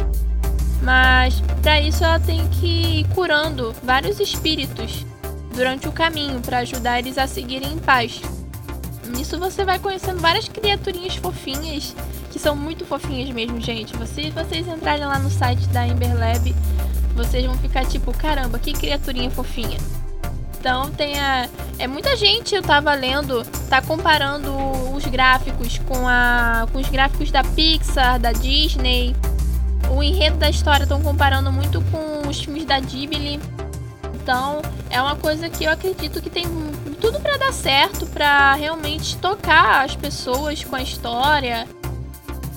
mas 0.83 1.41
para 1.63 1.81
isso 1.81 2.05
ela 2.05 2.19
tem 2.19 2.47
que 2.49 3.01
ir 3.01 3.09
curando 3.15 3.75
vários 3.83 4.19
espíritos 4.21 5.07
durante 5.55 5.89
o 5.89 5.93
caminho 5.93 6.41
para 6.41 6.59
ajudar 6.59 6.99
eles 6.99 7.19
a 7.19 7.27
seguirem 7.27 7.73
em 7.73 7.79
paz. 7.79 8.21
Nisso 9.07 9.39
você 9.39 9.65
vai 9.65 9.79
conhecendo 9.79 10.21
várias 10.21 10.49
criaturinhas 10.49 11.17
fofinhas, 11.17 11.95
que 12.31 12.39
são 12.39 12.57
muito 12.57 12.85
fofinhas 12.85 13.31
mesmo, 13.31 13.61
gente. 13.61 13.93
Se 14.07 14.31
vocês 14.31 14.67
entrarem 14.67 15.05
lá 15.05 15.19
no 15.19 15.31
site 15.31 15.67
da 15.69 15.87
Ember 15.87 16.19
Lab, 16.19 16.55
vocês 17.15 17.45
vão 17.45 17.57
ficar 17.59 17.85
tipo, 17.85 18.17
caramba, 18.17 18.59
que 18.59 18.73
criaturinha 18.73 19.31
fofinha. 19.31 19.79
Então 20.59 20.91
tem 20.93 21.19
a. 21.19 21.49
É 21.79 21.87
muita 21.87 22.17
gente, 22.17 22.55
eu 22.55 22.63
tava 22.63 22.95
lendo, 22.95 23.45
tá 23.69 23.83
comparando 23.83 24.55
os 24.95 25.05
gráficos 25.07 25.79
com, 25.79 26.07
a, 26.07 26.67
com 26.73 26.79
os 26.79 26.89
gráficos 26.89 27.31
da 27.31 27.43
Pixar, 27.43 28.19
da 28.21 28.33
Disney. 28.33 29.15
O 29.91 30.03
enredo 30.03 30.37
da 30.37 30.49
história 30.49 30.85
estão 30.85 31.01
comparando 31.03 31.53
muito 31.53 31.81
com 31.91 32.29
os 32.29 32.43
filmes 32.43 32.65
da 32.65 32.79
Ghibli. 32.81 33.41
Então 34.15 34.63
é 34.89 35.01
uma 35.01 35.17
coisa 35.17 35.49
que 35.49 35.65
eu 35.65 35.71
acredito 35.71 36.21
que 36.23 36.31
tem 36.31 36.45
tudo 37.01 37.19
para 37.21 37.37
dar 37.37 37.53
certo, 37.53 38.07
para 38.07 38.55
realmente 38.55 39.17
tocar 39.17 39.85
as 39.85 39.97
pessoas 39.97 40.63
com 40.63 40.77
a 40.77 40.83
história. 40.83 41.67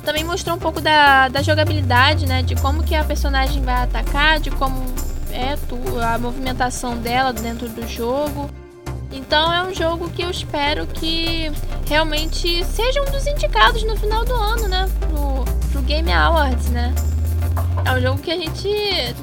Também 0.03 0.23
mostrou 0.23 0.55
um 0.55 0.59
pouco 0.59 0.79
da, 0.79 1.27
da 1.29 1.41
jogabilidade, 1.41 2.27
né? 2.27 2.43
De 2.43 2.55
como 2.55 2.83
que 2.83 2.93
a 2.93 3.03
personagem 3.03 3.63
vai 3.63 3.83
atacar, 3.83 4.39
de 4.39 4.51
como 4.51 4.85
é 5.31 5.57
a 6.05 6.17
movimentação 6.17 6.95
dela 6.97 7.33
dentro 7.33 7.67
do 7.67 7.87
jogo. 7.87 8.49
Então 9.11 9.51
é 9.51 9.63
um 9.63 9.73
jogo 9.73 10.09
que 10.09 10.21
eu 10.21 10.29
espero 10.29 10.85
que 10.85 11.51
realmente 11.87 12.63
seja 12.65 13.01
um 13.01 13.11
dos 13.11 13.25
indicados 13.25 13.83
no 13.83 13.97
final 13.97 14.23
do 14.23 14.33
ano, 14.33 14.67
né? 14.67 14.87
Pro, 14.99 15.45
pro 15.71 15.81
Game 15.81 16.11
Awards, 16.11 16.69
né? 16.69 16.93
É 17.85 17.93
um 17.93 18.01
jogo 18.01 18.19
que 18.19 18.31
a 18.31 18.37
gente 18.37 18.67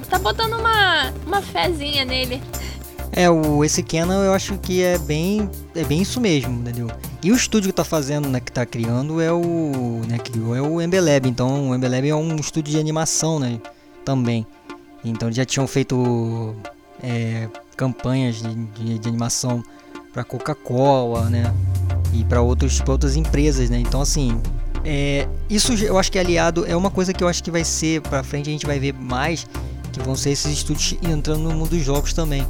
tá 0.09 0.19
botando 0.19 0.55
uma, 0.55 1.13
uma 1.27 1.43
fezinha 1.43 2.05
nele. 2.05 2.41
É, 3.11 3.29
o, 3.29 3.63
esse 3.65 3.83
Canon 3.83 4.23
eu 4.23 4.33
acho 4.33 4.57
que 4.59 4.83
é 4.83 4.97
bem, 4.99 5.51
é 5.75 5.85
bem 5.85 6.01
isso 6.01 6.21
mesmo, 6.21 6.61
entendeu? 6.61 6.89
E 7.23 7.31
o 7.31 7.37
estúdio 7.37 7.71
que 7.71 7.77
tá 7.77 7.85
fazendo, 7.85 8.29
né, 8.29 8.41
que 8.41 8.51
tá 8.51 8.65
criando 8.65 9.21
é 9.21 9.31
o, 9.31 10.01
né, 10.09 10.19
criou 10.19 10.57
é 10.57 10.63
o 10.63 10.81
Embelab, 10.81 11.29
então 11.29 11.71
o 11.71 11.75
Embelab 11.75 12.09
é 12.09 12.15
um 12.15 12.37
estúdio 12.37 12.73
de 12.73 12.79
animação, 12.79 13.39
né, 13.39 13.61
também. 14.05 14.47
Então 15.05 15.31
já 15.31 15.45
tinham 15.45 15.67
feito 15.67 16.55
é, 17.03 17.49
campanhas 17.77 18.37
de, 18.37 18.55
de, 18.55 18.99
de 18.99 19.09
animação 19.09 19.63
para 20.13 20.23
Coca-Cola, 20.25 21.29
né? 21.29 21.53
E 22.13 22.25
para 22.25 22.41
outras 22.41 23.17
empresas, 23.17 23.71
né? 23.71 23.79
Então 23.79 24.01
assim, 24.01 24.41
é, 24.85 25.29
isso 25.49 25.73
eu 25.75 25.99
acho 25.99 26.11
que 26.11 26.19
é 26.19 26.21
aliado 26.21 26.65
é 26.67 26.77
uma 26.77 26.91
coisa 26.91 27.13
que 27.13 27.23
eu 27.23 27.29
acho 27.29 27.43
que 27.43 27.51
vai 27.51 27.65
ser 27.65 28.01
para 28.01 28.23
frente 28.23 28.49
a 28.49 28.53
gente 28.53 28.67
vai 28.67 28.81
ver 28.81 28.93
mais 28.93 29.47
que 29.93 30.01
vão 30.01 30.17
ser 30.17 30.31
esses 30.31 30.51
estúdios 30.53 30.97
entrando 31.03 31.41
no 31.41 31.53
mundo 31.53 31.71
dos 31.71 31.85
jogos 31.85 32.13
também. 32.13 32.47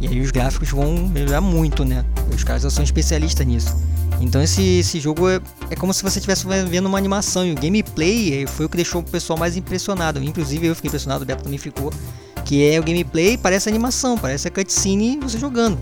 E 0.00 0.06
aí 0.06 0.20
os 0.20 0.30
gráficos 0.30 0.68
vão 0.70 1.08
melhorar 1.08 1.40
muito, 1.40 1.84
né? 1.84 2.04
Os 2.34 2.44
caras 2.44 2.62
já 2.62 2.70
são 2.70 2.84
especialistas 2.84 3.46
nisso. 3.46 3.74
Então 4.20 4.42
esse, 4.42 4.62
esse 4.78 5.00
jogo 5.00 5.28
é, 5.28 5.40
é 5.70 5.76
como 5.76 5.92
se 5.94 6.02
você 6.02 6.18
estivesse 6.18 6.46
vendo 6.68 6.86
uma 6.86 6.98
animação 6.98 7.46
e 7.46 7.52
o 7.52 7.54
gameplay 7.54 8.46
foi 8.46 8.66
o 8.66 8.68
que 8.68 8.76
deixou 8.76 9.00
o 9.00 9.04
pessoal 9.04 9.38
mais 9.38 9.56
impressionado. 9.56 10.22
Inclusive 10.22 10.66
eu 10.66 10.74
fiquei 10.74 10.88
impressionado, 10.88 11.22
o 11.22 11.26
Beto 11.26 11.44
também 11.44 11.58
ficou. 11.58 11.92
Que 12.44 12.68
é 12.70 12.78
o 12.78 12.82
gameplay, 12.82 13.38
parece 13.38 13.68
animação, 13.68 14.18
parece 14.18 14.46
a 14.46 14.50
cutscene 14.50 15.18
você 15.22 15.38
jogando. 15.38 15.78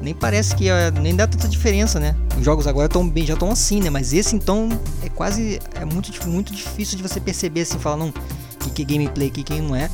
Nem 0.00 0.14
parece 0.14 0.54
que 0.54 0.66
nem 1.00 1.14
dá 1.14 1.26
tanta 1.26 1.48
diferença, 1.48 1.98
né? 1.98 2.14
Os 2.38 2.44
jogos 2.44 2.66
agora 2.66 2.88
tão 2.88 3.08
bem, 3.08 3.26
já 3.26 3.34
estão 3.34 3.50
assim, 3.50 3.80
né? 3.80 3.90
Mas 3.90 4.12
esse 4.12 4.36
então 4.36 4.68
é 5.02 5.08
quase 5.08 5.60
é 5.74 5.84
muito, 5.84 6.12
muito 6.28 6.52
difícil 6.52 6.96
de 6.96 7.02
você 7.02 7.20
perceber 7.20 7.62
assim, 7.62 7.78
falar 7.78 7.96
não, 7.96 8.12
que 8.60 8.70
que 8.70 8.82
é 8.82 8.84
gameplay, 8.84 9.30
que 9.30 9.42
que 9.42 9.60
não 9.60 9.74
é. 9.74 9.90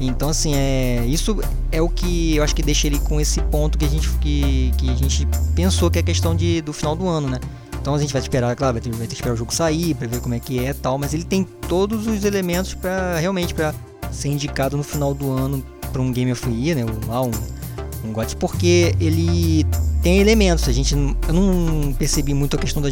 Então, 0.00 0.30
assim, 0.30 0.54
é, 0.54 1.04
isso 1.06 1.38
é 1.70 1.82
o 1.82 1.88
que 1.88 2.36
eu 2.36 2.42
acho 2.42 2.54
que 2.54 2.62
deixa 2.62 2.86
ele 2.86 2.98
com 3.00 3.20
esse 3.20 3.38
ponto 3.42 3.76
que 3.76 3.84
a 3.84 3.88
gente, 3.88 4.08
que, 4.18 4.72
que 4.78 4.88
a 4.88 4.94
gente 4.94 5.28
pensou 5.54 5.90
que 5.90 5.98
é 5.98 6.00
a 6.00 6.04
questão 6.04 6.34
de, 6.34 6.62
do 6.62 6.72
final 6.72 6.96
do 6.96 7.06
ano, 7.06 7.28
né? 7.28 7.38
Então 7.80 7.94
a 7.94 7.98
gente 7.98 8.12
vai 8.12 8.20
esperar, 8.22 8.56
claro, 8.56 8.74
vai 8.74 8.80
ter, 8.80 8.90
vai 8.90 9.00
ter 9.00 9.08
que 9.08 9.14
esperar 9.14 9.34
o 9.34 9.36
jogo 9.36 9.54
sair 9.54 9.94
para 9.94 10.06
ver 10.06 10.20
como 10.20 10.34
é 10.34 10.40
que 10.40 10.64
é 10.64 10.72
tal, 10.72 10.96
mas 10.98 11.12
ele 11.12 11.24
tem 11.24 11.44
todos 11.44 12.06
os 12.06 12.24
elementos 12.24 12.74
para 12.74 13.18
realmente 13.18 13.52
para 13.52 13.74
ser 14.10 14.28
indicado 14.28 14.76
no 14.76 14.82
final 14.82 15.14
do 15.14 15.30
ano 15.30 15.64
para 15.92 16.00
um 16.00 16.12
Game 16.12 16.32
of 16.32 16.48
Year, 16.50 16.76
né? 16.76 16.84
Um, 16.84 17.26
um, 17.26 17.30
um 18.04 18.12
GOTY, 18.12 18.36
porque 18.36 18.94
ele 19.00 19.66
tem 20.02 20.18
elementos. 20.18 20.68
A 20.68 20.72
gente 20.72 20.94
eu 20.94 21.34
não 21.34 21.92
percebi 21.92 22.34
muito 22.34 22.56
a 22.56 22.58
questão 22.58 22.82
da 22.82 22.88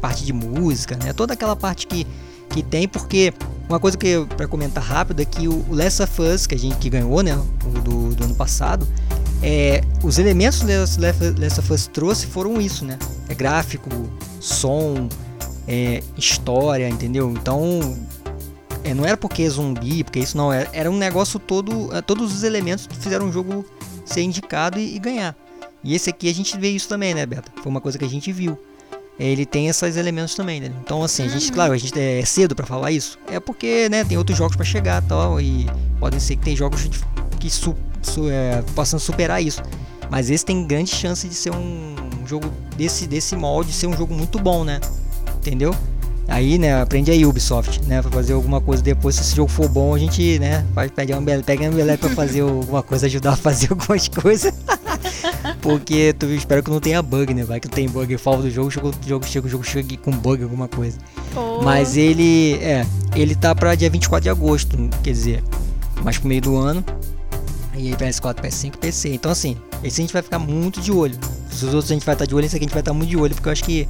parte 0.00 0.24
de 0.24 0.32
música, 0.32 0.96
né? 0.96 1.12
Toda 1.12 1.34
aquela 1.34 1.56
parte 1.56 1.86
que 1.86 2.06
que 2.48 2.62
tem, 2.62 2.88
porque 2.88 3.32
uma 3.68 3.78
coisa 3.78 3.96
que 3.96 4.24
para 4.36 4.48
comentar 4.48 4.82
rápido 4.82 5.20
é 5.20 5.24
que 5.24 5.46
o 5.46 5.64
Last 5.70 6.02
of 6.02 6.22
Us, 6.22 6.46
que 6.46 6.54
a 6.54 6.58
gente 6.58 6.76
que 6.76 6.88
ganhou, 6.88 7.22
né, 7.22 7.36
o 7.36 7.80
do, 7.80 8.14
do 8.14 8.24
ano 8.24 8.34
passado, 8.34 8.88
é, 9.42 9.82
os 10.02 10.18
elementos 10.18 10.60
que 10.60 10.64
o 10.64 11.40
Last 11.40 11.60
of 11.60 11.72
Us 11.72 11.86
trouxe 11.86 12.26
foram 12.26 12.60
isso, 12.60 12.84
né? 12.84 12.98
É 13.28 13.34
gráfico, 13.34 13.90
som, 14.40 15.08
é, 15.66 16.02
história, 16.16 16.88
entendeu? 16.88 17.30
Então, 17.30 17.96
é, 18.82 18.94
não 18.94 19.04
era 19.04 19.16
porque 19.16 19.42
é 19.42 19.50
zumbi, 19.50 20.02
porque 20.02 20.18
isso 20.20 20.36
não 20.36 20.52
era, 20.52 20.68
era 20.72 20.90
um 20.90 20.96
negócio 20.96 21.38
todo, 21.38 21.94
é, 21.94 22.00
todos 22.00 22.34
os 22.34 22.42
elementos 22.42 22.86
que 22.86 22.96
fizeram 22.96 23.28
o 23.28 23.32
jogo 23.32 23.64
ser 24.10 24.22
indicado 24.22 24.78
e, 24.78 24.96
e 24.96 24.98
ganhar. 24.98 25.36
E 25.82 25.94
esse 25.94 26.10
aqui 26.10 26.28
a 26.28 26.34
gente 26.34 26.58
vê 26.58 26.70
isso 26.70 26.88
também, 26.88 27.14
né, 27.14 27.24
Beto? 27.24 27.50
Foi 27.62 27.70
uma 27.70 27.80
coisa 27.80 27.98
que 27.98 28.04
a 28.04 28.08
gente 28.08 28.32
viu 28.32 28.58
ele 29.18 29.44
tem 29.44 29.66
esses 29.66 29.96
elementos 29.96 30.34
também, 30.34 30.60
né? 30.60 30.70
Então, 30.80 31.02
assim, 31.02 31.24
a 31.24 31.28
gente, 31.28 31.48
uhum. 31.48 31.54
claro, 31.54 31.72
a 31.72 31.76
gente 31.76 31.98
é 31.98 32.24
cedo 32.24 32.54
para 32.54 32.64
falar 32.64 32.92
isso. 32.92 33.18
É 33.30 33.40
porque, 33.40 33.88
né, 33.88 34.04
tem 34.04 34.16
outros 34.16 34.38
jogos 34.38 34.54
para 34.54 34.64
chegar 34.64 35.02
tal, 35.02 35.40
e 35.40 35.66
podem 35.98 36.20
ser 36.20 36.36
que 36.36 36.44
tem 36.44 36.54
jogos 36.54 36.88
que 37.40 37.50
su, 37.50 37.74
su, 38.00 38.30
é, 38.30 38.62
possam 38.76 38.98
superar 38.98 39.42
isso. 39.42 39.60
Mas 40.08 40.30
esse 40.30 40.44
tem 40.44 40.64
grande 40.64 40.90
chance 40.90 41.28
de 41.28 41.34
ser 41.34 41.50
um 41.50 41.96
jogo 42.26 42.48
desse, 42.76 43.06
desse 43.06 43.34
molde, 43.34 43.72
ser 43.72 43.88
um 43.88 43.96
jogo 43.96 44.14
muito 44.14 44.38
bom, 44.38 44.62
né? 44.62 44.80
Entendeu? 45.36 45.74
Aí, 46.28 46.58
né, 46.58 46.80
aprende 46.80 47.10
aí 47.10 47.24
Ubisoft, 47.24 47.80
né, 47.86 48.02
pra 48.02 48.10
fazer 48.10 48.34
alguma 48.34 48.60
coisa 48.60 48.82
depois, 48.82 49.14
se 49.14 49.22
esse 49.22 49.34
jogo 49.34 49.50
for 49.50 49.66
bom, 49.66 49.94
a 49.94 49.98
gente, 49.98 50.38
né, 50.38 50.64
pegar 50.94 51.18
um 51.18 51.24
pega 51.24 51.64
um 51.70 51.72
belé 51.72 51.96
pra 51.96 52.10
fazer 52.10 52.42
alguma 52.42 52.82
coisa, 52.82 53.06
ajudar 53.06 53.32
a 53.32 53.36
fazer 53.36 53.68
algumas 53.72 54.08
coisas. 54.08 54.52
Porque 55.62 56.14
tu 56.18 56.26
espero 56.26 56.62
que 56.62 56.70
não 56.70 56.80
tenha 56.80 57.02
bug, 57.02 57.32
né? 57.32 57.44
Vai 57.44 57.60
que 57.60 57.68
tem 57.68 57.88
bug, 57.88 58.16
falta 58.18 58.42
do 58.42 58.50
jogo, 58.50 58.68
o 58.68 58.70
jogo 58.70 59.26
chega, 59.26 59.46
o 59.46 59.48
jogo 59.48 59.64
chega 59.64 59.96
com 59.96 60.10
bug, 60.10 60.42
alguma 60.42 60.68
coisa. 60.68 60.98
Oh. 61.34 61.62
Mas 61.62 61.96
ele, 61.96 62.54
é, 62.54 62.86
ele 63.14 63.34
tá 63.34 63.54
pra 63.54 63.74
dia 63.74 63.88
24 63.88 64.24
de 64.24 64.30
agosto, 64.30 64.76
quer 65.02 65.12
dizer, 65.12 65.44
mais 66.02 66.18
pro 66.18 66.28
meio 66.28 66.42
do 66.42 66.56
ano. 66.56 66.84
E 67.74 67.88
aí 67.88 67.96
PS4, 67.96 68.40
PS5, 68.40 68.76
PC. 68.76 69.14
Então 69.14 69.30
assim, 69.30 69.56
esse 69.82 70.00
a 70.00 70.02
gente 70.02 70.12
vai 70.12 70.22
ficar 70.22 70.38
muito 70.38 70.80
de 70.80 70.92
olho. 70.92 71.18
Os 71.50 71.62
outros 71.62 71.90
a 71.90 71.94
gente 71.94 72.04
vai 72.04 72.14
estar 72.14 72.26
de 72.26 72.34
olho, 72.34 72.44
esse 72.44 72.56
aqui 72.56 72.64
a 72.64 72.66
gente 72.66 72.74
vai 72.74 72.82
estar 72.82 72.92
muito 72.92 73.10
de 73.10 73.16
olho, 73.16 73.34
porque 73.34 73.48
eu 73.48 73.52
acho 73.52 73.64
que 73.64 73.88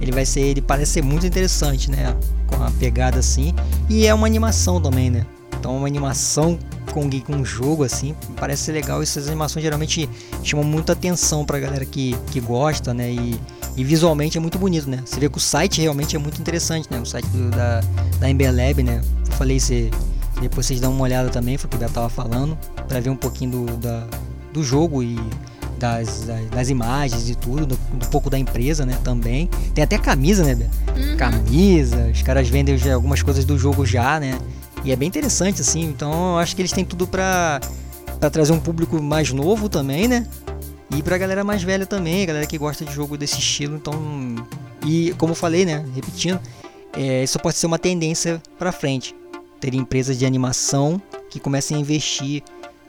Ele 0.00 0.12
vai 0.12 0.24
ser, 0.24 0.40
ele 0.40 0.62
parece 0.62 0.92
ser 0.92 1.02
muito 1.02 1.26
interessante, 1.26 1.90
né? 1.90 2.16
Com 2.46 2.62
a 2.62 2.70
pegada 2.72 3.18
assim. 3.18 3.54
E 3.88 4.06
é 4.06 4.14
uma 4.14 4.26
animação 4.26 4.80
também, 4.80 5.10
né? 5.10 5.26
Então 5.58 5.76
uma 5.76 5.86
animação 5.86 6.58
com, 6.92 7.08
um 7.34 7.44
jogo 7.44 7.84
assim, 7.84 8.14
parece 8.36 8.64
ser 8.64 8.72
legal. 8.72 9.02
Essas 9.02 9.26
animações 9.26 9.62
geralmente 9.62 10.08
chamam 10.42 10.64
muita 10.64 10.92
atenção 10.92 11.44
pra 11.44 11.58
galera 11.58 11.84
que, 11.84 12.16
que 12.30 12.40
gosta, 12.40 12.94
né? 12.94 13.10
E, 13.10 13.40
e 13.76 13.84
visualmente 13.84 14.36
é 14.38 14.40
muito 14.40 14.58
bonito, 14.58 14.88
né? 14.88 15.02
Você 15.04 15.20
vê 15.20 15.28
que 15.28 15.38
o 15.38 15.40
site 15.40 15.80
realmente 15.80 16.16
é 16.16 16.18
muito 16.18 16.40
interessante, 16.40 16.88
né? 16.90 17.00
O 17.00 17.06
site 17.06 17.26
do, 17.28 17.50
da, 17.50 17.80
da 18.18 18.30
Emberlab, 18.30 18.82
né? 18.82 19.00
Eu 19.26 19.32
falei, 19.32 19.60
você, 19.60 19.90
depois 20.40 20.66
vocês 20.66 20.80
dão 20.80 20.92
uma 20.92 21.02
olhada 21.02 21.28
também, 21.28 21.56
foi 21.56 21.68
o 21.68 21.70
que 21.70 21.76
Beto 21.76 21.92
tava 21.92 22.08
falando, 22.08 22.58
para 22.88 23.00
ver 23.00 23.10
um 23.10 23.16
pouquinho 23.16 23.66
do, 23.66 23.76
da, 23.76 24.06
do 24.52 24.62
jogo 24.62 25.02
e 25.02 25.16
das, 25.78 26.24
das, 26.24 26.50
das, 26.50 26.68
imagens 26.68 27.30
e 27.30 27.34
tudo, 27.34 27.66
do, 27.66 27.78
um 27.94 28.10
pouco 28.10 28.28
da 28.28 28.38
empresa, 28.38 28.84
né? 28.84 28.98
Também. 29.02 29.48
Tem 29.74 29.84
até 29.84 29.96
camisa, 29.98 30.44
né, 30.44 30.54
Beto? 30.54 30.76
Uhum. 30.96 31.16
Camisa, 31.16 32.10
os 32.12 32.22
caras 32.22 32.48
vendem 32.48 32.76
algumas 32.92 33.22
coisas 33.22 33.44
do 33.44 33.58
jogo 33.58 33.86
já, 33.86 34.18
né? 34.20 34.38
E 34.84 34.92
é 34.92 34.96
bem 34.96 35.08
interessante, 35.08 35.60
assim. 35.60 35.84
Então 35.84 36.32
eu 36.32 36.38
acho 36.38 36.54
que 36.54 36.62
eles 36.62 36.72
têm 36.72 36.84
tudo 36.84 37.06
pra, 37.06 37.60
pra 38.18 38.28
trazer 38.30 38.52
um 38.52 38.60
público 38.60 39.00
mais 39.02 39.32
novo 39.32 39.68
também, 39.68 40.08
né? 40.08 40.26
E 40.94 41.02
pra 41.02 41.18
galera 41.18 41.44
mais 41.44 41.62
velha 41.62 41.86
também, 41.86 42.26
galera 42.26 42.46
que 42.46 42.56
gosta 42.56 42.84
de 42.84 42.92
jogo 42.92 43.16
desse 43.16 43.38
estilo. 43.38 43.76
Então, 43.76 43.94
e 44.86 45.14
como 45.18 45.32
eu 45.32 45.36
falei, 45.36 45.64
né, 45.64 45.84
repetindo, 45.94 46.40
é, 46.94 47.22
isso 47.22 47.38
pode 47.38 47.56
ser 47.56 47.66
uma 47.66 47.78
tendência 47.78 48.42
para 48.58 48.72
frente. 48.72 49.14
Ter 49.60 49.74
empresas 49.74 50.18
de 50.18 50.24
animação 50.24 51.00
que 51.30 51.38
comecem 51.38 51.76
a 51.76 51.80
investir 51.80 52.42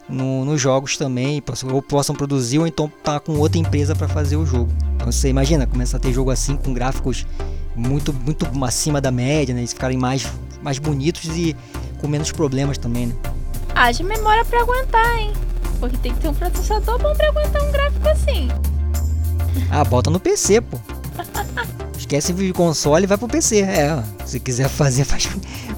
no, 0.09 0.43
nos 0.43 0.59
jogos 0.59 0.97
também, 0.97 1.41
ou 1.71 1.81
possam 1.81 2.15
produzir, 2.15 2.59
ou 2.59 2.67
então 2.67 2.91
tá 3.03 3.19
com 3.19 3.33
outra 3.33 3.59
empresa 3.59 3.95
para 3.95 4.07
fazer 4.07 4.35
o 4.35 4.45
jogo. 4.45 4.71
Então 4.95 5.11
você 5.11 5.29
imagina, 5.29 5.67
começa 5.67 5.97
a 5.97 5.99
ter 5.99 6.11
jogo 6.11 6.31
assim 6.31 6.57
com 6.57 6.73
gráficos 6.73 7.25
muito, 7.75 8.11
muito 8.13 8.47
acima 8.65 8.99
da 8.99 9.11
média, 9.11 9.53
né? 9.53 9.61
Eles 9.61 9.73
ficarem 9.73 9.97
mais, 9.97 10.27
mais 10.61 10.79
bonitos 10.79 11.25
e 11.37 11.55
com 11.99 12.07
menos 12.07 12.31
problemas 12.31 12.77
também, 12.77 13.07
né? 13.07 13.15
Haja 13.75 14.03
memória 14.03 14.43
para 14.43 14.61
aguentar, 14.61 15.17
hein? 15.19 15.31
Porque 15.79 15.97
tem 15.97 16.13
que 16.13 16.19
ter 16.19 16.27
um 16.27 16.33
processador 16.33 16.99
bom 16.99 17.13
pra 17.15 17.29
aguentar 17.29 17.63
um 17.63 17.71
gráfico 17.71 18.09
assim. 18.09 18.49
Ah, 19.69 19.83
bota 19.83 20.09
no 20.09 20.19
PC, 20.19 20.61
pô. 20.61 20.77
Esquece 21.97 22.33
de 22.33 22.53
console 22.53 23.03
e 23.03 23.07
vai 23.07 23.17
pro 23.17 23.27
PC. 23.27 23.61
É, 23.61 24.03
se 24.25 24.39
quiser 24.39 24.67
fazer, 24.69 25.05
faz, 25.05 25.29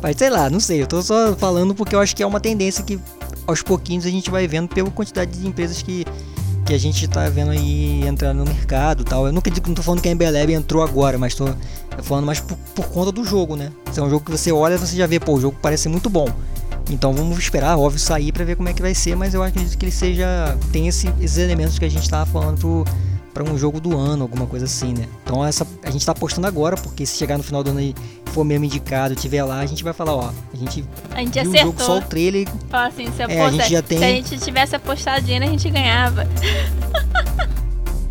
faz. 0.02 0.18
Sei 0.18 0.30
lá, 0.30 0.50
não 0.50 0.60
sei. 0.60 0.82
Eu 0.82 0.88
tô 0.88 1.02
só 1.02 1.36
falando 1.36 1.76
porque 1.76 1.96
eu 1.96 2.00
acho 2.00 2.16
que 2.16 2.24
é 2.24 2.26
uma 2.26 2.40
tendência 2.40 2.84
que 2.84 3.00
aos 3.52 3.62
pouquinhos 3.62 4.06
a 4.06 4.10
gente 4.10 4.30
vai 4.30 4.48
vendo 4.48 4.68
pela 4.70 4.90
quantidade 4.90 5.32
de 5.32 5.48
empresas 5.48 5.82
que, 5.82 6.06
que 6.66 6.74
a 6.74 6.78
gente 6.78 7.08
tá 7.08 7.30
vendo 7.30 7.52
aí 7.52 8.06
entrar 8.08 8.34
no 8.34 8.44
mercado 8.44 9.04
tal. 9.04 9.28
Eu 9.28 9.34
nunca 9.34 9.52
digo, 9.52 9.68
não 9.68 9.76
tô 9.76 9.84
falando 9.84 10.02
que 10.02 10.10
a 10.10 10.12
Embeleb 10.12 10.54
entrou 10.54 10.84
agora, 10.84 11.18
mas 11.18 11.36
tô 11.36 11.48
falando 12.02 12.26
mais 12.26 12.40
por, 12.40 12.58
por 12.76 12.88
conta 12.88 13.12
do 13.12 13.24
jogo, 13.24 13.56
né? 13.56 13.72
Se 13.92 14.00
é 14.00 14.04
um 14.04 14.10
jogo 14.10 14.26
que 14.26 14.32
você 14.32 14.52
olha, 14.52 14.78
você 14.78 14.96
já 14.96 15.06
vê, 15.06 15.20
pô, 15.20 15.34
o 15.34 15.42
jogo 15.42 15.58
parece 15.62 15.88
muito 15.88 16.10
bom. 16.10 16.28
Então 16.90 17.14
vamos 17.14 17.38
esperar, 17.38 17.78
óbvio, 17.78 18.00
sair 18.00 18.32
para 18.32 18.44
ver 18.44 18.56
como 18.56 18.68
é 18.68 18.74
que 18.74 18.82
vai 18.82 18.94
ser, 18.94 19.16
mas 19.16 19.34
eu 19.34 19.44
acredito 19.44 19.78
que 19.78 19.86
ele 19.86 19.92
seja. 19.92 20.58
tem 20.72 20.88
esse, 20.88 21.08
esses 21.20 21.38
elementos 21.38 21.78
que 21.78 21.86
a 21.86 21.90
gente 21.90 22.04
estava 22.04 22.26
falando 22.26 22.86
para 23.34 23.44
um 23.44 23.58
jogo 23.58 23.80
do 23.80 23.98
ano, 23.98 24.24
alguma 24.24 24.46
coisa 24.46 24.66
assim, 24.66 24.94
né? 24.94 25.08
Então 25.24 25.46
essa, 25.46 25.66
a 25.84 25.90
gente 25.90 26.02
está 26.02 26.12
apostando 26.12 26.48
agora, 26.48 26.76
porque 26.76 27.06
se 27.06 27.18
chegar 27.18 27.38
no 27.38 27.44
final 27.44 27.64
do 27.64 27.70
ano 27.70 27.82
e 27.82 27.96
for 28.32 28.44
mesmo 28.44 28.66
indicado, 28.66 29.16
tiver 29.16 29.44
lá, 29.44 29.60
a 29.60 29.66
gente 29.66 29.84
vai 29.84 29.94
falar, 29.94 30.16
ó, 30.16 30.32
a 30.54 30.58
gente, 30.58 30.86
a 31.14 31.20
gente 31.20 31.32
viu 31.34 31.42
acertou. 31.42 31.62
o 31.62 31.66
jogo, 31.66 31.82
só 31.84 31.98
o 31.98 32.02
trailer. 32.02 32.48
Fala 32.70 32.88
assim, 32.88 33.12
se, 33.12 33.22
é, 33.22 33.42
a 33.42 33.52
gente 33.52 33.72
já 33.72 33.82
tem... 33.82 33.98
se 33.98 34.04
a 34.04 34.10
gente 34.10 34.38
tivesse 34.40 34.76
apostado 34.76 35.22
dinheiro, 35.26 35.46
a 35.46 35.50
gente 35.50 35.70
ganhava. 35.70 36.28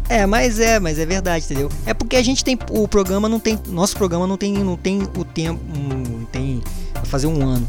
É, 0.09 0.27
mas 0.27 0.59
é, 0.59 0.81
mas 0.81 0.99
é 0.99 1.07
verdade, 1.07 1.45
entendeu? 1.45 1.71
É 1.87 1.95
porque 1.95 2.16
a 2.16 2.23
gente 2.23 2.45
tem 2.45 2.59
o 2.71 2.89
programa 2.89 3.29
não 3.29 3.39
tem, 3.39 3.57
nosso 3.68 3.97
programa 3.97 4.27
não 4.27 4.37
tem 4.37 4.55
não 4.55 4.77
tem 4.77 5.01
o 5.16 5.25
tempo, 5.25 5.61
não 5.73 6.25
tem 6.25 6.61
fazer 7.05 7.29
um 7.29 7.47
ano 7.47 7.68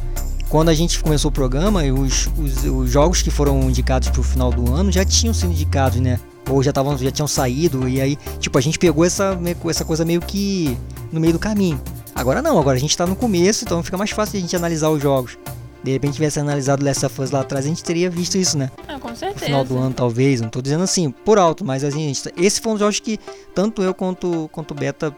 quando 0.52 0.68
a 0.68 0.74
gente 0.74 1.00
começou 1.02 1.30
o 1.30 1.32
programa, 1.32 1.82
os, 1.84 2.30
os, 2.38 2.66
os 2.66 2.92
jogos 2.92 3.22
que 3.22 3.32
foram 3.32 3.70
indicados 3.70 4.10
para 4.10 4.20
o 4.20 4.24
final 4.24 4.52
do 4.52 4.74
ano 4.74 4.92
já 4.92 5.06
tinham 5.06 5.34
sido 5.34 5.54
indicados, 5.54 5.98
né? 6.02 6.20
Ou 6.50 6.62
já, 6.62 6.74
tavam, 6.74 6.98
já 6.98 7.10
tinham 7.10 7.28
saído, 7.28 7.88
e 7.88 8.02
aí, 8.02 8.18
tipo, 8.38 8.58
a 8.58 8.62
gente 8.62 8.78
pegou 8.78 9.06
essa, 9.06 9.40
essa 9.70 9.86
coisa 9.86 10.04
meio 10.04 10.20
que 10.20 10.78
no 11.10 11.22
meio 11.22 11.32
do 11.32 11.40
caminho. 11.40 11.80
Agora 12.22 12.40
não, 12.40 12.60
agora 12.60 12.78
a 12.78 12.80
gente 12.80 12.92
está 12.92 13.08
no 13.08 13.16
começo, 13.16 13.64
então 13.66 13.82
fica 13.82 13.98
mais 13.98 14.12
fácil 14.12 14.38
a 14.38 14.42
gente 14.42 14.56
analisar 14.56 14.90
os 14.90 15.02
jogos. 15.02 15.40
De 15.84 15.92
repente 15.92 16.14
tivesse 16.14 16.40
analisado 16.40 16.86
Last 16.86 17.04
of 17.04 17.20
Us 17.20 17.32
lá 17.32 17.42
atrás, 17.42 17.66
a 17.66 17.68
gente 17.68 17.84
teria 17.84 18.12
visto 18.12 18.38
isso, 18.38 18.60
né? 18.60 18.70
Ah, 18.88 19.00
com 19.00 19.08
certeza. 19.16 19.34
No 19.34 19.40
final 19.40 19.66
do 19.66 19.76
ano, 19.80 19.92
talvez. 19.92 20.40
Não 20.40 20.48
tô 20.48 20.62
dizendo 20.62 20.84
assim, 20.84 21.10
por 21.10 21.40
alto, 21.40 21.66
mas 21.66 21.84
assim, 21.84 22.14
gente, 22.14 22.32
esse 22.38 22.62
foi 22.62 22.74
um 22.74 22.76
dos 22.76 22.82
jogos 22.82 23.00
que 23.00 23.20
tanto 23.56 23.82
eu 23.82 23.92
quanto, 23.92 24.48
quanto 24.52 24.70
o 24.70 24.76
Beta 24.76 25.12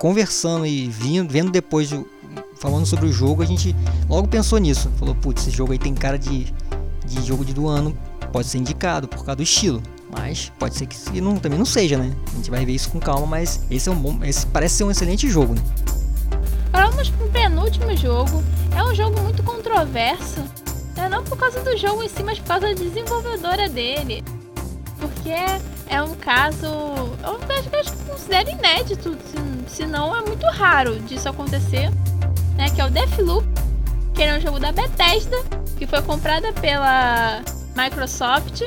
conversando 0.00 0.66
e 0.66 0.88
vindo, 0.88 1.30
vendo 1.30 1.52
depois 1.52 1.94
falando 2.56 2.84
sobre 2.84 3.06
o 3.06 3.12
jogo, 3.12 3.44
a 3.44 3.46
gente 3.46 3.76
logo 4.08 4.26
pensou 4.26 4.58
nisso. 4.58 4.90
Falou, 4.98 5.14
putz, 5.14 5.46
esse 5.46 5.56
jogo 5.56 5.70
aí 5.70 5.78
tem 5.78 5.94
cara 5.94 6.18
de, 6.18 6.52
de 7.06 7.22
jogo 7.24 7.44
de 7.44 7.54
do 7.54 7.68
ano, 7.68 7.96
pode 8.32 8.48
ser 8.48 8.58
indicado 8.58 9.06
por 9.06 9.18
causa 9.18 9.36
do 9.36 9.42
estilo. 9.44 9.80
Mas 10.10 10.50
pode 10.58 10.74
ser 10.74 10.86
que 10.86 11.20
não, 11.20 11.36
também 11.36 11.56
não 11.56 11.64
seja, 11.64 11.96
né? 11.96 12.12
A 12.32 12.36
gente 12.36 12.50
vai 12.50 12.66
ver 12.66 12.72
isso 12.72 12.90
com 12.90 12.98
calma, 12.98 13.24
mas 13.24 13.60
esse 13.70 13.88
é 13.88 13.92
um 13.92 13.94
bom. 13.94 14.18
Esse 14.24 14.44
parece 14.46 14.74
ser 14.74 14.82
um 14.82 14.90
excelente 14.90 15.30
jogo, 15.30 15.54
né? 15.54 15.62
Vamos 17.00 17.16
pro 17.16 17.30
penúltimo 17.30 17.96
jogo. 17.96 18.44
É 18.76 18.82
um 18.82 18.94
jogo 18.94 19.18
muito 19.22 19.42
controverso. 19.42 20.44
Né? 20.94 21.08
Não 21.08 21.24
por 21.24 21.38
causa 21.38 21.58
do 21.60 21.74
jogo 21.74 22.02
em 22.02 22.08
si, 22.10 22.22
mas 22.22 22.38
por 22.38 22.48
causa 22.48 22.66
da 22.66 22.74
desenvolvedora 22.74 23.70
dele. 23.70 24.22
Porque 24.98 25.32
é 25.88 26.02
um 26.02 26.14
caso. 26.16 26.66
Eu 26.66 27.40
acho 27.80 27.92
que 27.94 28.02
eu 28.02 28.04
considero 28.04 28.50
inédito. 28.50 29.16
Se, 29.66 29.86
não, 29.86 30.14
é 30.14 30.20
muito 30.20 30.44
raro 30.48 31.00
disso 31.00 31.26
acontecer 31.26 31.90
né? 32.54 32.68
Que 32.68 32.82
é 32.82 32.84
o 32.84 32.90
Deathloop, 32.90 33.48
que 34.14 34.22
é 34.22 34.36
um 34.36 34.40
jogo 34.42 34.60
da 34.60 34.70
Bethesda, 34.70 35.38
que 35.78 35.86
foi 35.86 36.02
comprada 36.02 36.52
pela 36.52 37.42
Microsoft. 37.74 38.60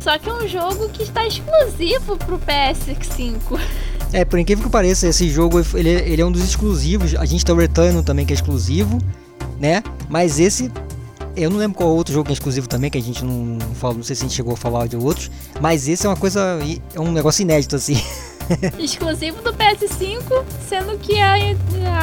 Só 0.00 0.18
que 0.18 0.30
é 0.30 0.32
um 0.32 0.48
jogo 0.48 0.88
que 0.88 1.02
está 1.02 1.26
exclusivo 1.26 2.16
pro 2.16 2.38
PS5. 2.38 3.60
É, 4.14 4.24
por 4.24 4.38
incrível 4.38 4.62
que 4.62 4.70
pareça, 4.70 5.08
esse 5.08 5.28
jogo 5.28 5.60
ele, 5.74 5.90
ele 5.90 6.22
é 6.22 6.24
um 6.24 6.30
dos 6.30 6.44
exclusivos. 6.44 7.16
A 7.16 7.24
gente 7.24 7.44
tem 7.44 7.52
o 7.52 7.58
Return 7.58 8.00
também 8.04 8.24
que 8.24 8.32
é 8.32 8.36
exclusivo, 8.36 8.98
né? 9.58 9.82
Mas 10.08 10.38
esse 10.38 10.70
eu 11.34 11.50
não 11.50 11.58
lembro 11.58 11.76
qual 11.76 11.90
outro 11.90 12.14
jogo 12.14 12.30
é 12.30 12.32
exclusivo 12.32 12.68
também, 12.68 12.88
que 12.88 12.96
a 12.96 13.02
gente 13.02 13.24
não, 13.24 13.34
não 13.34 13.74
fala, 13.74 13.94
não 13.94 14.04
sei 14.04 14.14
se 14.14 14.22
a 14.22 14.28
gente 14.28 14.36
chegou 14.36 14.52
a 14.52 14.56
falar 14.56 14.86
de 14.86 14.96
outros, 14.96 15.32
mas 15.60 15.88
esse 15.88 16.06
é 16.06 16.08
uma 16.08 16.14
coisa, 16.14 16.60
é 16.94 17.00
um 17.00 17.10
negócio 17.10 17.42
inédito 17.42 17.74
assim. 17.74 18.00
exclusivo 18.78 19.42
do 19.42 19.52
PS5, 19.52 20.44
sendo 20.68 20.96
que 20.98 21.18
a, 21.18 21.34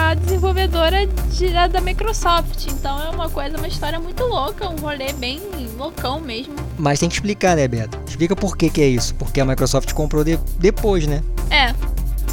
a 0.09 0.13
desenvolvedora 0.15 1.03
é 1.03 1.67
da 1.69 1.79
Microsoft. 1.79 2.67
Então 2.67 3.01
é 3.01 3.09
uma 3.09 3.29
coisa, 3.29 3.57
uma 3.57 3.69
história 3.69 4.01
muito 4.01 4.21
louca, 4.25 4.69
um 4.69 4.75
rolê 4.75 5.13
bem 5.13 5.39
loucão 5.77 6.19
mesmo. 6.19 6.55
Mas 6.77 6.99
tem 6.99 7.07
que 7.07 7.15
explicar, 7.15 7.55
né, 7.55 7.69
Beto? 7.69 7.97
Explica 8.05 8.35
por 8.35 8.57
que, 8.57 8.69
que 8.69 8.81
é 8.81 8.87
isso. 8.87 9.15
Porque 9.15 9.39
a 9.39 9.45
Microsoft 9.45 9.93
comprou 9.93 10.25
de, 10.25 10.37
depois, 10.59 11.07
né? 11.07 11.21
É. 11.49 11.73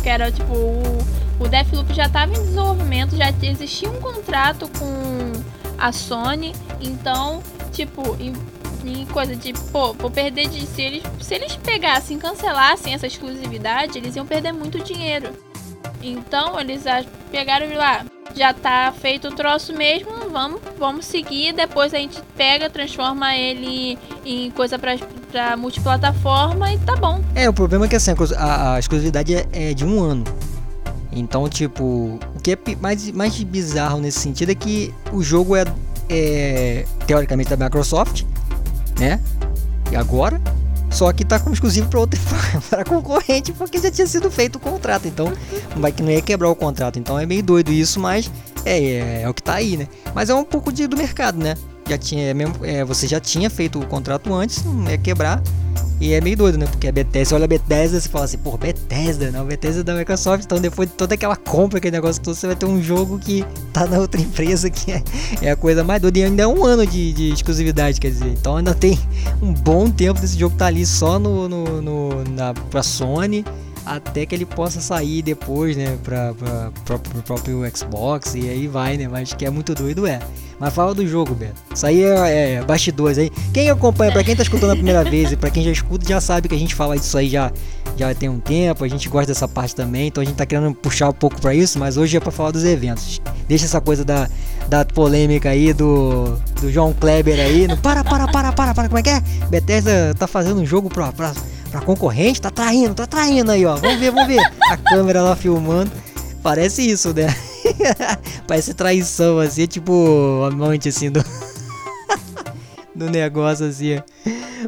Que 0.08 0.12
era 0.12 0.32
tipo, 0.32 0.54
o, 0.54 0.98
o 1.38 1.48
Deathloop 1.48 1.92
já 1.92 2.06
estava 2.06 2.32
em 2.32 2.42
desenvolvimento, 2.42 3.14
já 3.14 3.28
existia 3.42 3.90
um 3.90 4.00
contrato 4.00 4.66
com 4.78 5.32
a 5.76 5.92
Sony, 5.92 6.54
então, 6.80 7.42
tipo, 7.72 8.16
em, 8.18 8.32
em 8.86 9.04
coisa 9.04 9.36
de, 9.36 9.52
pô, 9.70 9.92
vou 9.92 10.10
perder 10.10 10.48
de. 10.48 10.66
Se 10.66 10.80
eles, 10.80 11.02
se 11.20 11.34
eles 11.34 11.56
pegassem 11.56 12.18
cancelassem 12.18 12.94
essa 12.94 13.06
exclusividade, 13.06 13.98
eles 13.98 14.16
iam 14.16 14.24
perder 14.24 14.50
muito 14.52 14.82
dinheiro. 14.82 15.28
Então, 16.02 16.58
eles 16.58 16.84
pegaram 17.30 17.66
e 17.66 17.74
lá, 17.74 18.02
já 18.34 18.54
tá 18.54 18.90
feito 18.98 19.28
o 19.28 19.34
troço 19.34 19.74
mesmo, 19.74 20.30
vamos, 20.30 20.62
vamos 20.78 21.04
seguir. 21.04 21.52
Depois 21.52 21.92
a 21.92 21.98
gente 21.98 22.18
pega, 22.34 22.70
transforma 22.70 23.36
ele 23.36 23.98
em 24.24 24.50
coisa 24.52 24.78
pra, 24.78 24.96
pra 25.30 25.56
multiplataforma 25.56 26.72
e 26.72 26.78
tá 26.78 26.96
bom. 26.96 27.20
É, 27.34 27.48
o 27.48 27.52
problema 27.52 27.86
é 27.86 27.88
que 27.88 27.96
assim, 27.96 28.12
a, 28.36 28.74
a 28.74 28.78
exclusividade 28.78 29.34
é, 29.34 29.46
é 29.52 29.74
de 29.74 29.84
um 29.84 30.02
ano. 30.02 30.24
Então, 31.12 31.48
tipo, 31.48 32.18
o 32.34 32.40
que 32.42 32.52
é 32.52 32.58
mais, 32.80 33.10
mais 33.12 33.42
bizarro 33.42 34.00
nesse 34.00 34.20
sentido 34.20 34.50
é 34.50 34.54
que 34.54 34.94
o 35.12 35.22
jogo 35.22 35.56
é, 35.56 35.64
é 36.08 36.84
teoricamente 37.06 37.54
da 37.54 37.64
Microsoft, 37.64 38.24
né? 38.98 39.20
E 39.90 39.96
agora, 39.96 40.40
só 40.90 41.12
que 41.12 41.24
tá 41.24 41.38
como 41.38 41.54
exclusivo 41.54 41.88
para 41.88 42.00
outra 42.00 42.20
para 42.68 42.84
concorrente, 42.84 43.52
porque 43.52 43.78
já 43.78 43.90
tinha 43.90 44.06
sido 44.06 44.30
feito 44.30 44.56
o 44.56 44.60
contrato. 44.60 45.08
Então, 45.08 45.32
vai 45.76 45.92
que 45.92 46.02
não 46.02 46.10
ia 46.10 46.22
quebrar 46.22 46.50
o 46.50 46.54
contrato. 46.54 46.98
Então 46.98 47.18
é 47.18 47.26
meio 47.26 47.42
doido 47.42 47.72
isso, 47.72 47.98
mas 47.98 48.30
é, 48.64 48.78
é, 48.78 49.22
é 49.22 49.28
o 49.28 49.34
que 49.34 49.42
tá 49.42 49.54
aí, 49.54 49.76
né? 49.76 49.88
Mas 50.14 50.30
é 50.30 50.34
um 50.34 50.44
pouco 50.44 50.72
de, 50.72 50.86
do 50.86 50.96
mercado, 50.96 51.38
né? 51.38 51.54
Já 51.88 51.96
tinha, 51.96 52.26
é 52.26 52.34
mesmo, 52.34 52.54
é, 52.62 52.84
você 52.84 53.06
já 53.06 53.18
tinha 53.18 53.48
feito 53.48 53.80
o 53.80 53.86
contrato 53.86 54.32
antes, 54.34 54.62
não 54.64 54.90
ia 54.90 54.98
quebrar. 54.98 55.42
E 56.00 56.12
é 56.12 56.20
meio 56.20 56.36
doido, 56.36 56.58
né? 56.58 56.66
Porque 56.66 56.86
a 56.86 56.92
Bethesda, 56.92 57.34
olha 57.34 57.44
a 57.44 57.48
Bethesda 57.48 57.98
e 57.98 58.00
fala 58.02 58.24
assim, 58.24 58.38
pô, 58.38 58.56
Bethesda, 58.56 59.32
não, 59.32 59.44
Bethesda 59.44 59.82
da 59.82 59.94
Microsoft. 59.94 60.44
Então 60.44 60.60
depois 60.60 60.88
de 60.88 60.94
toda 60.94 61.14
aquela 61.14 61.34
compra, 61.34 61.78
aquele 61.78 61.96
negócio 61.96 62.22
todo, 62.22 62.36
você 62.36 62.46
vai 62.46 62.54
ter 62.54 62.66
um 62.66 62.80
jogo 62.80 63.18
que 63.18 63.44
tá 63.72 63.84
na 63.84 63.98
outra 63.98 64.20
empresa, 64.20 64.70
que 64.70 64.92
é, 64.92 65.02
é 65.42 65.50
a 65.50 65.56
coisa 65.56 65.82
mais 65.82 66.00
doida. 66.00 66.20
E 66.20 66.24
ainda 66.24 66.44
é 66.44 66.46
um 66.46 66.64
ano 66.64 66.86
de, 66.86 67.12
de, 67.12 67.32
exclusividade, 67.32 68.00
quer 68.00 68.10
dizer. 68.10 68.28
Então 68.28 68.56
ainda 68.56 68.74
tem 68.74 68.98
um 69.42 69.52
bom 69.52 69.90
tempo 69.90 70.20
desse 70.20 70.38
jogo 70.38 70.56
tá 70.56 70.66
ali 70.66 70.86
só 70.86 71.18
no, 71.18 71.48
no, 71.48 71.82
no 71.82 72.24
na, 72.30 72.54
pra 72.54 72.82
Sony. 72.82 73.44
até 73.84 74.24
que 74.24 74.36
ele 74.36 74.46
possa 74.46 74.80
sair 74.80 75.22
depois, 75.22 75.76
né, 75.76 75.98
pra, 76.04 76.32
pra, 76.34 76.70
pra, 76.84 76.98
pro 76.98 77.22
próprio 77.22 77.76
Xbox 77.76 78.34
e 78.36 78.48
aí 78.48 78.68
vai, 78.68 78.96
né, 78.96 79.08
mas 79.08 79.32
que 79.32 79.44
é 79.44 79.50
muito 79.50 79.74
doido, 79.74 80.06
é. 80.06 80.20
Mas 80.58 80.74
fala 80.74 80.92
do 80.94 81.06
jogo, 81.06 81.34
Beto. 81.34 81.54
Isso 81.72 81.86
aí 81.86 82.02
é, 82.02 82.54
é 82.54 82.62
bastidores 82.62 83.16
aí. 83.16 83.30
Quem 83.52 83.70
acompanha, 83.70 84.10
pra 84.10 84.24
quem 84.24 84.34
tá 84.34 84.42
escutando 84.42 84.70
a 84.70 84.74
primeira 84.74 85.04
vez 85.08 85.30
e 85.30 85.36
pra 85.36 85.50
quem 85.50 85.62
já 85.62 85.70
escuta, 85.70 86.08
já 86.08 86.20
sabe 86.20 86.48
que 86.48 86.54
a 86.54 86.58
gente 86.58 86.74
fala 86.74 86.96
disso 86.96 87.16
aí 87.16 87.28
já, 87.28 87.52
já 87.96 88.12
tem 88.14 88.28
um 88.28 88.40
tempo, 88.40 88.84
a 88.84 88.88
gente 88.88 89.08
gosta 89.08 89.28
dessa 89.28 89.46
parte 89.46 89.74
também, 89.74 90.08
então 90.08 90.20
a 90.22 90.26
gente 90.26 90.36
tá 90.36 90.44
querendo 90.44 90.74
puxar 90.74 91.10
um 91.10 91.12
pouco 91.12 91.40
pra 91.40 91.54
isso, 91.54 91.78
mas 91.78 91.96
hoje 91.96 92.16
é 92.16 92.20
pra 92.20 92.32
falar 92.32 92.50
dos 92.50 92.64
eventos. 92.64 93.20
Deixa 93.46 93.66
essa 93.66 93.80
coisa 93.80 94.04
da, 94.04 94.28
da 94.68 94.84
polêmica 94.84 95.50
aí 95.50 95.72
do, 95.72 96.38
do 96.60 96.70
João 96.72 96.92
Kleber 96.92 97.38
aí. 97.38 97.68
No, 97.68 97.76
para, 97.76 98.02
para, 98.02 98.26
para, 98.26 98.52
para, 98.52 98.74
para, 98.74 98.88
como 98.88 98.98
é 98.98 99.02
que 99.02 99.10
é? 99.10 99.20
Bethesda 99.48 100.14
tá 100.18 100.26
fazendo 100.26 100.60
um 100.60 100.66
jogo 100.66 100.88
pra, 100.88 101.12
pra, 101.12 101.32
pra 101.70 101.80
concorrente, 101.82 102.40
tá 102.40 102.50
traindo, 102.50 102.94
tá 102.94 103.06
traindo 103.06 103.52
aí, 103.52 103.64
ó. 103.64 103.76
Vamos 103.76 103.98
ver, 103.98 104.10
vamos 104.10 104.26
ver. 104.26 104.42
A 104.70 104.76
câmera 104.76 105.22
lá 105.22 105.36
filmando. 105.36 105.90
Parece 106.42 106.82
isso, 106.82 107.12
né? 107.14 107.34
Parece 108.46 108.74
traição, 108.74 109.38
assim, 109.38 109.66
tipo 109.66 110.42
amante, 110.46 110.88
assim, 110.88 111.10
do, 111.10 111.24
do 112.94 113.10
negócio, 113.10 113.66
assim. 113.66 114.00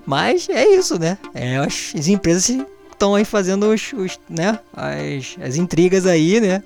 Mas 0.07 0.49
é 0.49 0.67
isso, 0.67 0.99
né? 0.99 1.19
É, 1.35 1.57
as, 1.59 1.93
as 1.97 2.09
empresas 2.09 2.49
estão 2.93 3.15
aí 3.15 3.25
fazendo 3.25 3.67
os, 3.71 3.93
os, 3.93 4.19
né? 4.29 4.59
As, 4.73 5.37
as 5.43 5.57
intrigas 5.57 6.07
aí, 6.07 6.41
né? 6.41 6.63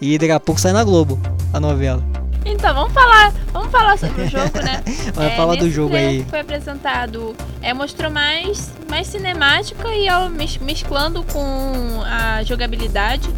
E 0.00 0.16
daqui 0.18 0.32
a 0.32 0.40
pouco 0.40 0.60
sai 0.60 0.72
na 0.72 0.84
Globo 0.84 1.20
a 1.52 1.60
novela. 1.60 2.02
Então, 2.44 2.74
vamos 2.74 2.92
falar, 2.92 3.32
vamos 3.52 3.70
falar 3.70 3.98
sobre 3.98 4.22
o 4.22 4.28
jogo, 4.28 4.58
né? 4.62 4.82
Vai 5.14 5.32
é, 5.32 5.36
falar 5.36 5.56
do 5.56 5.70
jogo 5.70 5.94
aí. 5.94 6.24
foi 6.28 6.40
apresentado, 6.40 7.36
é, 7.60 7.74
mostrou 7.74 8.10
mais, 8.10 8.72
mais 8.88 9.06
cinemática 9.08 9.88
e 9.94 10.08
ao, 10.08 10.30
mesclando 10.30 11.22
com 11.24 12.02
a 12.02 12.42
jogabilidade. 12.42 13.28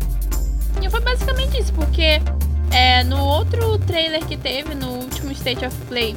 E 0.80 0.88
foi 0.88 1.00
basicamente 1.00 1.60
isso, 1.60 1.72
porque 1.72 2.20
é, 2.72 3.04
no 3.04 3.22
outro 3.22 3.78
trailer 3.80 4.24
que 4.26 4.36
teve, 4.36 4.74
no 4.74 4.88
último 4.92 5.30
State 5.32 5.64
of 5.64 5.76
Play, 5.88 6.16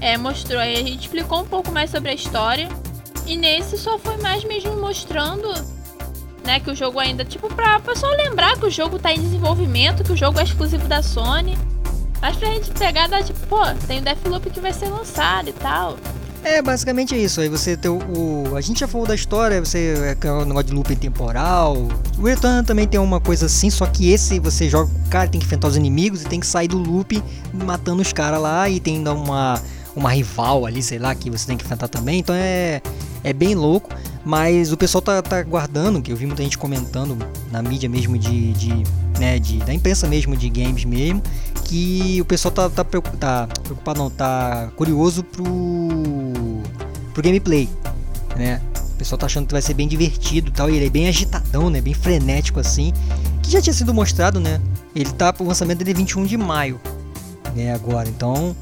é, 0.00 0.16
mostrou, 0.16 0.60
a 0.60 0.66
gente 0.66 1.00
explicou 1.00 1.40
um 1.40 1.46
pouco 1.46 1.72
mais 1.72 1.90
sobre 1.90 2.10
a 2.10 2.14
história. 2.14 2.68
E 3.26 3.36
nesse 3.36 3.76
só 3.76 3.98
foi 3.98 4.16
mais 4.18 4.44
mesmo 4.44 4.76
mostrando, 4.76 5.52
né, 6.44 6.60
que 6.60 6.70
o 6.70 6.76
jogo 6.76 7.00
ainda, 7.00 7.24
tipo, 7.24 7.52
pra 7.52 7.80
pessoal 7.80 8.12
lembrar 8.12 8.56
que 8.56 8.66
o 8.66 8.70
jogo 8.70 8.98
tá 8.98 9.12
em 9.12 9.20
desenvolvimento, 9.20 10.04
que 10.04 10.12
o 10.12 10.16
jogo 10.16 10.38
é 10.38 10.44
exclusivo 10.44 10.86
da 10.86 11.02
Sony. 11.02 11.58
Mas 12.20 12.36
pra 12.36 12.48
gente 12.48 12.70
pegar, 12.70 13.08
dá 13.08 13.22
tipo, 13.22 13.38
pô, 13.46 13.64
tem 13.86 13.98
o 13.98 14.02
Deathloop 14.02 14.50
que 14.50 14.60
vai 14.60 14.72
ser 14.72 14.88
lançado 14.88 15.48
e 15.48 15.52
tal. 15.52 15.96
É, 16.46 16.62
basicamente 16.62 17.12
é 17.12 17.18
isso. 17.18 17.40
Aí 17.40 17.48
você 17.48 17.76
tem 17.76 17.90
o, 17.90 17.98
o, 17.98 18.56
A 18.56 18.60
gente 18.60 18.78
já 18.78 18.86
falou 18.86 19.04
da 19.04 19.16
história, 19.16 19.58
você 19.58 20.16
é 20.22 20.30
o 20.30 20.44
negócio 20.44 20.68
de 20.68 20.74
looping 20.74 20.94
temporal. 20.94 21.88
O 22.16 22.22
Return 22.22 22.64
também 22.64 22.86
tem 22.86 23.00
uma 23.00 23.20
coisa 23.20 23.46
assim, 23.46 23.68
só 23.68 23.84
que 23.84 24.12
esse 24.12 24.38
você 24.38 24.70
joga 24.70 24.88
o 24.88 25.10
cara, 25.10 25.28
tem 25.28 25.40
que 25.40 25.44
enfrentar 25.44 25.66
os 25.66 25.76
inimigos 25.76 26.22
e 26.22 26.26
tem 26.26 26.38
que 26.38 26.46
sair 26.46 26.68
do 26.68 26.78
loop 26.78 27.20
matando 27.52 28.00
os 28.00 28.12
caras 28.12 28.40
lá 28.40 28.70
e 28.70 28.78
tem 28.78 29.06
uma, 29.08 29.60
uma 29.96 30.12
rival 30.12 30.64
ali, 30.64 30.84
sei 30.84 31.00
lá, 31.00 31.12
que 31.16 31.28
você 31.28 31.48
tem 31.48 31.56
que 31.56 31.64
enfrentar 31.64 31.88
também. 31.88 32.20
Então 32.20 32.32
é, 32.32 32.80
é 33.24 33.32
bem 33.32 33.56
louco. 33.56 33.90
Mas 34.24 34.72
o 34.72 34.76
pessoal 34.76 35.00
tá, 35.00 35.22
tá 35.22 35.40
guardando, 35.42 36.02
que 36.02 36.10
eu 36.10 36.16
vi 36.16 36.26
muita 36.26 36.42
gente 36.42 36.58
comentando 36.58 37.16
na 37.50 37.62
mídia 37.62 37.88
mesmo 37.88 38.18
de, 38.18 38.52
de, 38.54 38.82
né, 39.20 39.38
de 39.38 39.58
da 39.58 39.72
imprensa 39.72 40.08
mesmo 40.08 40.36
de 40.36 40.50
games 40.50 40.84
mesmo, 40.84 41.22
que 41.64 42.20
o 42.20 42.24
pessoal 42.24 42.52
tá, 42.52 42.68
tá, 42.68 42.84
preocupado, 42.84 43.18
tá 43.54 43.60
preocupado 43.62 43.98
não, 44.00 44.10
tá 44.10 44.68
curioso 44.74 45.22
pro, 45.22 45.44
pro 47.16 47.22
gameplay, 47.22 47.66
né? 48.36 48.60
O 48.92 48.98
pessoal 48.98 49.18
tá 49.18 49.24
achando 49.24 49.46
que 49.46 49.52
vai 49.52 49.62
ser 49.62 49.72
bem 49.72 49.88
divertido 49.88 50.50
tal, 50.50 50.68
e 50.68 50.76
ele 50.76 50.86
é 50.86 50.90
bem 50.90 51.08
agitadão, 51.08 51.70
né? 51.70 51.80
Bem 51.80 51.94
frenético 51.94 52.60
assim, 52.60 52.92
que 53.42 53.50
já 53.50 53.60
tinha 53.60 53.72
sido 53.72 53.94
mostrado, 53.94 54.38
né? 54.38 54.60
Ele 54.94 55.10
tá 55.12 55.32
pro 55.32 55.46
lançamento 55.46 55.78
dele 55.78 55.94
21 55.94 56.26
de 56.26 56.36
maio, 56.36 56.78
né? 57.54 57.72
Agora, 57.72 58.06
então 58.06 58.54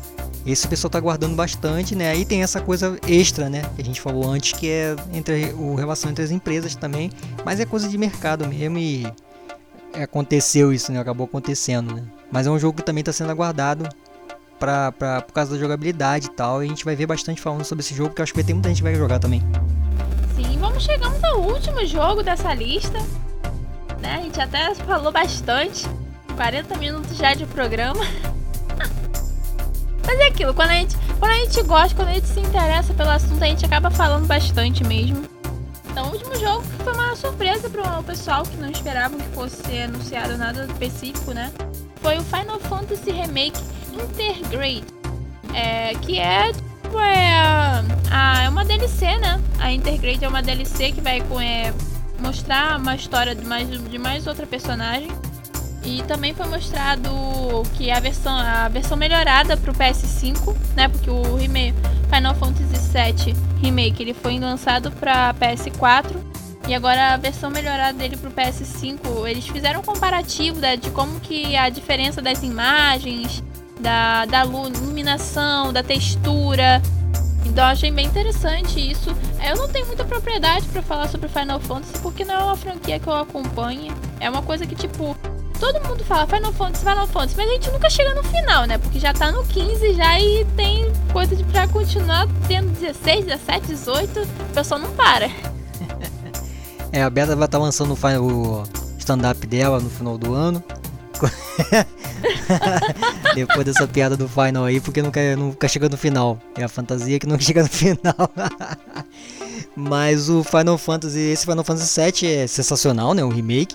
esse 0.46 0.68
pessoal 0.68 0.88
tá 0.88 1.00
guardando 1.00 1.34
bastante, 1.34 1.96
né? 1.96 2.10
Aí 2.10 2.24
tem 2.24 2.44
essa 2.44 2.60
coisa 2.60 2.96
extra, 3.08 3.50
né? 3.50 3.62
Que 3.74 3.82
a 3.82 3.84
gente 3.84 4.00
falou 4.00 4.30
antes, 4.30 4.52
que 4.52 4.68
é 4.68 4.94
entre 5.12 5.52
o 5.54 5.74
relação 5.74 6.08
entre 6.12 6.22
as 6.22 6.30
empresas 6.30 6.76
também, 6.76 7.10
mas 7.44 7.58
é 7.58 7.64
coisa 7.64 7.88
de 7.88 7.98
mercado 7.98 8.46
mesmo 8.46 8.78
e 8.78 9.04
aconteceu 10.00 10.72
isso, 10.72 10.92
né? 10.92 11.00
Acabou 11.00 11.26
acontecendo, 11.26 11.92
né? 11.92 12.04
Mas 12.30 12.46
é 12.46 12.50
um 12.50 12.58
jogo 12.58 12.76
que 12.76 12.84
também 12.84 13.00
está 13.00 13.12
sendo 13.12 13.32
aguardado 13.32 13.88
pra, 14.64 14.92
pra, 14.92 15.20
por 15.20 15.32
causa 15.34 15.52
da 15.52 15.58
jogabilidade 15.58 16.26
e 16.26 16.30
tal. 16.30 16.62
E 16.62 16.66
a 16.66 16.68
gente 16.68 16.84
vai 16.84 16.96
ver 16.96 17.06
bastante 17.06 17.40
falando 17.40 17.64
sobre 17.64 17.84
esse 17.84 17.94
jogo, 17.94 18.10
porque 18.10 18.22
eu 18.22 18.24
acho 18.24 18.32
que 18.32 18.38
vai 18.38 18.46
ter 18.46 18.54
muita 18.54 18.70
gente 18.70 18.78
que 18.78 18.84
vai 18.84 18.94
jogar 18.94 19.18
também. 19.18 19.42
Sim, 20.34 20.58
vamos 20.58 20.82
chegamos 20.82 21.22
ao 21.22 21.42
último 21.42 21.84
jogo 21.86 22.22
dessa 22.22 22.54
lista. 22.54 22.98
Né? 24.00 24.16
A 24.16 24.22
gente 24.22 24.40
até 24.40 24.74
falou 24.74 25.12
bastante. 25.12 25.86
40 26.34 26.78
minutos 26.78 27.16
já 27.16 27.34
de 27.34 27.46
programa. 27.46 28.02
Mas 30.06 30.18
é 30.18 30.28
aquilo, 30.28 30.52
quando 30.54 30.70
a, 30.70 30.74
gente, 30.74 30.96
quando 31.18 31.32
a 31.32 31.36
gente 31.36 31.62
gosta, 31.62 31.94
quando 31.94 32.08
a 32.08 32.14
gente 32.14 32.26
se 32.26 32.40
interessa 32.40 32.92
pelo 32.94 33.10
assunto, 33.10 33.42
a 33.42 33.46
gente 33.46 33.64
acaba 33.64 33.90
falando 33.90 34.26
bastante 34.26 34.82
mesmo. 34.82 35.24
Então, 35.90 36.08
o 36.08 36.12
último 36.12 36.34
jogo 36.36 36.64
foi 36.82 36.92
uma 36.92 37.14
surpresa 37.14 37.70
para 37.70 38.00
o 38.00 38.02
pessoal 38.02 38.42
que 38.42 38.56
não 38.56 38.68
esperavam 38.70 39.18
que 39.18 39.28
fosse 39.28 39.78
anunciado 39.78 40.36
nada 40.36 40.64
específico, 40.64 41.32
né? 41.32 41.52
Foi 42.02 42.18
o 42.18 42.22
Final 42.22 42.58
Fantasy 42.60 43.12
Remake 43.12 43.62
Intergrade, 43.94 44.84
é, 45.54 45.94
que 45.94 46.18
é, 46.18 46.52
tipo, 46.52 46.98
é, 46.98 47.32
a, 48.10 48.42
é 48.44 48.48
uma 48.48 48.64
DLC, 48.64 49.18
né? 49.18 49.40
A 49.58 49.72
Intergrade 49.72 50.24
é 50.24 50.28
uma 50.28 50.42
DLC 50.42 50.92
que 50.92 51.00
vai 51.00 51.22
é, 51.40 51.72
mostrar 52.18 52.78
uma 52.78 52.94
história 52.94 53.34
de 53.34 53.44
mais, 53.44 53.68
de 53.68 53.98
mais 53.98 54.26
outra 54.26 54.46
personagem. 54.46 55.10
E 55.84 56.02
também 56.04 56.32
foi 56.32 56.46
mostrado 56.46 57.10
que 57.74 57.90
a 57.90 58.00
versão, 58.00 58.34
a 58.34 58.68
versão 58.68 58.96
melhorada 58.96 59.54
para 59.56 59.70
o 59.70 59.74
PS5, 59.74 60.56
né? 60.74 60.88
Porque 60.88 61.10
o 61.10 61.36
remake, 61.36 61.76
Final 62.10 62.34
Fantasy 62.34 62.88
VII 62.88 63.54
Remake 63.64 64.02
ele 64.02 64.14
foi 64.14 64.38
lançado 64.38 64.90
para 64.92 65.34
PS4 65.34 66.16
e 66.68 66.74
agora 66.74 67.14
a 67.14 67.16
versão 67.16 67.50
melhorada 67.50 67.96
dele 67.98 68.16
para 68.16 68.30
o 68.30 68.32
PS5, 68.32 69.28
eles 69.28 69.46
fizeram 69.46 69.80
um 69.80 69.82
comparativo 69.82 70.58
né, 70.58 70.76
de 70.76 70.90
como 70.90 71.20
que 71.20 71.56
a 71.56 71.68
diferença 71.68 72.22
das 72.22 72.42
imagens, 72.42 73.42
da, 73.84 74.24
da 74.24 74.44
iluminação, 74.46 75.70
da 75.70 75.82
textura. 75.82 76.80
Então 77.44 77.66
achei 77.66 77.90
bem 77.90 78.06
interessante 78.06 78.80
isso. 78.80 79.14
Eu 79.46 79.56
não 79.56 79.68
tenho 79.68 79.86
muita 79.86 80.04
propriedade 80.04 80.66
para 80.68 80.80
falar 80.80 81.08
sobre 81.08 81.28
Final 81.28 81.60
Fantasy 81.60 81.98
porque 82.00 82.24
não 82.24 82.34
é 82.34 82.42
uma 82.42 82.56
franquia 82.56 82.98
que 82.98 83.06
eu 83.06 83.12
acompanhe. 83.12 83.92
É 84.18 84.30
uma 84.30 84.40
coisa 84.40 84.66
que 84.66 84.74
tipo 84.74 85.14
todo 85.60 85.86
mundo 85.86 86.02
fala 86.04 86.26
Final 86.26 86.52
Fantasy, 86.52 86.84
Final 86.84 87.06
Fantasy, 87.06 87.36
mas 87.36 87.48
a 87.48 87.52
gente 87.52 87.70
nunca 87.70 87.90
chega 87.90 88.14
no 88.14 88.24
final, 88.24 88.64
né? 88.64 88.78
Porque 88.78 88.98
já 88.98 89.12
tá 89.12 89.30
no 89.30 89.44
15 89.44 89.94
já 89.94 90.18
e 90.18 90.46
tem 90.56 90.90
coisa 91.12 91.36
de 91.36 91.44
pra 91.44 91.68
continuar 91.68 92.26
tendo 92.48 92.70
16, 92.80 93.26
17, 93.26 93.66
18, 93.66 94.20
o 94.20 94.26
pessoal 94.54 94.80
não 94.80 94.90
para. 94.92 95.28
É, 96.92 97.02
a 97.02 97.10
Beta 97.10 97.34
vai 97.34 97.46
estar 97.46 97.58
tá 97.58 97.64
lançando 97.64 97.92
o 97.92 98.62
stand-up 98.98 99.44
dela 99.48 99.80
no 99.80 99.90
final 99.90 100.16
do 100.16 100.32
ano. 100.32 100.62
Depois 103.34 103.64
dessa 103.64 103.86
piada 103.86 104.16
do 104.16 104.28
final 104.28 104.64
aí, 104.64 104.80
porque 104.80 105.02
nunca, 105.02 105.36
nunca 105.36 105.68
chega 105.68 105.88
no 105.88 105.96
final. 105.96 106.38
É 106.56 106.64
a 106.64 106.68
fantasia 106.68 107.18
que 107.18 107.26
nunca 107.26 107.42
chega 107.44 107.62
no 107.62 107.68
final. 107.68 108.30
Mas 109.76 110.28
o 110.28 110.44
Final 110.44 110.78
Fantasy, 110.78 111.18
esse 111.18 111.44
Final 111.44 111.64
Fantasy 111.64 112.00
VII 112.00 112.30
é 112.30 112.46
sensacional, 112.46 113.14
né? 113.14 113.24
O 113.24 113.28
remake. 113.28 113.74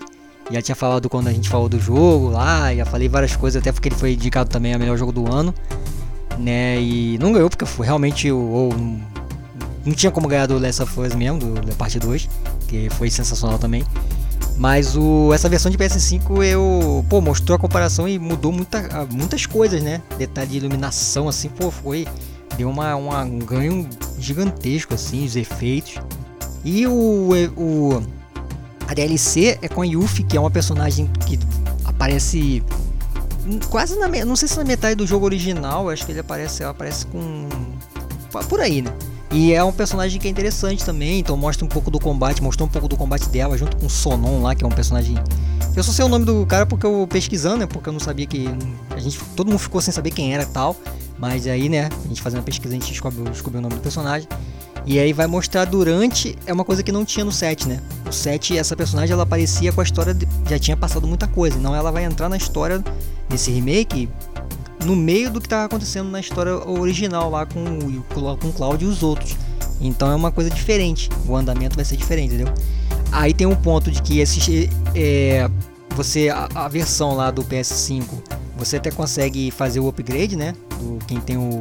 Já 0.51 0.61
tinha 0.61 0.75
falado 0.75 1.07
quando 1.09 1.27
a 1.27 1.31
gente 1.31 1.47
falou 1.47 1.69
do 1.69 1.79
jogo 1.79 2.29
lá, 2.29 2.73
já 2.73 2.83
falei 2.83 3.07
várias 3.07 3.35
coisas, 3.35 3.61
até 3.61 3.71
porque 3.71 3.89
ele 3.89 3.95
foi 3.95 4.13
indicado 4.13 4.49
também 4.49 4.73
a 4.73 4.79
melhor 4.79 4.97
jogo 4.97 5.11
do 5.11 5.31
ano, 5.31 5.53
né? 6.39 6.81
E 6.81 7.19
não 7.19 7.31
ganhou 7.31 7.49
porque 7.49 7.65
foi 7.65 7.85
realmente 7.85 8.31
o. 8.31 8.69
Não, 9.85 9.93
tinha 9.93 10.11
como 10.11 10.27
ganhar 10.27 10.47
do 10.47 10.57
Last 10.57 10.81
of 10.81 10.99
Us 10.99 11.13
mesmo, 11.13 11.39
do, 11.39 11.53
da 11.61 11.73
parte 11.73 11.99
2, 11.99 12.27
que 12.67 12.89
foi 12.91 13.11
sensacional 13.11 13.59
também. 13.59 13.85
Mas 14.59 14.97
o, 14.97 15.33
essa 15.33 15.47
versão 15.47 15.71
de 15.71 15.77
PS5 15.77 16.43
eu, 16.43 17.05
pô, 17.09 17.21
mostrou 17.21 17.55
a 17.55 17.59
comparação 17.59 18.09
e 18.09 18.19
mudou 18.19 18.51
muita, 18.51 19.07
muitas 19.09 19.45
coisas, 19.45 19.81
né? 19.81 20.01
Detalhe 20.17 20.49
de 20.49 20.57
iluminação, 20.57 21.29
assim, 21.29 21.47
pô, 21.47 21.71
foi. 21.71 22.05
Deu 22.57 22.69
uma, 22.69 22.93
uma, 22.95 23.23
um 23.23 23.39
ganho 23.39 23.87
gigantesco, 24.19 24.93
assim, 24.93 25.25
os 25.25 25.37
efeitos. 25.37 25.95
E 26.65 26.85
o, 26.85 27.29
o 27.55 28.03
a 28.85 28.93
DLC 28.93 29.57
é 29.61 29.69
com 29.69 29.81
a 29.81 29.85
Yuffie, 29.85 30.25
que 30.25 30.35
é 30.35 30.39
uma 30.41 30.51
personagem 30.51 31.09
que 31.25 31.39
aparece 31.85 32.61
quase 33.69 33.97
na 33.97 34.09
não 34.25 34.35
sei 34.35 34.49
se 34.49 34.57
na 34.57 34.65
metade 34.65 34.95
do 34.95 35.07
jogo 35.07 35.25
original, 35.25 35.89
acho 35.89 36.05
que 36.05 36.11
ele 36.11 36.19
aparece, 36.19 36.63
ela 36.63 36.71
aparece 36.71 37.05
com 37.05 37.47
por 38.49 38.59
aí, 38.59 38.81
né? 38.81 38.91
E 39.31 39.53
é 39.53 39.63
um 39.63 39.71
personagem 39.71 40.19
que 40.19 40.27
é 40.27 40.31
interessante 40.31 40.83
também, 40.83 41.19
então 41.19 41.37
mostra 41.37 41.63
um 41.63 41.67
pouco 41.67 41.91
do 41.91 41.99
combate, 41.99 42.41
mostrou 42.41 42.67
um 42.67 42.71
pouco 42.71 42.87
do 42.87 42.97
combate 42.97 43.29
dela 43.29 43.57
junto 43.57 43.77
com 43.77 43.85
o 43.85 43.89
Sonon 43.89 44.41
lá, 44.41 44.55
que 44.55 44.63
é 44.63 44.67
um 44.67 44.71
personagem 44.71 45.15
eu 45.75 45.83
só 45.83 45.91
sei 45.91 46.03
o 46.03 46.09
nome 46.09 46.25
do 46.25 46.45
cara 46.45 46.65
porque 46.65 46.85
eu 46.85 47.07
pesquisando, 47.09 47.57
né? 47.57 47.65
Porque 47.65 47.87
eu 47.87 47.93
não 47.93 47.99
sabia 47.99 48.25
que 48.25 48.47
a 48.89 48.99
gente 48.99 49.19
todo 49.35 49.47
mundo 49.47 49.59
ficou 49.59 49.79
sem 49.79 49.93
saber 49.93 50.11
quem 50.11 50.33
era 50.33 50.45
tal. 50.45 50.75
Mas 51.17 51.47
aí, 51.47 51.69
né, 51.69 51.89
a 52.03 52.07
gente 52.07 52.21
fazendo 52.21 52.39
a 52.39 52.43
pesquisa, 52.43 52.73
a 52.73 52.79
gente 52.79 52.91
descobriu, 52.91 53.25
descobriu 53.25 53.59
o 53.59 53.61
nome 53.61 53.75
do 53.75 53.81
personagem. 53.81 54.27
E 54.85 54.97
aí 54.97 55.13
vai 55.13 55.27
mostrar 55.27 55.65
durante. 55.65 56.37
É 56.45 56.53
uma 56.53 56.65
coisa 56.65 56.81
que 56.81 56.91
não 56.91 57.05
tinha 57.05 57.23
no 57.23 57.31
set, 57.31 57.67
né? 57.67 57.79
O 58.07 58.11
set, 58.11 58.57
essa 58.57 58.75
personagem, 58.75 59.13
ela 59.13 59.23
aparecia 59.23 59.71
com 59.71 59.81
a 59.81 59.83
história. 59.83 60.13
De, 60.13 60.27
já 60.49 60.57
tinha 60.57 60.75
passado 60.75 61.05
muita 61.07 61.27
coisa. 61.27 61.57
Então 61.57 61.75
ela 61.75 61.91
vai 61.91 62.03
entrar 62.03 62.29
na 62.29 62.37
história 62.37 62.83
desse 63.29 63.51
remake 63.51 64.09
no 64.85 64.95
meio 64.95 65.29
do 65.29 65.39
que 65.39 65.47
estava 65.47 65.65
acontecendo 65.65 66.09
na 66.09 66.19
história 66.19 66.55
original 66.69 67.29
lá 67.29 67.45
com, 67.45 67.63
com 68.37 68.47
o 68.47 68.53
Cloud 68.53 68.83
e 68.83 68.87
os 68.87 69.03
outros. 69.03 69.35
Então 69.81 70.11
é 70.11 70.15
uma 70.15 70.31
coisa 70.31 70.49
diferente. 70.49 71.09
O 71.27 71.35
andamento 71.35 71.75
vai 71.75 71.85
ser 71.85 71.97
diferente, 71.97 72.33
entendeu? 72.33 72.53
Aí 73.11 73.33
tem 73.33 73.47
um 73.47 73.55
ponto 73.55 73.89
de 73.91 74.01
que 74.01 74.19
esse, 74.19 74.69
é, 74.95 75.49
você 75.95 76.29
a, 76.29 76.47
a, 76.53 76.67
versão 76.67 77.15
lá 77.15 77.31
do 77.31 77.43
PS5 77.43 78.05
você 78.57 78.77
até 78.77 78.91
consegue 78.91 79.51
fazer 79.51 79.79
o 79.79 79.87
upgrade, 79.87 80.35
né? 80.35 80.53
Do, 80.79 80.99
quem 81.05 81.19
tem 81.19 81.37
o, 81.37 81.55
o, 81.55 81.59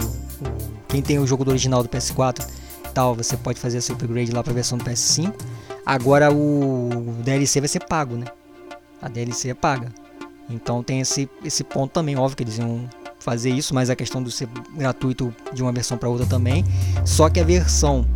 quem 0.88 1.00
tem 1.00 1.18
o 1.18 1.26
jogo 1.26 1.44
do 1.44 1.50
original 1.50 1.82
do 1.82 1.88
PS4 1.88 2.44
tal, 2.92 3.14
você 3.14 3.36
pode 3.36 3.60
fazer 3.60 3.78
esse 3.78 3.92
upgrade 3.92 4.32
lá 4.32 4.42
para 4.42 4.50
a 4.50 4.54
versão 4.54 4.76
do 4.76 4.84
PS5. 4.84 5.32
Agora 5.86 6.32
o 6.32 7.14
DLC 7.22 7.60
vai 7.60 7.68
ser 7.68 7.80
pago, 7.80 8.16
né? 8.16 8.26
A 9.00 9.08
DLC 9.08 9.50
é 9.50 9.54
paga. 9.54 9.88
Então 10.50 10.82
tem 10.82 11.00
esse, 11.00 11.30
esse 11.44 11.62
ponto 11.62 11.92
também, 11.92 12.16
óbvio 12.16 12.36
que 12.36 12.42
eles 12.42 12.58
iam 12.58 12.88
fazer 13.18 13.50
isso, 13.50 13.74
mas 13.74 13.90
a 13.90 13.96
questão 13.96 14.22
do 14.22 14.30
ser 14.30 14.48
gratuito 14.76 15.34
de 15.52 15.62
uma 15.62 15.72
versão 15.72 15.98
para 15.98 16.08
outra 16.08 16.26
também. 16.26 16.64
Só 17.04 17.28
que 17.28 17.40
a 17.40 17.44
versão 17.44 18.06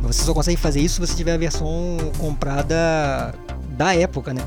você 0.00 0.22
só 0.22 0.32
consegue 0.32 0.56
fazer 0.56 0.80
isso 0.80 0.94
se 0.94 1.00
você 1.00 1.16
tiver 1.16 1.34
a 1.34 1.38
versão 1.38 1.96
comprada 2.18 3.34
da 3.70 3.94
época, 3.94 4.32
né? 4.32 4.42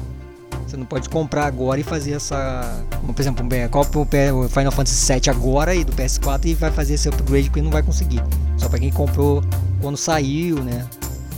Você 0.66 0.78
não 0.78 0.86
pode 0.86 1.10
comprar 1.10 1.46
agora 1.46 1.80
e 1.80 1.84
fazer 1.84 2.14
essa. 2.14 2.84
Por 3.06 3.20
exemplo, 3.20 3.44
compra 3.72 4.34
o 4.34 4.48
Final 4.48 4.72
Fantasy 4.72 5.14
VII 5.14 5.30
agora 5.30 5.74
e 5.74 5.84
do 5.84 5.92
PS4 5.94 6.46
e 6.46 6.54
vai 6.54 6.72
fazer 6.72 6.94
esse 6.94 7.10
upgrade 7.10 7.50
que 7.50 7.62
não 7.62 7.72
vai 7.72 7.82
conseguir. 7.82 8.22
Só 8.58 8.70
para 8.70 8.80
quem 8.80 8.92
comprou 8.92 9.44
quando 9.82 9.98
saiu, 9.98 10.64
né? 10.64 10.88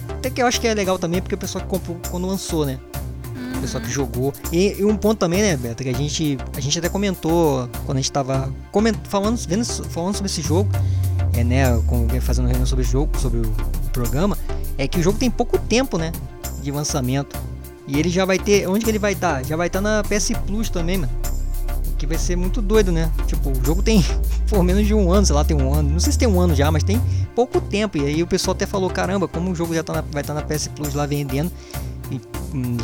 Até 0.09 0.29
que 0.29 0.41
eu 0.41 0.47
acho 0.47 0.59
que 0.59 0.67
é 0.67 0.73
legal 0.73 0.99
também 0.99 1.21
porque 1.21 1.35
o 1.35 1.37
pessoal 1.37 1.63
que 1.63 1.69
comprou 1.69 1.97
quando 2.09 2.27
lançou, 2.27 2.65
né? 2.65 2.77
O 3.61 3.63
pessoal 3.63 3.83
que 3.83 3.91
jogou. 3.91 4.33
E, 4.51 4.79
e, 4.79 4.83
um 4.83 4.97
ponto 4.97 5.19
também, 5.19 5.43
né, 5.43 5.55
Beto, 5.55 5.83
que 5.83 5.89
a 5.89 5.93
gente, 5.93 6.35
a 6.57 6.59
gente 6.59 6.79
até 6.79 6.89
comentou 6.89 7.69
quando 7.85 7.99
a 7.99 8.01
gente 8.01 8.11
tava 8.11 8.51
falando, 9.03 9.37
vendo, 9.47 9.63
falando 9.65 10.15
sobre 10.15 10.31
esse 10.31 10.41
jogo, 10.41 10.67
é, 11.33 11.43
né, 11.43 11.65
fazendo 12.21 12.47
reunião 12.47 12.65
sobre 12.65 12.83
o 12.83 12.87
jogo, 12.87 13.15
sobre 13.19 13.39
o, 13.39 13.43
o 13.43 13.89
programa, 13.91 14.35
é 14.79 14.87
que 14.87 14.99
o 14.99 15.03
jogo 15.03 15.19
tem 15.19 15.29
pouco 15.29 15.59
tempo, 15.59 15.99
né, 15.99 16.11
de 16.63 16.71
lançamento. 16.71 17.37
E 17.87 17.99
ele 17.99 18.09
já 18.09 18.25
vai 18.25 18.39
ter. 18.39 18.67
Onde 18.67 18.83
que 18.83 18.89
ele 18.89 18.99
vai 18.99 19.13
estar? 19.13 19.41
Tá? 19.41 19.43
Já 19.43 19.55
vai 19.55 19.67
estar 19.67 19.81
tá 19.81 19.83
na 19.97 20.03
PS 20.03 20.31
Plus 20.47 20.69
também, 20.69 20.97
mano. 20.97 21.11
O 21.91 21.95
que 21.97 22.07
vai 22.07 22.17
ser 22.17 22.35
muito 22.35 22.61
doido, 22.61 22.91
né? 22.91 23.11
Tipo, 23.27 23.51
o 23.51 23.65
jogo 23.65 23.83
tem 23.83 24.03
por 24.49 24.63
menos 24.63 24.87
de 24.87 24.93
um 24.93 25.11
ano, 25.11 25.25
sei 25.25 25.35
lá, 25.35 25.43
tem 25.43 25.55
um 25.55 25.73
ano. 25.73 25.89
Não 25.89 25.99
sei 25.99 26.13
se 26.13 26.17
tem 26.17 26.27
um 26.27 26.39
ano 26.39 26.55
já, 26.55 26.71
mas 26.71 26.83
tem 26.83 27.01
pouco 27.35 27.59
tempo. 27.61 27.97
E 27.97 28.05
aí 28.05 28.23
o 28.23 28.27
pessoal 28.27 28.55
até 28.55 28.65
falou: 28.65 28.89
caramba, 28.89 29.27
como 29.27 29.51
o 29.51 29.55
jogo 29.55 29.73
já 29.73 29.83
tá 29.83 29.93
na, 29.93 30.01
vai 30.01 30.21
estar 30.21 30.33
tá 30.33 30.41
na 30.41 30.45
PS 30.45 30.67
Plus 30.67 30.93
lá 30.93 31.05
vendendo. 31.05 31.51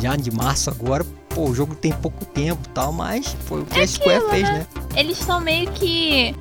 Já 0.00 0.16
de 0.16 0.30
março 0.30 0.70
agora, 0.70 1.04
pô, 1.28 1.48
o 1.48 1.54
jogo 1.54 1.74
tem 1.74 1.92
pouco 1.92 2.24
tempo 2.24 2.66
tal, 2.70 2.92
mas 2.92 3.36
foi 3.44 3.62
o 3.62 3.64
que 3.66 3.78
é 3.78 3.82
a 3.82 3.86
Square 3.86 4.16
aquilo, 4.16 4.30
fez, 4.30 4.42
né? 4.42 4.52
né? 4.52 4.66
Eles 4.96 5.20
estão 5.20 5.40
meio 5.40 5.70
que 5.72 6.34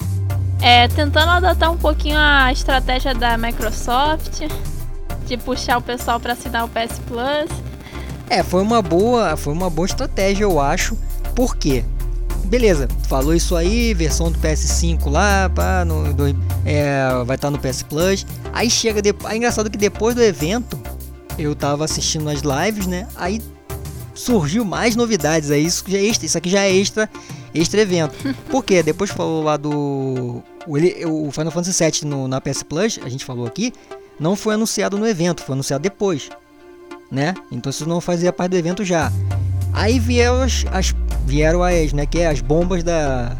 é, 0.61 0.87
tentando 0.87 1.29
adotar 1.29 1.71
um 1.71 1.77
pouquinho 1.77 2.17
a 2.17 2.51
estratégia 2.51 3.13
da 3.13 3.37
Microsoft 3.37 4.41
de 5.25 5.37
puxar 5.37 5.77
o 5.77 5.81
pessoal 5.81 6.19
para 6.19 6.33
assinar 6.33 6.65
o 6.65 6.69
PS 6.69 6.99
Plus. 7.05 7.49
É, 8.29 8.43
foi 8.43 8.61
uma 8.61 8.81
boa, 8.81 9.37
foi 9.37 9.53
uma 9.53 9.69
boa 9.69 9.85
estratégia, 9.85 10.43
eu 10.43 10.59
acho. 10.59 10.97
Por 11.35 11.55
quê? 11.55 11.83
Beleza, 12.45 12.87
falou 13.07 13.33
isso 13.33 13.55
aí, 13.55 13.93
versão 13.93 14.31
do 14.31 14.39
PS5 14.39 15.09
lá, 15.09 15.49
pá, 15.53 15.83
no, 15.83 16.13
do, 16.13 16.27
é, 16.65 17.07
vai 17.25 17.35
estar 17.35 17.47
tá 17.47 17.51
no 17.51 17.59
PS 17.59 17.83
Plus. 17.83 18.25
Aí 18.53 18.69
chega 18.69 19.01
depois, 19.01 19.33
é 19.33 19.37
engraçado 19.37 19.69
que 19.69 19.77
depois 19.77 20.15
do 20.15 20.23
evento, 20.23 20.79
eu 21.37 21.55
tava 21.55 21.85
assistindo 21.85 22.29
as 22.29 22.41
lives, 22.41 22.87
né? 22.87 23.07
Aí 23.15 23.41
surgiu 24.13 24.65
mais 24.65 24.95
novidades, 24.95 25.51
aí 25.51 25.65
isso 25.65 25.83
já 25.87 25.97
é 25.97 26.03
extra, 26.03 26.25
isso 26.25 26.37
aqui 26.37 26.49
já 26.49 26.63
é 26.63 26.75
extra, 26.75 27.09
extra 27.53 27.81
evento. 27.81 28.15
Por 28.49 28.63
quê? 28.63 28.81
Depois 28.81 29.11
falou 29.11 29.43
lá 29.43 29.57
do 29.57 30.41
o, 30.65 31.27
o 31.27 31.31
Final 31.31 31.51
Fantasy 31.51 31.83
VII 31.83 32.09
no, 32.09 32.27
na 32.27 32.41
PS 32.41 32.63
Plus, 32.63 32.99
a 33.03 33.09
gente 33.09 33.23
falou 33.23 33.45
aqui, 33.45 33.73
não 34.19 34.35
foi 34.35 34.55
anunciado 34.55 34.97
no 34.97 35.07
evento, 35.07 35.43
foi 35.43 35.53
anunciado 35.53 35.83
depois 35.83 36.29
né? 37.11 37.33
Então 37.51 37.69
isso 37.69 37.87
não 37.87 38.01
fazia 38.01 38.31
parte 38.31 38.51
do 38.51 38.57
evento 38.57 38.83
já. 38.83 39.11
Aí 39.73 39.99
vieram 39.99 40.41
as, 40.41 40.65
as 40.71 40.95
vieram 41.25 41.63
as, 41.63 41.93
né, 41.93 42.05
que 42.05 42.19
é 42.19 42.27
as 42.27 42.41
bombas 42.41 42.83
da 42.83 43.35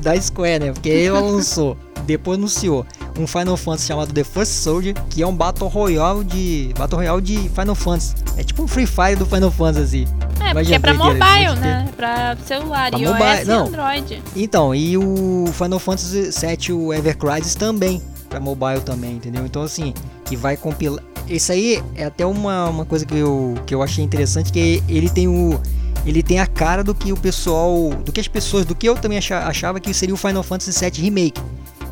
da 0.00 0.20
Square, 0.20 0.64
né? 0.64 0.72
Porque 0.72 0.88
ele 0.88 1.10
lançou, 1.12 1.76
depois 2.02 2.38
anunciou 2.38 2.86
um 3.18 3.26
Final 3.26 3.56
Fantasy 3.56 3.86
chamado 3.86 4.12
The 4.12 4.24
First 4.24 4.52
Soldier, 4.52 4.94
que 5.10 5.22
é 5.22 5.26
um 5.26 5.34
Battle 5.34 5.68
Royale 5.68 6.24
de 6.24 6.72
Battle 6.78 6.98
Royale 6.98 7.22
de 7.22 7.36
Final 7.50 7.74
Fantasy. 7.74 8.14
É 8.36 8.42
tipo 8.42 8.62
um 8.62 8.68
Free 8.68 8.86
Fire 8.86 9.16
do 9.16 9.26
Final 9.26 9.50
Fantasy. 9.50 10.06
É, 10.40 10.52
porque 10.52 10.74
é 10.74 10.78
pra 10.78 10.94
mobile, 10.94 11.56
né? 11.60 11.88
Pra 11.96 12.36
celular 12.46 12.90
pra 12.90 12.98
e 12.98 13.06
mobile, 13.06 13.44
não. 13.46 13.66
Android. 13.66 14.22
Então, 14.34 14.74
e 14.74 14.96
o 14.96 15.46
Final 15.52 15.78
Fantasy 15.78 16.30
VII, 16.30 16.72
o 16.72 16.92
Ever 16.92 17.16
Crisis 17.16 17.54
também, 17.54 18.02
pra 18.28 18.40
mobile 18.40 18.80
também, 18.80 19.16
entendeu? 19.16 19.44
Então 19.44 19.62
assim, 19.62 19.94
que 20.24 20.36
vai 20.36 20.56
compilar 20.56 21.02
esse 21.28 21.52
aí 21.52 21.82
é 21.94 22.04
até 22.04 22.26
uma, 22.26 22.68
uma 22.68 22.84
coisa 22.84 23.06
que 23.06 23.16
eu, 23.16 23.54
que 23.66 23.74
eu 23.74 23.82
achei 23.82 24.04
interessante, 24.04 24.52
que 24.52 24.82
ele 24.88 25.08
tem 25.08 25.28
o 25.28 25.60
ele 26.04 26.22
tem 26.22 26.40
a 26.40 26.46
cara 26.46 26.82
do 26.82 26.94
que 26.94 27.12
o 27.12 27.16
pessoal, 27.16 27.90
do 28.04 28.10
que 28.10 28.18
as 28.18 28.26
pessoas, 28.26 28.64
do 28.64 28.74
que 28.74 28.88
eu 28.88 28.96
também 28.96 29.18
achava 29.18 29.78
que 29.78 29.94
seria 29.94 30.12
o 30.12 30.18
Final 30.18 30.42
Fantasy 30.42 30.78
VII 30.78 31.00
Remake, 31.00 31.40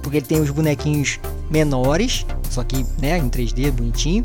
porque 0.00 0.18
ele 0.18 0.26
tem 0.26 0.40
os 0.40 0.50
bonequinhos 0.50 1.18
menores, 1.50 2.26
só 2.50 2.62
que 2.64 2.84
né, 3.00 3.18
em 3.18 3.28
3D, 3.28 3.70
bonitinho. 3.70 4.24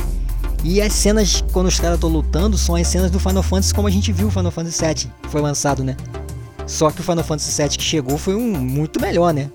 E 0.63 0.81
as 0.81 0.93
cenas 0.93 1.43
quando 1.51 1.67
os 1.67 1.79
caras 1.79 1.95
estão 1.95 2.09
lutando 2.09 2.57
são 2.57 2.75
as 2.75 2.87
cenas 2.87 3.11
do 3.11 3.19
Final 3.19 3.43
Fantasy 3.43 3.73
como 3.73 3.87
a 3.87 3.91
gente 3.91 4.11
viu 4.11 4.27
o 4.27 4.31
Final 4.31 4.51
Fantasy 4.51 4.83
VII, 4.83 5.11
foi 5.29 5.41
lançado, 5.41 5.83
né? 5.83 5.95
Só 6.65 6.89
que 6.89 7.01
o 7.01 7.03
Final 7.03 7.23
Fantasy 7.23 7.61
VII 7.61 7.77
que 7.77 7.83
chegou 7.83 8.17
foi 8.17 8.35
um 8.35 8.51
muito 8.57 8.99
melhor, 8.99 9.33
né? 9.33 9.51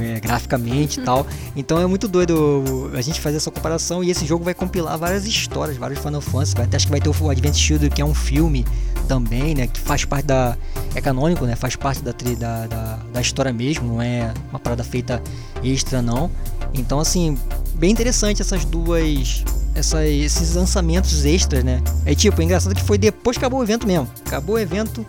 É, 0.00 0.20
graficamente 0.20 1.00
e 1.00 1.02
tal. 1.02 1.26
Então 1.54 1.80
é 1.80 1.86
muito 1.86 2.08
doido 2.08 2.90
a 2.94 3.00
gente 3.00 3.20
fazer 3.20 3.36
essa 3.36 3.50
comparação 3.50 4.02
e 4.02 4.10
esse 4.10 4.26
jogo 4.26 4.44
vai 4.44 4.54
compilar 4.54 4.96
várias 4.98 5.26
histórias, 5.26 5.76
vários 5.76 6.00
Final 6.00 6.20
Fantasy. 6.20 6.54
Até 6.60 6.76
acho 6.76 6.86
que 6.86 6.92
vai 6.92 7.00
ter 7.00 7.08
o 7.08 7.30
Advent 7.30 7.54
Children, 7.54 7.90
que 7.90 8.02
é 8.02 8.04
um 8.04 8.14
filme 8.14 8.64
também, 9.06 9.54
né? 9.54 9.66
Que 9.66 9.80
faz 9.80 10.04
parte 10.04 10.26
da. 10.26 10.56
É 10.94 11.00
canônico, 11.00 11.44
né? 11.44 11.56
Faz 11.56 11.76
parte 11.76 12.02
da, 12.02 12.12
da, 12.12 12.66
da, 12.66 12.98
da 13.12 13.20
história 13.20 13.52
mesmo, 13.52 13.86
não 13.86 14.02
é 14.02 14.32
uma 14.50 14.58
parada 14.58 14.84
feita 14.84 15.22
extra, 15.62 16.00
não. 16.00 16.30
Então, 16.74 16.98
assim, 16.98 17.36
bem 17.74 17.90
interessante 17.90 18.40
essas 18.40 18.64
duas. 18.64 19.44
Essa, 19.74 20.06
esses 20.06 20.54
lançamentos 20.54 21.24
extras, 21.24 21.64
né? 21.64 21.82
É 22.04 22.14
tipo, 22.14 22.38
é 22.40 22.44
engraçado 22.44 22.74
que 22.74 22.82
foi 22.82 22.98
depois 22.98 23.38
que 23.38 23.44
acabou 23.44 23.60
o 23.60 23.62
evento 23.62 23.86
mesmo. 23.86 24.06
Acabou 24.26 24.56
o 24.56 24.58
evento, 24.58 25.06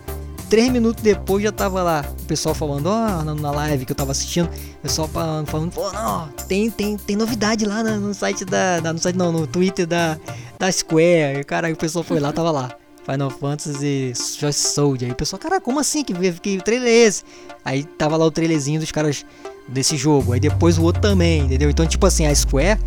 três 0.54 0.70
minutos 0.70 1.02
depois 1.02 1.42
já 1.42 1.50
tava 1.50 1.82
lá 1.82 2.04
o 2.22 2.26
pessoal 2.26 2.54
falando, 2.54 2.86
ó, 2.86 3.18
oh, 3.18 3.34
na 3.34 3.50
live 3.50 3.84
que 3.84 3.90
eu 3.90 3.96
tava 3.96 4.12
assistindo, 4.12 4.46
o 4.46 4.82
pessoal 4.82 5.08
falando, 5.08 5.72
pô, 5.72 5.90
não, 5.90 6.28
tem, 6.46 6.70
tem, 6.70 6.96
tem 6.96 7.16
novidade 7.16 7.66
lá 7.66 7.82
no, 7.82 8.14
site 8.14 8.44
da, 8.44 8.78
da, 8.78 8.92
No 8.92 9.00
site 9.00 9.16
não, 9.16 9.32
no 9.32 9.48
Twitter 9.48 9.84
da, 9.84 10.16
da 10.56 10.70
Square. 10.70 11.40
E, 11.40 11.44
cara, 11.44 11.72
o 11.72 11.76
pessoal 11.76 12.04
foi 12.04 12.20
lá, 12.20 12.32
tava 12.32 12.52
lá. 12.52 12.70
Final 13.04 13.30
Fantasy 13.30 14.12
Choice 14.14 14.68
Soldier. 14.68 15.08
Aí 15.08 15.12
o 15.12 15.16
pessoal, 15.16 15.40
cara, 15.40 15.60
como 15.60 15.80
assim? 15.80 16.04
Que, 16.04 16.14
que 16.34 16.62
trailer 16.62 16.88
é 16.88 16.96
esse? 16.98 17.24
Aí 17.64 17.82
tava 17.82 18.16
lá 18.16 18.24
o 18.24 18.30
trailerzinho 18.30 18.78
dos 18.78 18.92
caras 18.92 19.26
desse 19.66 19.96
jogo. 19.96 20.34
Aí 20.34 20.38
depois 20.38 20.78
o 20.78 20.84
outro 20.84 21.02
também, 21.02 21.40
entendeu? 21.42 21.68
Então, 21.68 21.84
tipo 21.84 22.06
assim, 22.06 22.26
a 22.26 22.34
Square, 22.34 22.78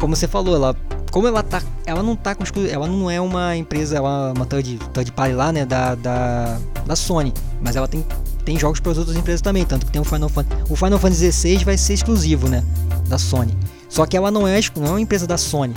como 0.00 0.16
você 0.16 0.26
falou, 0.26 0.56
ela 0.56 0.74
como 1.10 1.26
ela 1.26 1.42
tá, 1.42 1.60
ela 1.84 2.02
não 2.02 2.16
tá 2.16 2.34
com 2.34 2.44
ela 2.70 2.86
não 2.86 3.10
é 3.10 3.20
uma 3.20 3.56
empresa, 3.56 3.96
ela 3.96 4.30
é 4.30 4.32
uma 4.32 4.46
third, 4.46 4.78
third 4.92 5.12
party 5.12 5.34
lá, 5.34 5.52
né, 5.52 5.66
da, 5.66 5.94
da, 5.96 6.58
da 6.86 6.96
Sony, 6.96 7.34
mas 7.60 7.76
ela 7.76 7.88
tem, 7.88 8.04
tem 8.44 8.58
jogos 8.58 8.80
para 8.80 8.92
as 8.92 8.98
outras 8.98 9.16
empresas 9.16 9.40
também, 9.40 9.64
tanto 9.64 9.86
que 9.86 9.92
tem 9.92 10.00
o 10.00 10.04
Final 10.04 10.28
Fantasy, 10.28 10.62
o 10.70 10.76
Final 10.76 10.98
Fantasy 10.98 11.32
XVI 11.32 11.64
vai 11.64 11.76
ser 11.76 11.94
exclusivo, 11.94 12.48
né, 12.48 12.64
da 13.08 13.18
Sony. 13.18 13.56
Só 13.88 14.06
que 14.06 14.16
ela 14.16 14.30
não 14.30 14.46
é, 14.46 14.60
não 14.76 14.86
é 14.86 14.90
uma 14.90 15.00
empresa 15.00 15.26
da 15.26 15.36
Sony, 15.36 15.74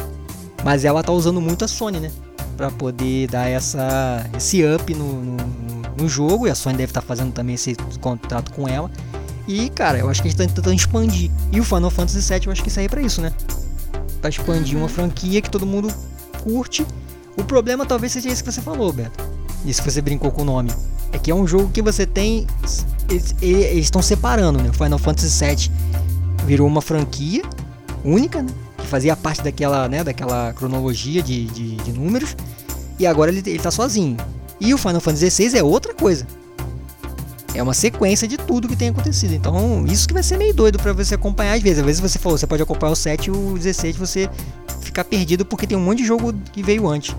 mas 0.63 0.85
ela 0.85 1.03
tá 1.03 1.11
usando 1.11 1.41
muito 1.41 1.65
a 1.65 1.67
Sony, 1.67 1.99
né, 1.99 2.11
para 2.55 2.69
poder 2.69 3.27
dar 3.27 3.49
essa 3.49 4.23
esse 4.37 4.63
up 4.63 4.93
no, 4.93 5.13
no, 5.19 5.37
no, 5.97 6.07
jogo, 6.07 6.47
e 6.47 6.51
a 6.51 6.55
Sony 6.55 6.77
deve 6.77 6.91
estar 6.91 7.01
tá 7.01 7.07
fazendo 7.07 7.31
também 7.33 7.55
esse 7.55 7.75
contrato 7.99 8.51
com 8.53 8.67
ela. 8.67 8.89
E, 9.47 9.69
cara, 9.71 9.97
eu 9.97 10.09
acho 10.09 10.21
que 10.21 10.27
a 10.27 10.31
gente 10.31 10.37
tá 10.37 10.45
tentando 10.45 10.73
expandir. 10.73 11.29
E 11.51 11.59
o 11.59 11.65
Final 11.65 11.89
Fantasy 11.89 12.33
VII, 12.33 12.45
eu 12.45 12.51
acho 12.53 12.63
que 12.63 12.79
aí 12.79 12.85
é 12.85 12.87
pra 12.87 13.01
isso, 13.01 13.19
né? 13.19 13.33
Para 14.23 14.29
expandir 14.29 14.77
uma 14.77 14.87
franquia 14.87 15.41
que 15.41 15.49
todo 15.49 15.65
mundo 15.65 15.93
curte. 16.41 16.87
O 17.35 17.43
problema 17.43 17.85
talvez 17.85 18.13
seja 18.13 18.29
esse 18.29 18.41
que 18.41 18.49
você 18.49 18.61
falou, 18.61 18.93
Beto. 18.93 19.21
Isso 19.65 19.83
que 19.83 19.91
você 19.91 20.01
brincou 20.01 20.31
com 20.31 20.43
o 20.43 20.45
nome. 20.45 20.71
É 21.11 21.17
que 21.17 21.29
é 21.29 21.35
um 21.35 21.45
jogo 21.45 21.69
que 21.73 21.81
você 21.81 22.05
tem. 22.05 22.47
Eles, 23.09 23.35
estão 23.85 24.01
separando, 24.01 24.63
né? 24.63 24.71
Final 24.71 24.97
Fantasy 24.97 25.45
VII 25.45 25.71
virou 26.45 26.65
uma 26.65 26.81
franquia 26.81 27.43
única, 28.03 28.41
né? 28.41 28.49
Que 28.77 28.87
fazia 28.87 29.13
parte 29.13 29.41
daquela, 29.43 29.89
né? 29.89 30.05
daquela 30.05 30.53
cronologia 30.53 31.21
de, 31.21 31.45
de, 31.47 31.75
de 31.75 31.91
números. 31.91 32.37
E 32.97 33.05
agora 33.05 33.29
ele, 33.29 33.43
ele 33.45 33.59
tá 33.59 33.71
sozinho. 33.71 34.15
E 34.57 34.73
o 34.73 34.77
Final 34.77 35.01
Fantasy 35.01 35.29
XVI 35.31 35.57
é 35.57 35.63
outra 35.63 35.93
coisa. 35.93 36.25
É 37.53 37.61
uma 37.61 37.73
sequência 37.73 38.27
de 38.27 38.37
tudo 38.37 38.67
que 38.67 38.75
tem 38.75 38.89
acontecido. 38.89 39.33
Então, 39.33 39.85
isso 39.85 40.07
que 40.07 40.13
vai 40.13 40.23
ser 40.23 40.37
meio 40.37 40.53
doido 40.53 40.79
para 40.79 40.91
você 40.93 41.15
acompanhar 41.15 41.53
às 41.53 41.61
vezes. 41.61 41.79
Às 41.79 41.85
vezes 41.85 42.01
você 42.01 42.19
falou, 42.19 42.37
você 42.37 42.47
pode 42.47 42.63
acompanhar 42.63 42.91
o 42.91 42.95
7 42.95 43.27
e 43.27 43.31
o 43.31 43.57
16, 43.57 43.95
você 43.95 44.29
ficar 44.81 45.03
perdido 45.03 45.45
porque 45.45 45.67
tem 45.67 45.77
um 45.77 45.81
monte 45.81 45.99
de 45.99 46.05
jogo 46.05 46.33
que 46.51 46.63
veio 46.63 46.87
antes. 46.87 47.15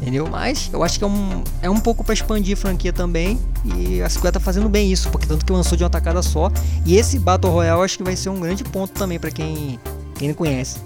Entendeu? 0.00 0.26
Mas 0.28 0.70
eu 0.72 0.82
acho 0.82 0.98
que 0.98 1.04
é 1.04 1.06
um, 1.06 1.44
é 1.60 1.68
um 1.68 1.78
pouco 1.78 2.02
para 2.02 2.14
expandir 2.14 2.56
a 2.56 2.60
franquia 2.60 2.92
também. 2.92 3.38
E 3.64 4.02
a 4.02 4.08
Square 4.08 4.34
tá 4.34 4.40
fazendo 4.40 4.68
bem 4.68 4.90
isso, 4.90 5.10
porque 5.10 5.26
tanto 5.26 5.44
que 5.44 5.52
lançou 5.52 5.76
de 5.76 5.84
uma 5.84 5.90
tacada 5.90 6.22
só. 6.22 6.50
E 6.86 6.96
esse 6.96 7.18
Battle 7.18 7.52
Royale 7.52 7.82
acho 7.82 7.98
que 7.98 8.04
vai 8.04 8.16
ser 8.16 8.30
um 8.30 8.40
grande 8.40 8.64
ponto 8.64 8.92
também 8.92 9.18
para 9.18 9.30
quem, 9.30 9.78
quem 10.18 10.28
não 10.28 10.34
conhece 10.34 10.78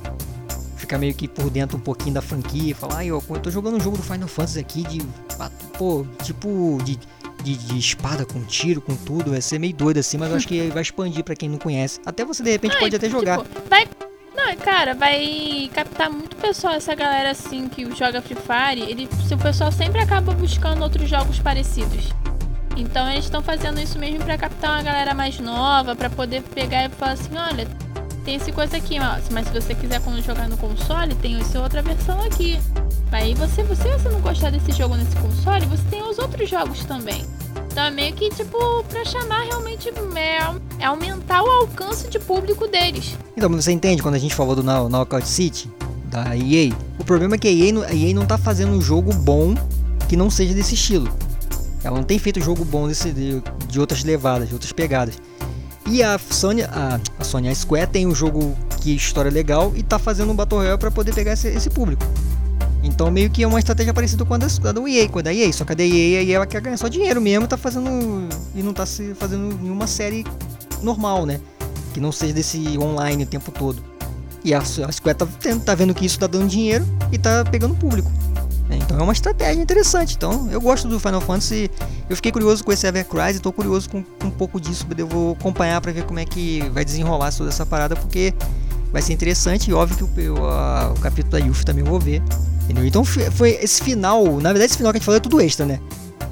ficar 0.85 0.99
meio 0.99 1.15
que 1.15 1.27
por 1.27 1.51
dentro 1.51 1.77
um 1.77 1.81
pouquinho 1.81 2.15
da 2.15 2.23
franquia, 2.23 2.75
falar, 2.75 2.99
ai, 2.99 3.09
eu 3.09 3.21
tô 3.43 3.51
jogando 3.51 3.77
um 3.77 3.81
jogo 3.81 3.97
do 3.97 4.03
Final 4.03 4.29
Fantasy 4.29 4.59
aqui 4.59 4.83
de, 4.83 5.03
pô, 5.79 6.07
tipo 6.23 6.79
de, 6.85 6.99
de, 7.45 7.57
de, 7.57 7.79
espada 7.79 8.25
com 8.25 8.43
tiro, 8.45 8.81
com 8.81 8.97
tudo, 8.97 9.33
vai 9.33 9.41
ser 9.41 9.59
meio 9.59 9.75
doido 9.75 9.99
assim, 9.99 10.17
mas 10.17 10.31
eu 10.31 10.37
acho 10.37 10.49
que 10.49 10.69
vai 10.69 10.83
expandir 10.83 11.23
para 11.23 11.37
quem 11.37 11.49
não 11.49 11.59
conhece. 11.59 12.01
Até 12.07 12.25
você 12.25 12.43
de 12.43 12.51
repente 12.51 12.79
pode 12.79 12.97
até 12.97 13.09
jogar. 13.09 13.39
Tipo, 13.39 13.69
vai 13.69 13.87
não, 14.35 14.57
cara, 14.57 14.95
vai 14.95 15.71
captar 15.73 16.11
muito 16.11 16.35
pessoal 16.37 16.75
essa 16.75 16.93
galera 16.95 17.31
assim 17.31 17.69
que 17.69 17.85
joga 17.95 18.21
Free 18.21 18.37
Fire. 18.37 18.91
Ele, 18.91 19.09
o 19.33 19.39
pessoal 19.39 19.71
sempre 19.71 20.01
acaba 20.01 20.33
buscando 20.33 20.83
outros 20.83 21.09
jogos 21.09 21.39
parecidos. 21.39 22.09
Então 22.77 23.09
eles 23.09 23.25
estão 23.25 23.41
fazendo 23.41 23.79
isso 23.81 23.99
mesmo 23.99 24.25
para 24.25 24.37
captar 24.37 24.73
uma 24.73 24.83
galera 24.83 25.15
mais 25.15 25.39
nova, 25.39 25.95
para 25.95 26.11
poder 26.11 26.43
pegar 26.43 26.87
e 26.87 26.89
falar 26.89 27.13
assim, 27.13 27.37
olha, 27.37 27.69
tem 28.25 28.37
esse 28.37 28.51
coisa 28.51 28.77
aqui, 28.77 28.97
ó. 28.99 29.21
Mas 29.31 29.47
se 29.47 29.53
você 29.53 29.75
quiser 29.75 30.01
jogar 30.25 30.49
no 30.49 30.57
console, 30.57 31.15
tem 31.17 31.39
essa 31.39 31.61
outra 31.61 31.83
versão 31.83 32.21
aqui. 32.23 32.59
Aí 33.13 33.35
você, 33.35 33.63
você, 33.63 33.91
você 33.93 34.09
não 34.09 34.21
gostar 34.21 34.51
desse 34.51 34.73
jogo 34.73 34.97
nesse 34.97 35.15
console, 35.17 35.67
você 35.67 35.83
tem 35.91 36.03
os 36.03 36.19
outros 36.19 36.49
jogos 36.49 36.85
também. 36.85 37.25
Então 37.71 37.85
é 37.85 37.91
meio 37.91 38.13
que 38.15 38.31
tipo 38.31 38.85
pra 38.85 39.05
chamar 39.05 39.43
realmente 39.43 39.89
é, 39.89 40.83
é 40.83 40.85
aumentar 40.87 41.43
o 41.43 41.49
alcance 41.49 42.09
de 42.09 42.19
público 42.19 42.67
deles. 42.67 43.17
Então, 43.37 43.51
você 43.51 43.73
entende 43.73 44.03
quando 44.03 44.15
a 44.15 44.19
gente 44.19 44.35
falou 44.35 44.57
do 44.57 44.63
Knockout 44.63 45.27
City 45.27 45.71
da 46.07 46.37
EA? 46.37 46.73
O 46.99 47.05
problema 47.05 47.35
é 47.35 47.39
que 47.39 47.49
a 47.49 47.53
EA, 47.53 47.87
a 47.87 47.95
EA 47.95 48.15
não 48.15 48.27
tá 48.27 48.39
fazendo 48.39 48.73
um 48.73 48.81
jogo 48.81 49.13
bom 49.13 49.55
que 50.09 50.17
não 50.17 50.31
seja 50.31 50.55
desse 50.55 50.75
estilo. 50.75 51.09
Ela 51.83 51.97
não 51.97 52.05
tem 52.05 52.19
feito 52.19 52.41
jogo 52.41 52.65
bom 52.65 52.89
desse, 52.89 53.13
de, 53.13 53.43
de 53.69 53.81
outras 53.81 54.03
levadas, 54.05 54.49
de 54.49 54.55
outras 54.55 54.73
pegadas. 54.73 55.19
E 55.87 56.03
a 56.03 56.19
Sony, 56.19 56.63
a, 56.63 57.01
a 57.19 57.25
Sony, 57.25 57.49
a 57.49 57.55
Square 57.55 57.89
tem 57.89 58.07
um 58.07 58.15
jogo 58.15 58.57
que 58.81 58.95
história 58.95 59.31
legal 59.31 59.73
e 59.77 59.83
tá 59.83 59.99
fazendo 59.99 60.33
um 60.33 60.37
Battle 60.37 60.61
Royale 60.61 60.79
para 60.79 60.91
poder 60.91 61.15
pegar 61.15 61.33
esse, 61.33 61.49
esse, 61.49 61.69
público. 61.69 62.03
Então 62.83 63.11
meio 63.11 63.31
que 63.31 63.43
é 63.43 63.47
uma 63.47 63.59
estratégia 63.59 63.93
parecida 63.93 64.25
com 64.25 64.35
a 64.35 64.39
da, 64.39 64.47
a 64.47 64.73
da 64.73 64.89
EA, 64.89 65.09
com 65.09 65.19
a 65.19 65.23
da 65.23 65.33
EA, 65.33 65.53
só 65.53 65.65
que 65.65 65.73
a 65.73 65.75
da 65.75 65.85
EA 65.85 66.21
aí 66.21 66.33
ela 66.33 66.47
quer 66.47 66.61
ganhar 66.61 66.77
só 66.77 66.89
dinheiro 66.89 67.21
mesmo, 67.21 67.47
tá 67.47 67.57
fazendo 67.57 68.29
e 68.55 68.63
não 68.63 68.73
tá 68.73 68.87
se 68.87 69.15
fazendo 69.15 69.59
nenhuma 69.61 69.87
série 69.87 70.25
normal, 70.83 71.27
né? 71.27 71.41
Que 71.93 72.01
não 72.01 72.13
seja 72.13 72.33
desse 72.33 72.79
online 72.79 73.25
o 73.25 73.27
tempo 73.27 73.51
todo. 73.51 73.83
E 74.43 74.53
a, 74.53 74.59
a 74.59 74.93
Square 74.93 75.19
tá, 75.19 75.27
tá 75.65 75.75
vendo 75.75 75.95
que 75.95 76.05
isso 76.05 76.19
tá 76.19 76.27
dando 76.27 76.49
dinheiro 76.49 76.87
e 77.11 77.19
tá 77.19 77.45
pegando 77.45 77.75
público. 77.75 78.11
Né? 78.69 78.79
Então 78.81 78.99
é 78.99 79.03
uma 79.03 79.13
estratégia 79.13 79.61
interessante. 79.61 80.15
Então 80.17 80.49
eu 80.51 80.61
gosto 80.61 80.89
do 80.89 80.99
Final 80.99 81.21
Fantasy. 81.21 81.71
Eu 82.09 82.17
fiquei 82.17 82.33
curioso 82.33 82.65
com 82.65 82.73
esse 82.73 82.87
Evercrise 82.87 83.37
estou 83.37 83.53
curioso 83.53 83.89
com, 83.91 84.03
com, 84.03 84.29
um 84.29 84.31
pouco 84.31 84.61
disso. 84.61 84.87
Eu 84.97 85.07
vou 85.07 85.33
acompanhar 85.33 85.81
para 85.81 85.93
ver 85.93 86.05
como 86.05 86.19
é 86.19 86.25
que 86.25 86.69
vai 86.71 86.85
desenrolar 86.85 87.33
toda 87.33 87.51
essa 87.51 87.67
parada, 87.67 87.95
porque 87.97 88.35
vai 88.93 89.03
ser 89.03 89.13
interessante. 89.13 89.71
E 89.71 89.75
óbvio 89.75 90.09
que 90.09 90.29
o, 90.29 90.47
a, 90.47 90.93
o 90.97 91.01
capítulo 91.01 91.33
da 91.33 91.39
Yuffie 91.39 91.65
também 91.65 91.85
eu 91.85 91.91
vou 91.91 92.01
ver. 92.01 92.23
Entendeu? 92.65 92.87
Então 92.87 93.05
foi 93.05 93.51
esse 93.61 93.83
final. 93.83 94.25
Na 94.41 94.51
verdade, 94.51 94.67
esse 94.67 94.77
final 94.77 94.93
que 94.93 94.97
a 94.97 94.99
gente 94.99 95.07
falou 95.07 95.17
é 95.19 95.21
tudo 95.21 95.41
extra, 95.41 95.67
né? 95.67 95.81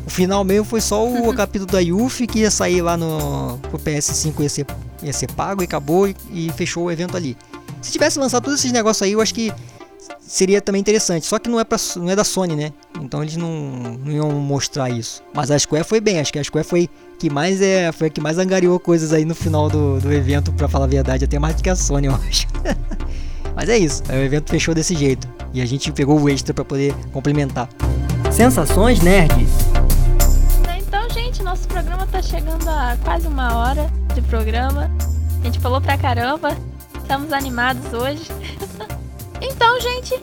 O 0.07 0.11
final 0.11 0.43
mesmo 0.43 0.65
foi 0.65 0.81
só 0.81 1.07
o 1.07 1.35
capítulo 1.35 1.71
da 1.71 1.79
Yuffie 1.79 2.27
que 2.27 2.41
ia 2.41 2.51
sair 2.51 2.83
lá 2.83 2.97
no 2.97 3.59
pro 3.71 3.79
PS5 3.79 4.41
ia 4.41 4.49
ser, 4.49 4.67
ia 5.03 5.13
ser 5.13 5.31
pago 5.31 5.63
e 5.63 5.65
acabou 5.65 6.09
e, 6.09 6.17
e 6.31 6.51
fechou 6.57 6.85
o 6.85 6.91
evento 6.91 7.17
ali. 7.17 7.37
Se 7.81 7.93
tivesse 7.93 8.19
lançado 8.19 8.45
todos 8.45 8.59
esses 8.61 8.73
negócios 8.73 9.03
aí, 9.03 9.13
eu 9.13 9.21
acho 9.21 9.35
que 9.35 9.53
seria 10.21 10.61
também 10.61 10.81
interessante. 10.81 11.27
Só 11.27 11.39
que 11.39 11.49
não 11.49 11.61
é, 11.61 11.65
pra, 11.65 11.79
não 11.97 12.11
é 12.11 12.17
da 12.17 12.25
Sony, 12.25 12.57
né? 12.57 12.73
Então 13.01 13.23
eles 13.23 13.37
não, 13.37 13.51
não 14.05 14.13
iam 14.13 14.31
mostrar 14.31 14.91
isso. 14.91 15.23
Mas 15.35 15.51
a 15.51 15.59
Square 15.59 15.85
foi 15.85 16.01
bem, 16.01 16.21
acho 16.21 16.33
que 16.33 16.39
a 16.39 16.45
Square 16.45 16.67
foi 16.67 16.89
que 17.19 17.31
mais 17.31 17.61
é 17.61 17.93
foi 17.93 18.09
a 18.09 18.11
que 18.11 18.21
mais 18.21 18.39
angariou 18.39 18.79
coisas 18.81 19.13
aí 19.13 19.25
no 19.25 19.35
final 19.35 19.69
do, 19.69 20.01
do 20.01 20.13
evento, 20.13 20.53
para 20.53 20.69
falar 20.69 20.87
a 20.87 20.89
verdade, 20.89 21.25
até 21.25 21.39
mais 21.39 21.55
do 21.57 21.63
que 21.63 21.71
a 21.71 21.77
Sony, 21.77 22.07
eu 22.07 22.15
acho. 22.15 22.47
Mas 23.55 23.69
é 23.69 23.77
isso, 23.77 24.03
o 24.09 24.15
evento 24.15 24.51
fechou 24.51 24.75
desse 24.75 24.97
jeito 24.97 25.29
e 25.53 25.61
a 25.61 25.67
gente 25.67 25.93
pegou 25.93 26.19
o 26.19 26.29
extra 26.29 26.55
para 26.55 26.65
poder 26.65 26.95
complementar. 27.13 27.69
Sensações 28.31 29.01
nerds. 29.01 29.51
Então, 30.79 31.09
gente, 31.11 31.43
nosso 31.43 31.69
programa 31.69 32.07
tá 32.07 32.23
chegando 32.23 32.67
a 32.69 32.97
quase 33.05 33.27
uma 33.27 33.55
hora 33.57 33.91
de 34.15 34.23
programa. 34.23 34.91
A 35.41 35.45
gente 35.45 35.61
falou 35.61 35.81
pra 35.81 35.99
caramba. 35.99 36.57
Estamos 37.03 37.33
animados 37.33 37.93
hoje. 37.93 38.29
Então, 39.43 39.81
gente, 39.81 40.19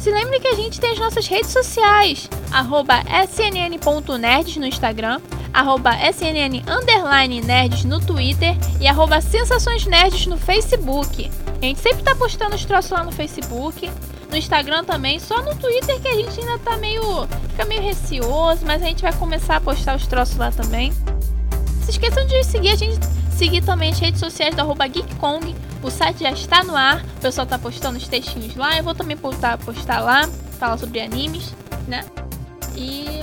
se 0.00 0.10
lembre 0.10 0.40
que 0.40 0.48
a 0.48 0.54
gente 0.54 0.80
tem 0.80 0.92
as 0.92 0.98
nossas 0.98 1.26
redes 1.26 1.50
sociais, 1.50 2.28
arroba 2.50 3.02
snn.nerds 3.28 4.56
no 4.56 4.66
Instagram, 4.66 5.20
arroba 5.52 5.94
snn 6.10 6.62
nerds 7.44 7.84
no 7.84 8.00
Twitter 8.00 8.56
e 8.80 8.88
arroba 8.88 9.20
sensações 9.20 9.84
nerds 9.84 10.26
no 10.26 10.38
Facebook. 10.38 11.30
A 11.60 11.64
gente 11.64 11.80
sempre 11.80 12.02
tá 12.02 12.14
postando 12.14 12.54
os 12.54 12.64
troços 12.64 12.90
lá 12.90 13.04
no 13.04 13.12
Facebook, 13.12 13.90
no 14.30 14.36
Instagram 14.36 14.82
também, 14.84 15.20
só 15.20 15.42
no 15.42 15.54
Twitter 15.56 16.00
que 16.00 16.08
a 16.08 16.14
gente 16.14 16.40
ainda 16.40 16.58
tá 16.58 16.76
meio. 16.78 17.28
fica 17.50 17.66
meio 17.66 17.82
receoso, 17.82 18.64
mas 18.66 18.82
a 18.82 18.86
gente 18.86 19.02
vai 19.02 19.12
começar 19.12 19.56
a 19.56 19.60
postar 19.60 19.94
os 19.94 20.06
troços 20.06 20.36
lá 20.36 20.50
também. 20.50 20.92
Se 21.82 21.90
esqueçam 21.90 22.26
de 22.26 22.42
seguir 22.44 22.70
a 22.70 22.76
gente, 22.76 22.98
seguir 23.34 23.62
também 23.62 23.90
as 23.90 23.98
redes 23.98 24.20
sociais 24.20 24.54
da 24.54 24.62
arroba 24.62 24.86
GeekKong, 24.86 25.56
o 25.82 25.90
site 25.90 26.20
já 26.20 26.30
está 26.30 26.62
no 26.64 26.76
ar, 26.76 27.04
o 27.04 27.20
pessoal 27.20 27.46
tá 27.46 27.58
postando 27.58 27.98
os 27.98 28.08
textinhos 28.08 28.56
lá. 28.56 28.78
Eu 28.78 28.84
vou 28.84 28.94
também 28.94 29.14
postar, 29.16 29.58
postar 29.58 30.00
lá, 30.00 30.26
falar 30.58 30.78
sobre 30.78 31.00
animes, 31.00 31.54
né? 31.86 32.04
E 32.76 33.22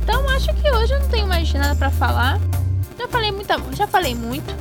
Então 0.03 0.29
acho 0.29 0.53
que 0.53 0.71
hoje 0.71 0.93
eu 0.93 0.99
não 0.99 1.09
tenho 1.09 1.27
mais 1.27 1.51
nada 1.53 1.75
para 1.75 1.91
falar. 1.91 2.39
Já 2.97 3.07
falei 3.07 3.31
muita, 3.31 3.57
já 3.73 3.87
falei 3.87 4.15
muito. 4.15 4.55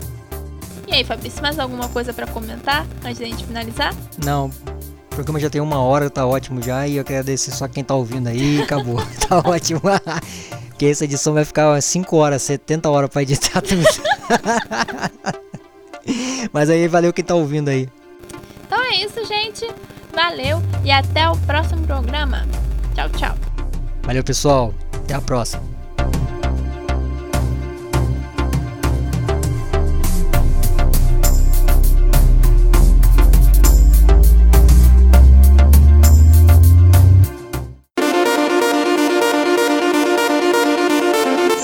E 0.87 0.95
aí, 0.95 1.05
Fabrício, 1.05 1.41
mais 1.41 1.59
alguma 1.59 1.89
coisa 1.89 2.13
para 2.13 2.27
comentar 2.27 2.87
antes 3.05 3.19
da 3.19 3.27
gente 3.27 3.47
finalizar? 3.47 3.95
Não. 4.25 4.47
O 4.47 5.15
programa 5.15 5.41
já 5.41 5.49
tem 5.49 5.61
uma 5.61 5.81
hora, 5.81 6.11
tá 6.11 6.27
ótimo 6.27 6.61
já. 6.61 6.87
E 6.87 6.97
eu 6.97 7.05
quero 7.05 7.21
agradecer 7.21 7.53
só 7.53 7.69
quem 7.69 7.83
tá 7.83 7.95
ouvindo 7.95 8.29
aí. 8.29 8.61
Acabou. 8.63 9.01
tá 9.29 9.39
ótimo. 9.39 9.81
Porque 10.69 10.87
essa 10.87 11.05
edição 11.05 11.33
vai 11.33 11.45
ficar 11.45 11.81
5 11.81 12.17
horas, 12.17 12.43
70 12.43 12.91
horas 12.91 13.09
pra 13.09 13.23
editar 13.23 13.63
tudo. 13.63 13.85
Mas 16.53 16.69
aí, 16.69 16.89
valeu 16.89 17.13
quem 17.13 17.25
tá 17.25 17.35
ouvindo 17.35 17.69
aí. 17.69 17.89
Então 18.67 18.83
é 18.83 18.97
isso, 18.97 19.25
gente. 19.25 19.67
Valeu 20.13 20.61
e 20.85 20.91
até 20.91 21.29
o 21.29 21.37
próximo 21.39 21.87
programa. 21.87 22.45
Tchau, 22.95 23.09
tchau. 23.11 23.37
Valeu, 24.03 24.23
pessoal. 24.23 24.75
Até 24.93 25.15
a 25.15 25.21
próxima. 25.21 25.74